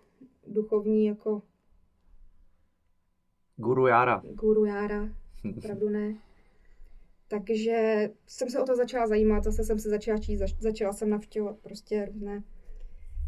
[0.47, 1.41] duchovní jako
[3.55, 4.21] Guru Jára.
[4.33, 5.09] guru Jára,
[5.57, 6.15] opravdu ne.
[7.31, 11.09] Takže jsem se o to začala zajímat, zase jsem se začala číst, zač- začala jsem
[11.09, 12.43] navštěvovat prostě různé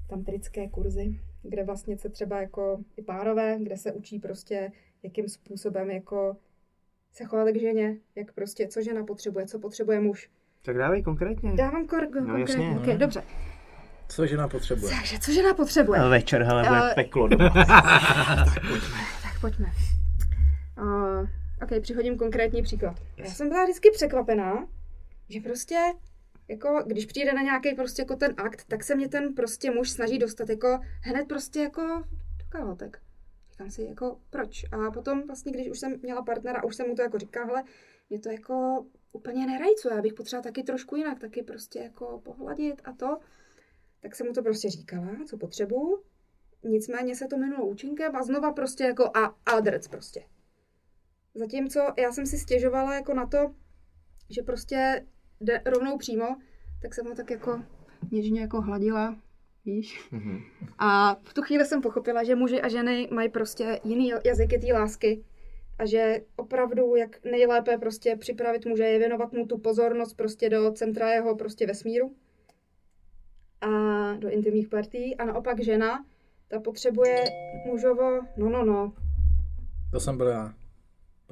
[0.09, 4.71] tantrické kurzy, kde vlastně se třeba jako i párové, kde se učí prostě,
[5.03, 6.37] jakým způsobem jako
[7.11, 10.29] se chovat k ženě, jak prostě, co žena potřebuje, co potřebuje muž.
[10.61, 11.53] Tak dávej konkrétně.
[11.53, 12.77] Dávám kor- konkrétně, jasně.
[12.81, 13.23] okay, dobře.
[14.09, 14.93] Co žena potřebuje?
[14.95, 15.99] Takže, co žena potřebuje?
[15.99, 17.49] A Večer, hele, bude Eh, peklo doma.
[19.23, 19.65] Tak pojďme.
[19.65, 20.02] Uh,
[21.63, 22.95] ok, přihodím konkrétní příklad.
[23.17, 24.67] Já jsem byla vždycky překvapená,
[25.29, 25.79] že prostě,
[26.47, 29.89] jako, když přijde na nějaký prostě jako ten akt, tak se mě ten prostě muž
[29.91, 31.81] snaží dostat jako hned prostě jako
[32.37, 33.01] do kalhotek.
[33.51, 34.65] Říkám si, jako, proč?
[34.71, 37.63] A potom vlastně, když už jsem měla partnera, už jsem mu to jako říkala, hele,
[38.09, 42.81] mě to jako úplně nerajcuje, já bych potřebovala taky trošku jinak, taky prostě jako pohladit
[42.85, 43.17] a to.
[44.01, 46.03] Tak jsem mu to prostě říkala, co potřebuju.
[46.63, 50.23] Nicméně se to minulo účinkem a znova prostě jako a adrec prostě.
[51.35, 53.37] Zatímco já jsem si stěžovala jako na to,
[54.29, 55.05] že prostě
[55.41, 56.25] jde rovnou přímo,
[56.81, 57.63] tak jsem ho tak jako
[58.11, 59.15] něžně jako hladila,
[59.65, 60.09] víš.
[60.11, 60.39] Mhm.
[60.77, 64.73] A v tu chvíli jsem pochopila, že muži a ženy mají prostě jiný jazyky té
[64.73, 65.23] lásky
[65.79, 70.71] a že opravdu jak nejlépe prostě připravit muže je věnovat mu tu pozornost prostě do
[70.71, 72.15] centra jeho prostě vesmíru
[73.61, 73.67] a
[74.13, 76.05] do intimních partí a naopak žena,
[76.47, 77.23] ta potřebuje
[77.65, 78.93] mužovo, no no no,
[79.91, 80.53] To jsem byl já.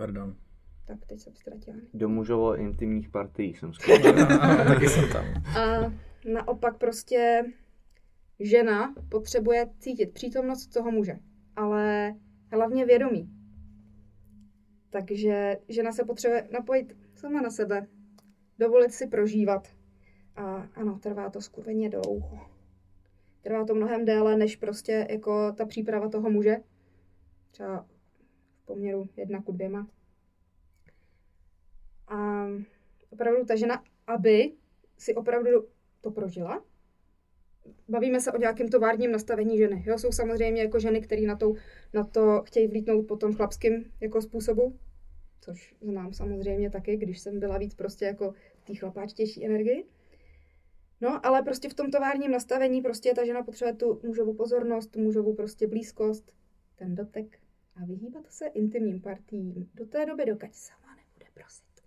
[0.02, 0.36] Pardon.
[0.86, 1.78] tak teď jsem ztratila.
[1.94, 3.72] Do mužovo intimních partií jsem
[4.41, 5.26] ano, taky jsem tam.
[5.57, 5.94] A
[6.34, 7.44] naopak prostě
[8.40, 11.19] žena potřebuje cítit přítomnost toho muže,
[11.56, 12.15] ale
[12.52, 13.30] hlavně vědomí.
[14.90, 17.88] Takže žena se potřebuje napojit sama na sebe,
[18.60, 19.68] dovolit si prožívat.
[20.36, 20.44] A
[20.76, 22.40] ano, trvá to skurveně dlouho.
[23.41, 26.57] Trvá to mnohem déle, než prostě jako ta příprava toho muže.
[27.52, 27.86] Třeba
[28.72, 29.88] poměru jedna ku dvěma.
[32.07, 32.48] A
[33.10, 34.52] opravdu ta žena, aby
[34.98, 35.49] si opravdu
[36.02, 36.64] to prožila.
[37.88, 39.84] Bavíme se o nějakém továrním nastavení ženy.
[39.88, 39.98] Jo?
[39.98, 41.53] Jsou samozřejmě jako ženy, které na to,
[41.93, 44.80] na to chtějí vlítnout po tom chlapském jako způsobu,
[45.41, 48.34] což znám samozřejmě taky, když jsem byla víc prostě jako
[48.64, 49.85] té chlapáčtější energii.
[51.02, 55.35] No, ale prostě v tom továrním nastavení prostě ta žena potřebuje tu mužovou pozornost, mužovou
[55.35, 56.31] prostě blízkost,
[56.76, 57.40] ten dotek
[57.76, 61.81] a vyhýbat se intimním partím do té doby, dokud sama nebude prosit.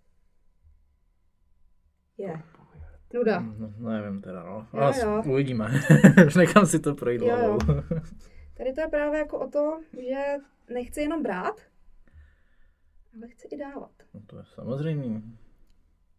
[2.17, 2.43] Je.
[3.13, 3.39] Nuda.
[3.39, 4.67] No, nevím teda, no.
[4.73, 5.23] Jo, jo.
[5.25, 5.67] uvidíme.
[6.37, 7.57] Nechám si to projít Jo, jo.
[8.57, 10.23] Tady to je právě jako o to, že
[10.73, 11.61] nechci jenom brát,
[13.15, 13.91] ale chci i dávat.
[14.13, 15.21] No to je samozřejmě.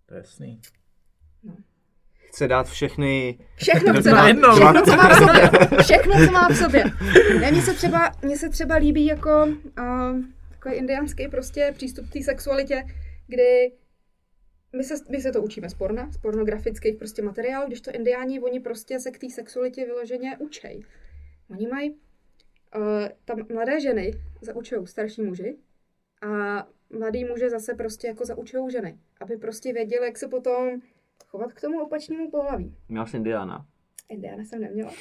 [0.07, 0.61] To je jasný.
[2.27, 3.39] Chce dát všechny...
[3.57, 4.37] Všechno chce dát.
[4.55, 5.51] Všechno, co má v sobě.
[5.83, 6.85] Všechno, co má v sobě.
[7.41, 9.45] Ne, mně se třeba, mně se třeba líbí jako
[9.79, 10.21] uh,
[10.51, 12.85] takový indiánský prostě přístup k té sexualitě,
[13.27, 13.73] kdy
[14.77, 18.41] my se, my se to učíme z porna, z pornografických prostě materiálů, když to indiáni,
[18.41, 20.85] oni prostě se k té sexualitě vyloženě učej.
[21.51, 21.99] Oni mají, uh,
[23.25, 25.57] tam mladé ženy zaučují starší muži
[26.23, 30.81] a mladý muže zase prostě jako zaučují ženy, aby prostě věděli, jak se potom
[31.37, 32.77] chovat k tomu opačnému pohlaví.
[32.89, 33.67] Měl jsi Indiana.
[34.09, 34.93] Indiána jsem neměla.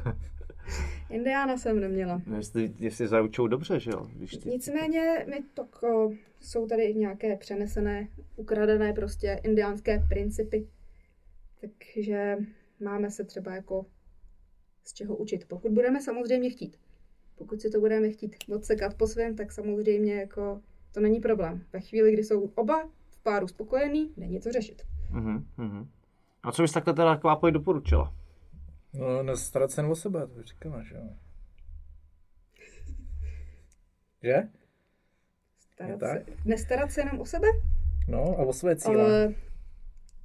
[1.10, 2.22] Indiána jsem neměla.
[2.26, 4.06] No, Jestli, jestli zaučou dobře, že jo?
[4.16, 4.48] Když ty...
[4.48, 10.68] Nicméně my tak, o, jsou tady nějaké přenesené, ukradené prostě indiánské principy.
[11.60, 12.36] Takže
[12.80, 13.86] máme se třeba jako
[14.84, 15.44] z čeho učit.
[15.48, 16.76] Pokud budeme samozřejmě chtít.
[17.36, 20.62] Pokud si to budeme chtít odsekat po svém, tak samozřejmě jako
[20.92, 21.64] to není problém.
[21.72, 22.90] Ve chvíli, kdy jsou oba
[23.20, 24.82] v páru spokojení, není co řešit.
[25.10, 25.90] Mhm, mhm.
[26.42, 28.14] A co bys takhle teda kvápoj doporučila?
[28.92, 31.08] No, nestarat se jen o sebe, to říkáme, že jo.
[34.22, 34.28] Že?
[34.28, 34.48] Je
[35.58, 37.46] Starat se, nestarat se jenom o sebe,
[38.08, 39.04] No, a o své cíle.
[39.04, 39.34] Ale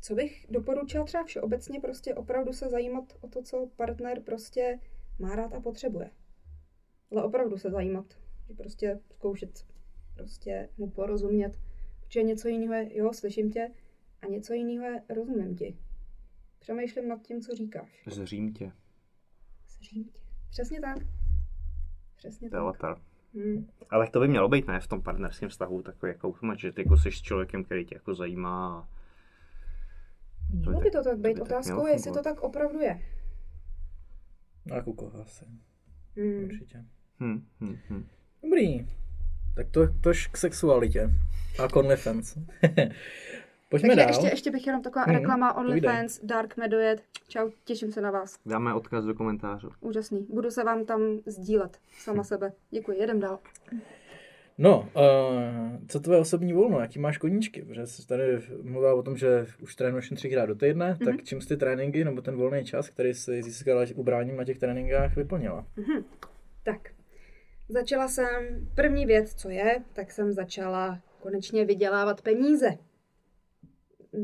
[0.02, 4.80] co bych doporučila třeba všeobecně prostě opravdu se zajímat o to, co partner prostě
[5.20, 6.10] má rád a potřebuje.
[7.12, 8.06] Ale opravdu se zajímat,
[8.48, 9.66] že prostě zkoušet
[10.16, 11.60] prostě mu porozumět,
[12.16, 13.72] protože něco jiného je, jo, slyším tě,
[14.22, 15.78] a něco jiného je, rozumím ti.
[16.60, 18.04] Přemýšlím nad tím, co říkáš.
[18.08, 18.72] Zřím tě.
[19.68, 20.20] Slyším tě.
[20.50, 20.98] Přesně tak.
[22.16, 22.98] Přesně To je tak.
[23.34, 23.68] Hmm.
[23.90, 26.82] Ale to by mělo být, ne, v tom partnerském vztahu, takový jako automat, že ty
[26.82, 28.80] jako jsi s člověkem, který tě jako zajímá.
[28.80, 28.88] a-
[30.54, 31.34] Mělo by to tak být.
[31.34, 33.02] tak Otázkou je, jestli to tak opravdu je.
[34.66, 35.46] No, jako koho asi.
[36.18, 36.44] Hmm.
[36.44, 36.86] Určitě.
[37.20, 38.08] Hm, hm, hm.
[38.44, 38.88] Dobrý.
[39.56, 41.10] Tak to, tož k sexualitě.
[41.60, 42.38] A OnlyFans.
[43.69, 44.07] Pojďme Takže dál.
[44.07, 45.53] ještě, ještě bych jenom taková Mhm, reklama.
[45.57, 47.03] OnlyFans, Dark Medojet.
[47.27, 48.36] Čau, těším se na vás.
[48.45, 49.69] Dáme odkaz do komentářů.
[49.82, 50.27] Úžasný.
[50.30, 52.52] Budu se vám tam sdílet sama sebe.
[52.72, 53.40] Děkuji, jedem dál.
[54.57, 56.80] No, uh, co tvoje osobní volno?
[56.80, 57.61] Jaký máš koníčky?
[57.61, 58.23] Protože jsi tady
[58.64, 61.06] mluvila o tom, že už trénuješ jen třikrát do týdne, mm-hmm.
[61.06, 64.60] tak čím jsi ty tréninky nebo ten volný čas, který jsi získala ubráním na těch
[64.60, 65.65] tréninkách, vyplnila?
[66.64, 66.90] Tak,
[67.70, 72.78] začala jsem, první věc, co je, tak jsem začala konečně vydělávat peníze.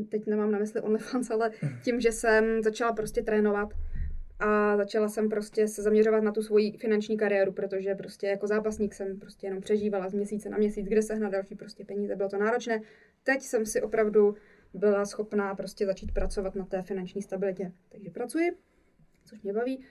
[0.08, 1.50] Teď nemám na mysli OnlyFans, ale
[1.84, 3.68] tím, že jsem začala prostě trénovat
[4.38, 8.94] a začala jsem prostě se zaměřovat na tu svoji finanční kariéru, protože prostě jako zápasník
[8.94, 12.38] jsem prostě jenom přežívala z měsíce na měsíc, kde sehnat další prostě peníze, bylo to
[12.38, 12.80] náročné.
[13.22, 14.34] Teď jsem si opravdu
[14.74, 17.72] byla schopná prostě začít pracovat na té finanční stabilitě.
[17.88, 18.50] Takže pracuji,
[19.24, 19.84] což mě baví.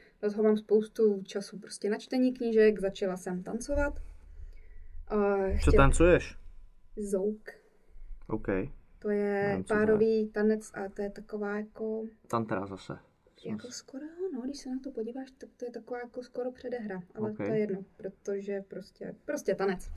[0.43, 3.99] Mám spoustu času prostě na čtení knížek, začala jsem tancovat.
[5.13, 6.37] Uh, Co tancuješ?
[6.97, 7.49] Zouk.
[8.27, 8.47] OK.
[8.99, 12.97] To je Nevím, párový tanec a to je taková jako, Tantra zase.
[13.45, 17.01] jako skoro, no, když se na to podíváš, tak to je taková jako skoro předehra,
[17.15, 17.37] ale Ok.
[17.37, 19.91] to je jedno, protože prostě, prostě tanec.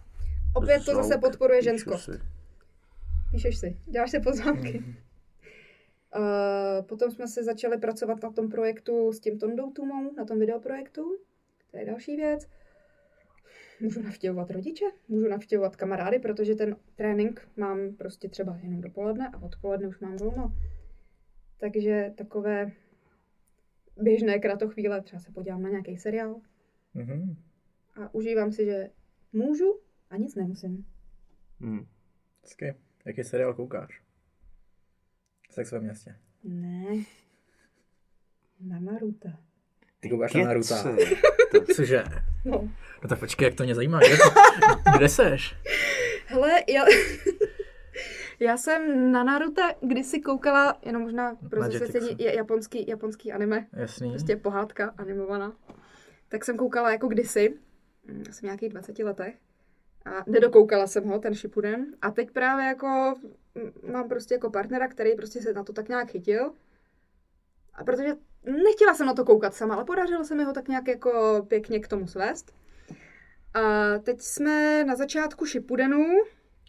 [0.55, 2.05] Opět to zase Zouk, podporuje ženskost.
[2.05, 2.21] si.
[3.31, 4.79] Píšeš si, děláš si poznámky.
[4.79, 4.95] Mhm.
[6.17, 10.39] Uh, potom jsme se začali pracovat na tom projektu s tím Tondou Tumou, na tom
[10.39, 11.19] videoprojektu.
[11.71, 12.49] To je další věc.
[13.81, 19.43] Můžu navštěvovat rodiče, můžu navštěvovat kamarády, protože ten trénink mám prostě třeba jenom dopoledne a
[19.43, 20.53] odpoledne už mám volno.
[21.59, 22.73] Takže takové
[23.97, 26.41] běžné kratochvíle, třeba se podívám na nějaký seriál
[26.95, 27.37] Mhm.
[28.03, 28.91] a užívám si, že
[29.33, 29.81] můžu
[30.11, 30.87] a nic nemusím.
[31.61, 31.87] Hm.
[32.43, 32.75] Hezky.
[33.05, 34.04] Jaký seriál koukáš?
[35.55, 36.17] Sex ve městě.
[36.45, 36.85] Ne.
[38.61, 39.29] Na Naruto.
[40.01, 40.75] Ty koukáš na Naruto.
[41.77, 42.05] Cože?
[42.45, 42.71] No.
[43.03, 43.99] No tak počkej, jak to mě zajímá.
[43.99, 44.17] Kde,
[44.97, 45.57] kde seš?
[46.27, 46.85] Hele, já,
[48.41, 54.11] já jsem na Naruto kdysi koukala, jenom možná pro zasvěcení, japonský, japonský anime, Jasný.
[54.11, 55.53] prostě pohádka animovaná.
[56.29, 57.59] Tak jsem koukala jako kdysi,
[58.31, 59.35] asi v nějakých 20 letech.
[60.05, 61.87] A nedokoukala jsem ho, ten Shippuden.
[62.03, 63.15] A teď právě jako
[63.93, 66.53] mám prostě jako partnera, který prostě se na to tak nějak chytil.
[67.75, 68.15] A protože
[68.65, 71.81] nechtěla jsem na to koukat sama, ale podařilo se mi ho tak nějak jako pěkně
[71.81, 72.55] k tomu svést.
[73.55, 73.61] A
[73.99, 76.05] teď jsme na začátku Shippudenu,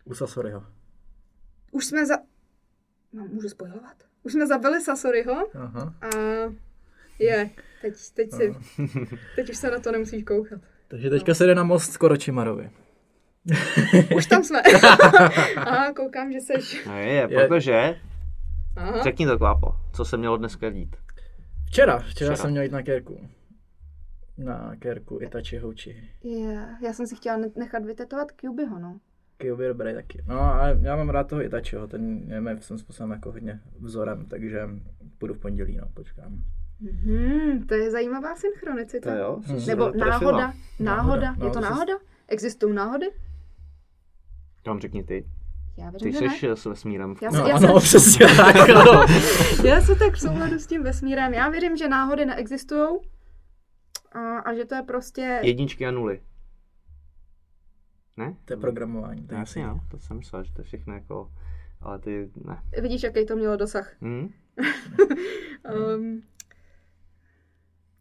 [0.05, 0.63] U Sasoriho.
[1.71, 2.17] už jsme za...
[3.13, 3.95] No, můžu spojovat?
[4.23, 5.93] Už jsme zabili Sasoriho Aha.
[6.01, 6.07] a
[7.19, 7.49] je,
[7.81, 8.55] teď, teď, si,
[9.35, 10.61] teď už se na to nemusíš koukat.
[10.87, 12.71] Takže teďka se jde na most s Koročimarovi.
[14.15, 14.61] Už tam jsme.
[15.57, 16.85] Aha, koukám, že seš...
[16.87, 17.95] No je, protože,
[18.75, 19.03] Aha.
[19.03, 20.95] řekni to kvápo, co se mělo dneska dít.
[21.65, 22.35] Včera, včera, Včera.
[22.35, 23.27] jsem měl jít na kérku.
[24.37, 26.09] Na kérku Itachi Houchi.
[26.23, 26.81] Yeah.
[26.83, 28.99] Já jsem si chtěla ne- nechat vytetovat Kyubiho, no.
[29.37, 30.23] Kyubi je dobrý taky.
[30.27, 34.25] No a já mám rád toho Itachiho, ten je mi svým způsobem jako hodně vzorem,
[34.25, 34.59] takže
[35.17, 36.37] půjdu v pondělí, no, počkám.
[37.03, 39.11] Hmm, to je zajímavá synchronicita.
[39.11, 40.07] To jo, se Nebo náhoda.
[40.37, 40.53] Náhoda.
[40.79, 41.93] Náhoda, no, Je to se- náhoda?
[42.27, 43.05] Existují náhody?
[44.65, 45.25] To vám řekni ty.
[45.77, 46.35] Já Ty věřím, ne.
[46.35, 47.15] jsi s vesmírem.
[47.21, 48.55] Já, No se, já, ano, se, přesně tak.
[48.67, 49.05] no.
[49.67, 51.33] já se tak v souladu s tím vesmírem.
[51.33, 52.87] Já věřím, že náhody neexistují.
[54.11, 55.39] A, a že to je prostě...
[55.43, 56.21] Jedničky a nuly.
[58.17, 58.35] Ne?
[58.45, 59.27] To je programování.
[59.27, 59.77] to je Jasně, jasný.
[59.77, 59.87] jo.
[59.91, 61.31] To jsem myslel, že to je všechno jako...
[61.81, 62.61] Ale ty ne.
[62.81, 63.95] Vidíš, jaký to mělo dosah.
[64.01, 64.29] Hm?
[65.95, 66.21] Um,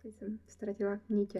[0.03, 1.39] teď jsem ztratila nítě.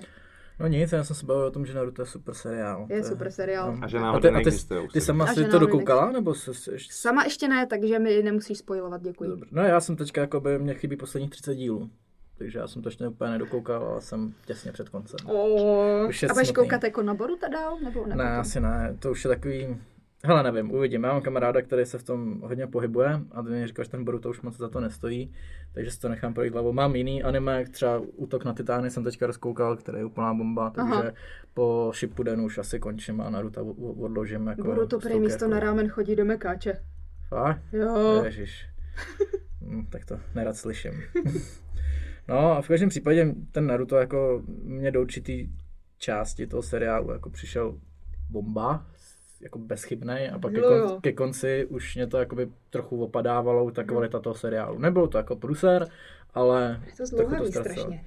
[0.61, 2.87] No nic, já jsem se bavil o tom, že Naruto je super seriál.
[2.91, 3.79] Je To super seriál.
[3.83, 4.89] A že A náhody ty, a ty, neexistujou.
[4.89, 6.93] ty sama A si že to dokoukala, nebo se, se ještě...
[6.93, 9.31] Sama ještě ne, takže mi nemusíš spojovat, děkuji.
[9.31, 9.47] Dobře.
[9.51, 11.91] No já jsem teďka, jako by mě chybí posledních 30 dílů.
[12.39, 15.19] Takže já jsem to ještě úplně nedokoukal, ale jsem těsně před koncem.
[15.27, 16.09] Oh.
[16.09, 17.79] Už je A budeš koukat jako na Boruta dál?
[17.85, 19.77] Nebo Ne, ne, asi ne, to už je takový...
[20.27, 21.05] Hele, nevím, uvidím.
[21.05, 24.05] Já mám kamaráda, který se v tom hodně pohybuje a ten mi říkal, že ten
[24.05, 25.33] Boruto už moc za to nestojí,
[25.73, 26.73] takže si to nechám projít hlavou.
[26.73, 30.93] Mám jiný anime, třeba Útok na Titány jsem teďka rozkoukal, který je úplná bomba, takže
[30.93, 31.13] Aha.
[31.55, 33.65] Po Shippudenu už asi končím a Naruto
[34.01, 34.47] odložím.
[34.47, 35.55] Jako Boruto prý místo kérkou.
[35.55, 36.81] na rámen chodí do Mekáče.
[37.29, 37.63] Fakt?
[37.73, 38.23] Jo.
[38.25, 38.67] Ježiš.
[39.61, 40.93] Hm, tak to nerad slyším.
[42.29, 45.49] no a v každém případě ten Naruto jako mě do určitý
[45.99, 47.79] části toho seriálu jako přišel
[48.31, 48.87] bomba,
[49.45, 50.89] jako bezchybný a pak ke, Jo, jo.
[50.89, 54.79] kon, ke konci už mě to jakoby trochu opadávalo, ta kvalita toho seriálu.
[54.79, 55.89] Nebylo to jako pruser,
[56.35, 58.05] ale Je to trochu zdlouhavý strašně.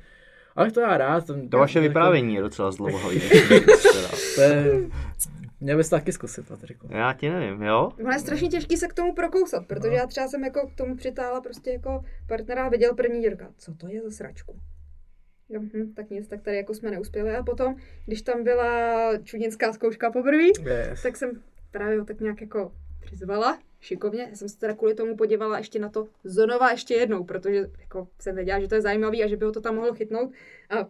[0.56, 1.26] Ale to já rád.
[1.28, 3.22] Ten, To vaše jako- vyprávění je docela zdlouhavý.
[4.36, 4.90] To je,
[5.60, 6.88] měl bys taky zkusit, Patriku.
[6.92, 7.92] Já ti nevím, jo?
[8.00, 10.96] Ono je strašně těžký se k tomu prokousat, protože já třeba jsem jako k tomu
[10.96, 13.48] přitála prostě jako partnera a viděl první dílka.
[13.58, 14.60] Co to je za sračku?
[15.50, 17.36] Jo, hm, tak nic, tak tady jako jsme neuspěli.
[17.36, 17.76] A potom,
[18.06, 21.02] když tam byla čudinská zkouška poprvé, Yes.
[21.04, 21.32] tak jsem
[21.72, 24.28] právě ho tak nějak jako přizvala šikovně.
[24.30, 28.08] Já jsem se teda kvůli tomu podívala ještě na to zonova ještě jednou, protože jako
[28.20, 30.32] jsem věděla, že to je zajímavý a že by ho to tam mohlo chytnout.
[30.70, 30.86] A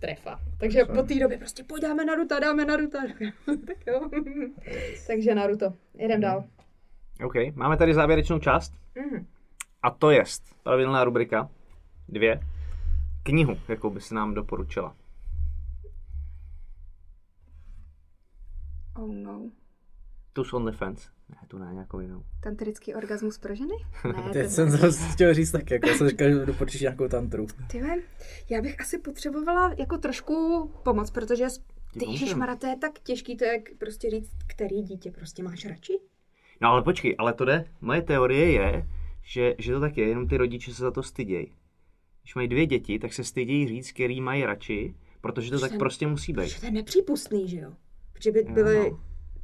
[0.00, 0.40] trefa.
[0.60, 2.98] Takže po té době prostě pojď dáme Naruto, dáme Naruto.
[3.66, 4.10] tak jo.
[5.06, 5.72] Takže Naruto.
[5.94, 6.44] Jedem dál.
[7.24, 8.72] OK, máme tady závěrečnou část.
[8.94, 9.26] Mhm.
[9.82, 10.22] A to je
[10.62, 11.50] pravidelná rubrika.
[12.08, 12.40] Dvě.
[13.26, 14.96] Knihu, jakou by se nám doporučila.
[18.96, 19.50] Oh no.
[20.32, 21.08] Tu z OnlyFans.
[21.28, 22.24] Ne, tu ne, nějakou jinou.
[22.42, 23.74] Tantrický orgasmus pro ženy?
[24.04, 27.46] Ne, Teď jsem zase chtěl říct taky, jako já jsem říkal, že doporučíš nějakou tantru.
[27.70, 27.96] Tyhle,
[28.50, 31.46] já bych asi potřebovala jako trošku pomoc, protože
[31.98, 35.64] ty ježišmara, to je tak těžký, to je jak prostě říct, který dítě prostě máš
[35.64, 35.92] radši.
[36.60, 37.64] No ale počkej, ale to jde.
[37.80, 38.88] Moje teorie je,
[39.22, 41.52] že, že to tak je, jenom ty rodiče se za to stydějí.
[42.24, 45.78] Když mají dvě děti, tak se stydějí říct, který mají radši, protože to tak Jsem-
[45.78, 46.42] prostě musí být.
[46.42, 47.72] Protože to je nepřípustný, že jo?
[48.12, 49.00] Protože by Jo, byly no.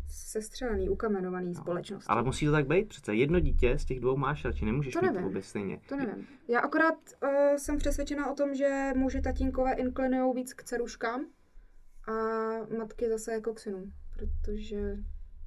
[0.08, 2.08] sestřelený, ukamenovaný společnosti.
[2.08, 3.14] Ale musí to tak být přece.
[3.14, 5.26] Jedno dítě z těch dvou máš radši, nemůžeš To mít nevím.
[5.28, 5.80] obě stejně.
[5.88, 6.26] To nevím.
[6.48, 11.26] Já akorát uh, jsem přesvědčená o tom, že muži tatínkové inklinují víc k dceruškám
[12.08, 12.12] a
[12.78, 14.96] matky zase jako k synům, protože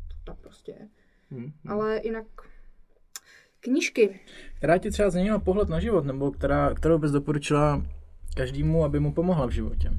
[0.07, 0.89] to tak prostě je.
[1.31, 1.71] Hm, hm.
[1.71, 2.25] Ale jinak
[3.63, 4.19] knížky.
[4.57, 7.85] Která ti třeba změnila pohled na život, nebo která, kterou bys doporučila
[8.35, 9.91] každému, aby mu pomohla v životě?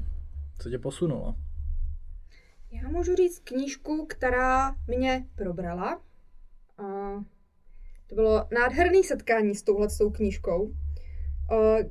[0.59, 1.35] Co tě posunulo?
[2.71, 6.01] Já můžu říct knížku, která mě probrala.
[6.77, 6.83] A
[8.07, 10.73] to bylo nádherné setkání s touhle s tou knížkou,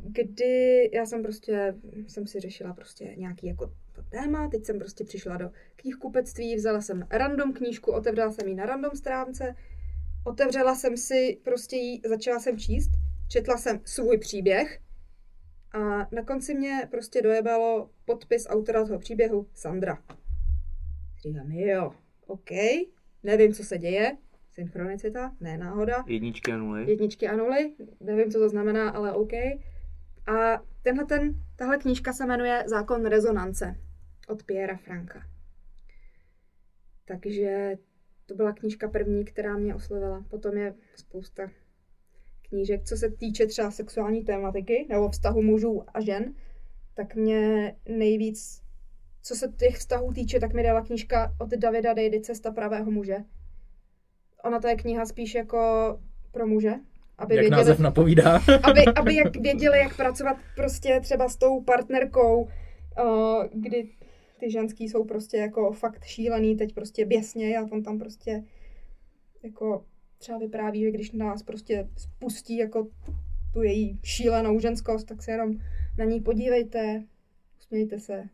[0.02, 1.74] kdy já jsem prostě,
[2.06, 6.80] jsem si řešila prostě nějaký jako to téma, teď jsem prostě přišla do knihkupectví, vzala
[6.80, 9.54] jsem random knížku, otevřela jsem ji na random stránce,
[10.24, 12.90] otevřela jsem si, prostě ji, začala jsem číst,
[13.28, 14.80] četla jsem svůj příběh
[15.72, 15.78] a
[16.14, 20.02] na konci mě prostě dojebalo podpis autora toho příběhu Sandra.
[21.22, 21.92] Říkám, jo,
[22.26, 22.50] OK,
[23.22, 24.16] nevím, co se děje,
[24.50, 26.90] synchronicita, ne náhoda, Jedničky a nuly.
[26.90, 29.32] jedničky a nuly, nevím, co to znamená, ale OK.
[30.26, 33.76] A tenhle ten, tahle knížka se jmenuje Zákon rezonance
[34.28, 35.26] od Piera Franka.
[37.04, 37.76] Takže
[38.26, 40.24] to byla knížka první, která mě oslovila.
[40.30, 41.50] Potom je spousta
[42.48, 46.34] knížek, co se týče třeba sexuální tématiky nebo vztahu mužů a žen,
[46.94, 48.62] tak mě nejvíc,
[49.22, 53.16] co se těch vztahů týče, tak mi dala knížka od Davida Dejdy Cesta pravého muže.
[54.44, 55.58] Ona to je kniha spíš jako
[56.30, 56.74] pro muže,
[57.18, 58.40] aby Jak věděli, název napovídá.
[58.62, 63.88] aby, aby jak věděli, jak pracovat prostě třeba s tou partnerkou, uh, kdy
[64.44, 68.44] ty ženský jsou prostě jako fakt šílený, teď prostě běsně a on tam prostě
[69.42, 69.84] jako
[70.18, 72.88] třeba vypráví, že když nás prostě spustí jako
[73.52, 75.54] tu její šílenou ženskost, tak se jenom
[75.98, 77.04] na ní podívejte,
[77.58, 78.28] usmějte se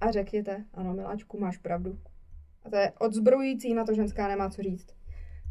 [0.00, 1.98] a řekněte, ano, miláčku, máš pravdu.
[2.64, 4.86] A to je odzbrojující, na to ženská nemá co říct.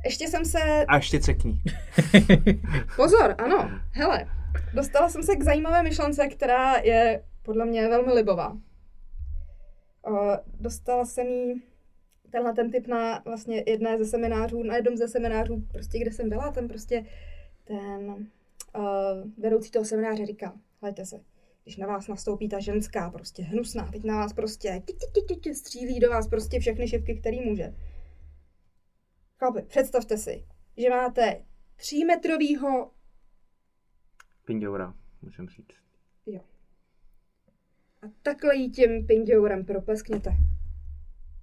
[0.05, 0.85] Ještě jsem se...
[0.87, 1.61] A ještě cekni.
[2.95, 4.27] Pozor, ano, hele,
[4.73, 8.57] dostala jsem se k zajímavé myšlence, která je podle mě velmi libová.
[10.03, 11.63] O, dostala jsem jí
[12.31, 16.29] tenhle ten typ na vlastně jedné ze seminářů, na jednom ze seminářů, prostě kde jsem
[16.29, 17.05] byla, ten prostě
[17.63, 18.29] ten
[18.77, 21.19] uh, vedoucí toho semináře říkal, hledajte se,
[21.63, 25.35] když na vás nastoupí ta ženská, prostě hnusná, teď na vás prostě tě, tě, tě,
[25.35, 27.75] tě, střílí do vás prostě všechny šipky, který může.
[29.39, 30.45] Chlapi, představte si,
[30.77, 31.45] že máte
[31.75, 32.91] třímetrovýho,
[34.45, 35.67] Pindoura, můžem říct.
[36.25, 36.41] jo,
[38.01, 40.31] a takhle jí tím pindourem propleskněte.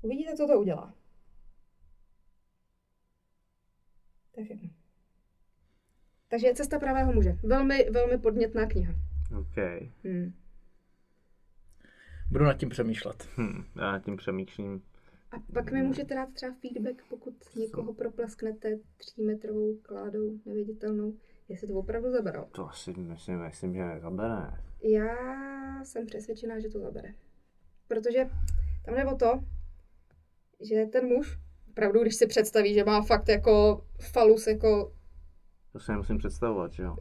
[0.03, 0.95] Uvidíte, co to udělá.
[4.35, 4.69] To je všechno.
[6.29, 7.37] Takže Cesta pravého muže.
[7.43, 8.95] Velmi, velmi podnětná kniha.
[9.41, 9.57] OK.
[10.05, 10.33] Hmm.
[12.31, 13.29] Budu nad tím přemýšlet.
[13.37, 14.83] Hm, já nad tím přemýšlím.
[15.31, 21.15] A pak mi můžete dát třeba feedback, pokud někoho proplesknete třímetrovou kládou neviditelnou,
[21.49, 22.45] jestli to opravdu zaberou.
[22.53, 24.53] To asi myslím, myslím že nezabere.
[24.83, 25.15] Já
[25.85, 27.15] jsem přesvědčená, že to zabere.
[27.89, 28.27] Protože
[28.85, 29.45] tam jde o to,
[30.61, 31.39] že ten muž,
[31.71, 34.93] opravdu, když si představí, že má fakt jako falus, jako
[35.73, 36.97] To si nemusím představovat, že jo.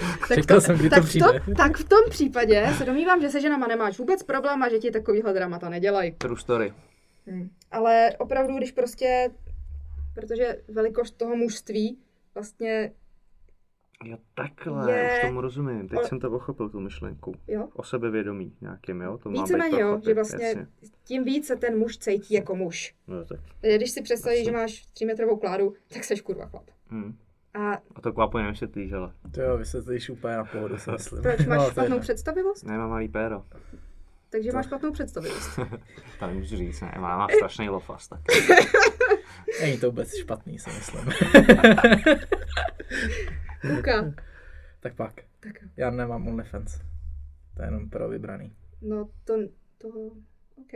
[0.28, 1.26] tak, Čekal jsem, kdy to tak, přijde.
[1.26, 4.68] v tom, tak v tom případě se domnívám, že se ženama nemáš vůbec problém a
[4.68, 6.12] že ti takovýhle dramata nedělají.
[6.12, 6.72] True story.
[7.26, 7.50] Hmm.
[7.70, 9.30] Ale opravdu, když prostě,
[10.14, 12.03] protože velikost toho mužství
[12.34, 12.92] vlastně,
[14.04, 15.88] Jo, takhle, Je- už tomu rozumím.
[15.88, 17.34] Teď Ale- jsem to pochopil, tu myšlenku.
[17.48, 19.18] jo, O sebevědomí nějakým, jo?
[19.18, 20.66] To má být víceméně jo, že vlastně jasně.
[21.04, 22.94] tím víc se ten muž cítí jako muž.
[23.06, 23.40] No, tak.
[23.76, 26.64] Když si představíš, že máš třímetrovou kládu, tak seš kurva chlap.
[26.90, 27.16] Hm.
[27.54, 31.22] A A to kvapo nevysvětlíš, ale To jo, vysvětlíš úplně na pohodu, si myslím.
[31.22, 32.64] proč máš No, to je špatnou představivost?
[32.66, 33.44] nemám malý péro.
[34.30, 35.58] Takže máš špatnou představivost.
[36.18, 38.20] To nemůžu říct, ne, má, má strašný lofas, tak.
[39.60, 41.00] Není to vůbec špatný, si myslím.
[43.76, 44.12] Luka.
[44.80, 45.12] tak pak.
[45.40, 45.52] Tak.
[45.76, 46.78] Já nemám OnlyFans.
[47.56, 48.52] To je jenom pro vybraný.
[48.82, 49.34] No to,
[49.78, 49.88] to,
[50.56, 50.72] OK.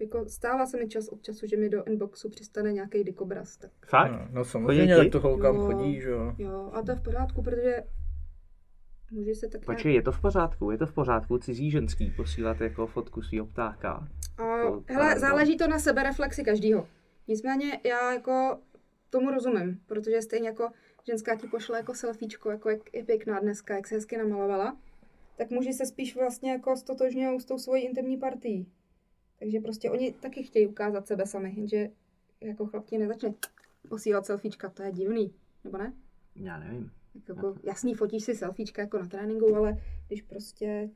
[0.00, 3.70] Jako stává se mi čas od času, že mi do inboxu přistane nějaký dikobraz, tak
[3.86, 4.12] Fakt?
[4.12, 5.10] No, no samozřejmě, ti?
[5.10, 5.66] to holkám Jo.
[5.66, 6.34] chodí, že jo.
[6.38, 7.82] jo, a to je v pořádku, protože
[9.10, 12.60] může se tak Počkej, je to v pořádku, je to v pořádku cizí ženský posílat
[12.60, 14.08] jako fotku svého ptáka.
[14.38, 16.88] A, To- hele, záleží to na sebereflexi každýho.
[17.30, 18.60] Nicméně já jako
[19.10, 20.70] tomu rozumím, protože stejně jako
[21.06, 24.80] ženská ti pošle jako selfiečko, jako jak je pěkná dneska, jak se hezky namalovala,
[25.36, 28.66] tak muži se spíš vlastně jako stotožňují s tou svojí intimní partií.
[29.38, 31.90] Takže prostě oni taky chtějí ukázat sebe sami, jenže
[32.40, 33.34] jako chlap ti nezačne
[33.88, 35.34] posílat selfiečka, to je divný,
[35.64, 35.92] nebo ne?
[36.36, 36.90] Já nevím.
[37.28, 40.90] Jako, jasný, fotíš si selfiečka jako na tréninku, ale když prostě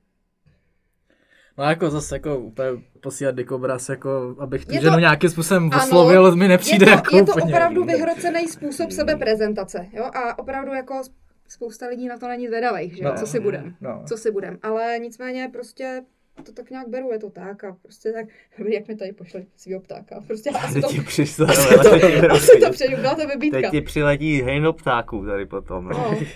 [1.59, 2.69] No jako zase jako úplně
[3.01, 5.83] posílat dikobraz, jako abych tu Je to- ženu nějakým způsobem Ano.
[5.85, 7.55] oslovil, mi nepřijde je to, jako je to úplně.
[7.55, 10.05] opravdu vyhrocený způsob sebeprezentace, jo?
[10.05, 11.03] A opravdu jako
[11.49, 13.11] spousta lidí na to není zvedavých, že jo?
[13.11, 13.17] No.
[13.19, 13.75] Co si budem?
[13.81, 14.03] No.
[14.07, 14.59] Co si budem?
[14.63, 16.03] Ale nicméně prostě
[16.47, 18.27] to tak nějak beru, je to tak a prostě tak,
[18.69, 22.21] jak mi tady pošli svýho ptáka, prostě asi to, Teď ti přišlo, asi to, ti
[22.29, 23.61] asi to přeju, byla to vybítka.
[23.61, 25.85] Teď ti přiletí hejno ptáků tady potom.
[25.89, 25.99] No.
[25.99, 26.19] No.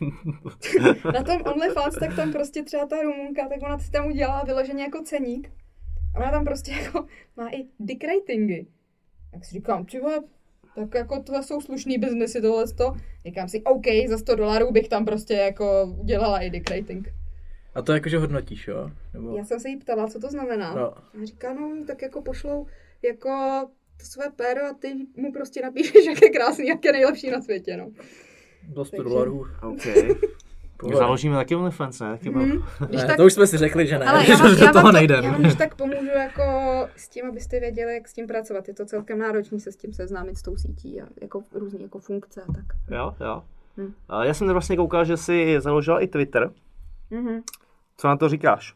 [1.14, 4.82] Na tom OnlyFans, tak tam prostě třeba ta Rumunka, tak ona si tam udělala vyloženě
[4.82, 5.50] jako ceník.
[6.14, 7.06] A ona tam prostě jako
[7.36, 8.66] má i dick ratingy.
[9.32, 10.00] Tak si říkám, ty
[10.74, 12.92] tak jako to jsou slušný biznesy tohle to.
[13.26, 17.08] Říkám si, OK, za 100 dolarů bych tam prostě jako udělala i dick rating.
[17.74, 18.90] A to jakože hodnotíš, jo?
[19.14, 19.36] Nebo...
[19.36, 20.74] Já jsem se jí ptala, co to znamená.
[20.74, 20.98] No.
[20.98, 22.66] A říká, no, tak jako pošlou
[23.02, 23.30] jako
[23.96, 27.42] to své péro a ty mu prostě napíšeš, jak je krásný, jak je nejlepší na
[27.42, 27.90] světě, no.
[28.68, 29.46] Do 100 Takže- dolarů.
[29.62, 29.82] OK.
[30.76, 30.98] Pohoda.
[30.98, 32.10] Založíme taky OnlyFans, ne?
[32.10, 32.44] Taky Mhm.
[32.44, 32.62] mm.
[32.88, 34.64] Když Ne, tak, to už jsme si řekli, že ne, Ale že já vám, do
[34.64, 35.24] já, toho nejdem.
[35.24, 36.42] já vám když tak pomůžu jako
[36.96, 38.68] s tím, abyste věděli, jak s tím pracovat.
[38.68, 41.98] Je to celkem náročné se s tím seznámit s tou sítí a jako různý jako
[41.98, 42.64] funkce a tak.
[42.90, 43.42] Jo, jo.
[43.76, 43.92] Hm.
[44.08, 46.50] A Já jsem vlastně koukal, že jsi založila i Twitter.
[47.10, 47.40] Mhm.
[47.96, 48.74] Co na to říkáš?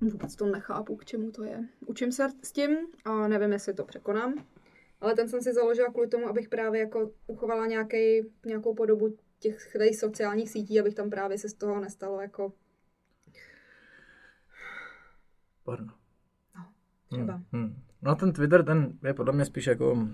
[0.00, 1.58] Vůbec to nechápu, k čemu to je.
[1.86, 2.70] Učím se s tím
[3.04, 4.34] a nevím, jestli to překonám.
[5.00, 9.72] Ale ten jsem si založila kvůli tomu, abych právě jako uchovala nějaký, nějakou podobu těch
[9.72, 12.52] těch sociálních sítí, abych tam právě se z toho nestalo jako
[15.64, 15.92] Porno.
[17.12, 17.32] třeba.
[17.34, 17.44] Hmm.
[17.52, 17.82] Hmm.
[18.02, 20.08] No ten Twitter, ten je podle mě spíš jako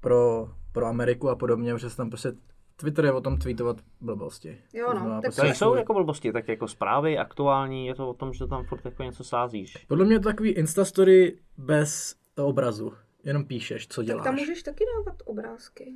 [0.00, 2.32] pro, pro Ameriku a podobně, že se tam prostě
[2.76, 4.58] Twitter je o tom tweetovat blbosti.
[4.72, 8.10] Jo, To no, tak prostě nejsou svůj- jako blbosti, tak jako zprávy aktuální, je to
[8.10, 9.76] o tom, že tam furt jako něco sázíš.
[9.88, 12.92] Podle mě je to takový Instastory bez obrazu.
[13.26, 14.24] Jenom píšeš, co Tak děláš.
[14.24, 15.92] tam můžeš taky dávat obrázky.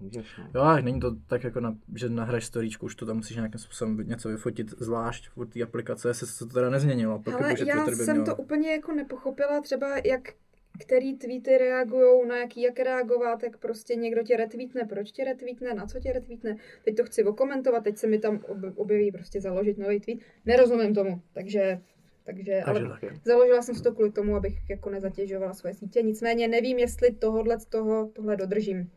[0.00, 0.50] Můžeš, no.
[0.54, 3.58] Jo, ale není to tak jako, na, že nahraješ storíčku, už to tam musíš nějakým
[3.58, 7.22] způsobem něco vyfotit zvlášť od té aplikace, se to teda nezměnilo.
[7.26, 8.26] Ale já Twitter by jsem měl...
[8.26, 10.34] to úplně jako nepochopila, třeba jak
[10.78, 15.74] který tweety reagují, na jaký jak reagovat, jak prostě někdo tě retweetne, proč tě retweetne,
[15.74, 16.56] na co tě retweetne.
[16.84, 20.18] Teď to chci okomentovat, teď se mi tam ob- objeví prostě založit nový tweet.
[20.44, 21.80] Nerozumím tomu, takže,
[22.24, 23.16] takže, Takže ale tak.
[23.24, 26.02] založila jsem si to kvůli tomu, abych jako nezatěžovala svoje sítě.
[26.02, 28.90] Nicméně nevím, jestli tohle z toho, tohle dodržím.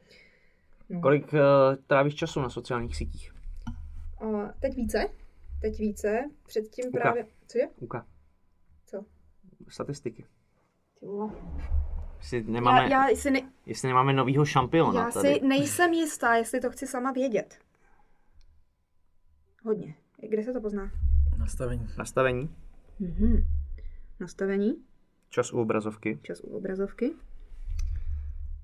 [0.90, 1.02] No.
[1.02, 1.40] Kolik uh,
[1.88, 3.34] trávíš času na sociálních sítích?
[4.22, 5.10] A teď více,
[5.62, 7.00] teď více, předtím Uka.
[7.00, 7.70] právě, co je?
[7.80, 8.06] Uka.
[8.86, 9.06] Co?
[9.70, 10.26] Statistiky.
[11.00, 11.32] Ty vole.
[12.18, 15.34] Jestli nemáme, Já, já si ne, jestli nemáme novýho šampiona Já tady.
[15.34, 17.60] si nejsem jistá, jestli to chci sama vědět.
[19.64, 19.96] Hodně.
[20.30, 20.92] Kde se to pozná?
[21.38, 21.88] Nastavení.
[21.98, 22.56] Nastavení,
[23.00, 23.44] Mhm.
[24.20, 24.76] Nastavení,
[25.30, 26.20] čas u obrazovky.
[26.22, 27.12] čas u obrazovky.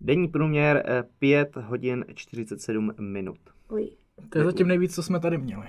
[0.01, 3.37] Denní průměr eh, 5 hodin 47 minut.
[3.67, 3.89] Oj.
[4.29, 5.67] To je zatím nejvíc, co jsme tady měli.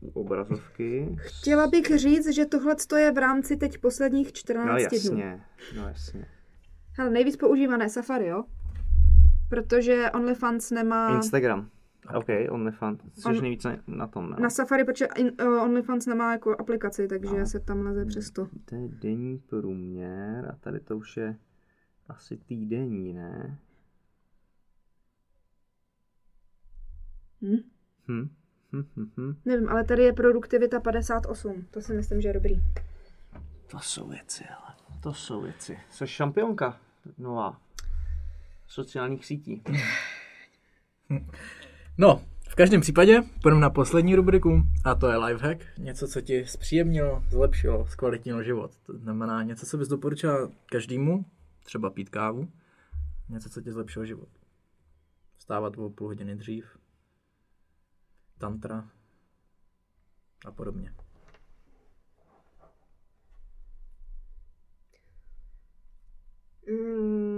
[0.00, 1.16] U obrazovky.
[1.18, 4.82] Chtěla bych říct, že tohle je v rámci teď posledních 14 No dnů.
[4.92, 5.40] jasně,
[5.76, 6.26] no jasně.
[6.92, 8.44] Hele, nejvíc používané Safari, jo?
[9.48, 11.14] Protože OnlyFans nemá...
[11.16, 11.70] Instagram.
[12.14, 13.00] OK, OnlyFans.
[13.14, 14.36] Jsi On- nejvíce na tom, no.
[14.40, 17.46] Na Safari, protože in, uh, OnlyFans nemá jako aplikaci, takže No.
[17.46, 18.48] se tam leze přes to.
[18.64, 21.36] To je denní průměr a tady to už je
[22.08, 23.58] asi týdenní, ne?
[27.42, 27.56] Hm?
[28.08, 28.28] Hm.
[28.72, 29.34] Hm, hm, hm.
[29.44, 31.66] Nevím, ale tady je produktivita 58.
[31.70, 32.62] To si myslím, že je dobrý.
[33.66, 35.78] To jsou věci, ale to jsou věci.
[35.90, 36.80] Jsi šampionka
[37.18, 37.60] nová
[38.66, 39.62] sociálních sítí.
[41.98, 45.64] No, v každém případě půjdeme na poslední rubriku a to je lifehack.
[45.78, 48.76] Něco, co ti zpříjemnilo, zlepšilo, zkvalitnilo život.
[48.86, 51.24] To znamená něco, co bys doporučila každému,
[51.62, 52.48] třeba pít kávu,
[53.28, 54.28] něco, co ti zlepšilo život.
[55.36, 56.78] Vstávat o půl hodiny dřív,
[58.38, 58.88] tantra
[60.46, 60.94] a podobně.
[66.70, 67.35] Mm,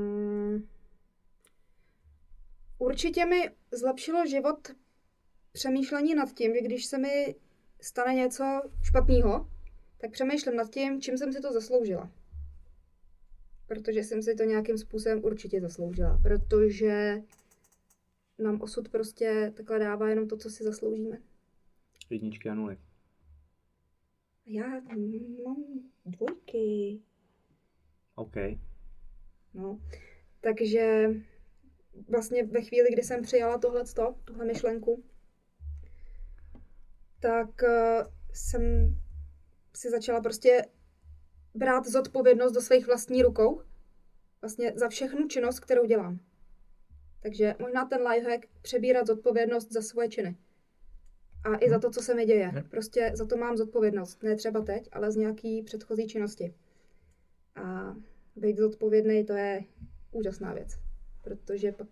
[2.78, 4.68] určitě mi zlepšilo život
[5.52, 7.34] přemýšlení nad tím, že když se mi
[7.80, 9.50] stane něco špatného,
[9.98, 12.10] tak přemýšlím nad tím, čím jsem si to zasloužila.
[13.66, 16.18] Protože jsem si to nějakým způsobem určitě zasloužila.
[16.22, 17.22] Protože
[18.38, 21.18] nám osud prostě takhle dává jenom to, co si zasloužíme.
[22.10, 22.78] Jedničky a nuly.
[24.46, 25.22] Já mám
[26.06, 26.98] dvojky.
[28.14, 28.34] OK.
[29.54, 29.80] No,
[30.40, 31.10] takže
[32.08, 35.04] vlastně ve chvíli, kdy jsem přijala tohleto, tuhle myšlenku,
[37.20, 38.94] tak uh, jsem
[39.74, 40.62] si začala prostě
[41.54, 43.62] brát zodpovědnost do svých vlastní rukou.
[44.40, 46.18] Vlastně za všechnu činnost, kterou dělám.
[47.20, 50.36] Takže možná ten lifehack přebírat zodpovědnost za svoje činy.
[51.44, 52.52] A i za to, co se mi děje.
[52.70, 54.22] Prostě za to mám zodpovědnost.
[54.22, 56.54] Ne třeba teď, ale z nějaký předchozí činnosti.
[57.54, 57.96] A
[58.36, 59.64] být zodpovědný, to je
[60.12, 60.87] úžasná věc.
[61.28, 61.88] Protože pak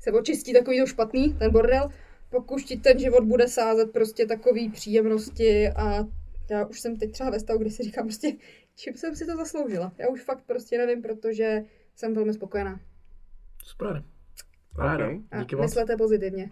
[0.00, 1.88] se očistí takový to špatný, ten bordel,
[2.30, 6.04] pak už ti ten život bude sázet prostě takový příjemnosti a
[6.50, 8.32] já už jsem teď třeba ve stavu, kdy si říkám prostě,
[8.76, 9.92] čím jsem si to zasloužila.
[9.98, 11.64] Já už fakt prostě nevím, protože
[11.94, 12.80] jsem velmi spokojená.
[13.64, 14.04] Super.
[14.78, 15.06] Ráda.
[15.06, 15.22] Ok.
[15.30, 15.62] A Díky moc.
[15.62, 16.48] myslete pozitivně.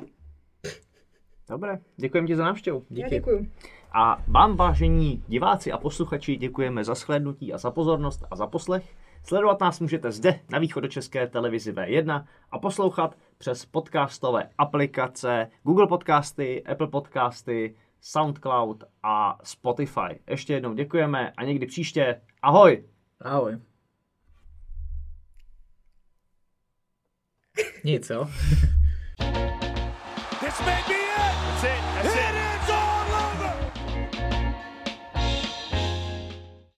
[1.49, 2.85] Dobré, děkujeme ti za návštěvu.
[2.91, 3.11] Já Díky.
[3.17, 3.47] děkuju.
[3.93, 8.85] A vám, vážení diváci a posluchači, děkujeme za shlédnutí a za pozornost a za poslech.
[9.25, 16.65] Sledovat nás můžete zde na východočeské televizi V1 a poslouchat přes podcastové aplikace Google Podcasty,
[16.65, 20.21] Apple Podcasty, SoundCloud a Spotify.
[20.31, 22.21] Ještě jednou děkujeme a někdy příště.
[22.43, 22.85] Ahoj!
[23.21, 23.59] Ahoj.
[27.85, 28.29] Nic, jo?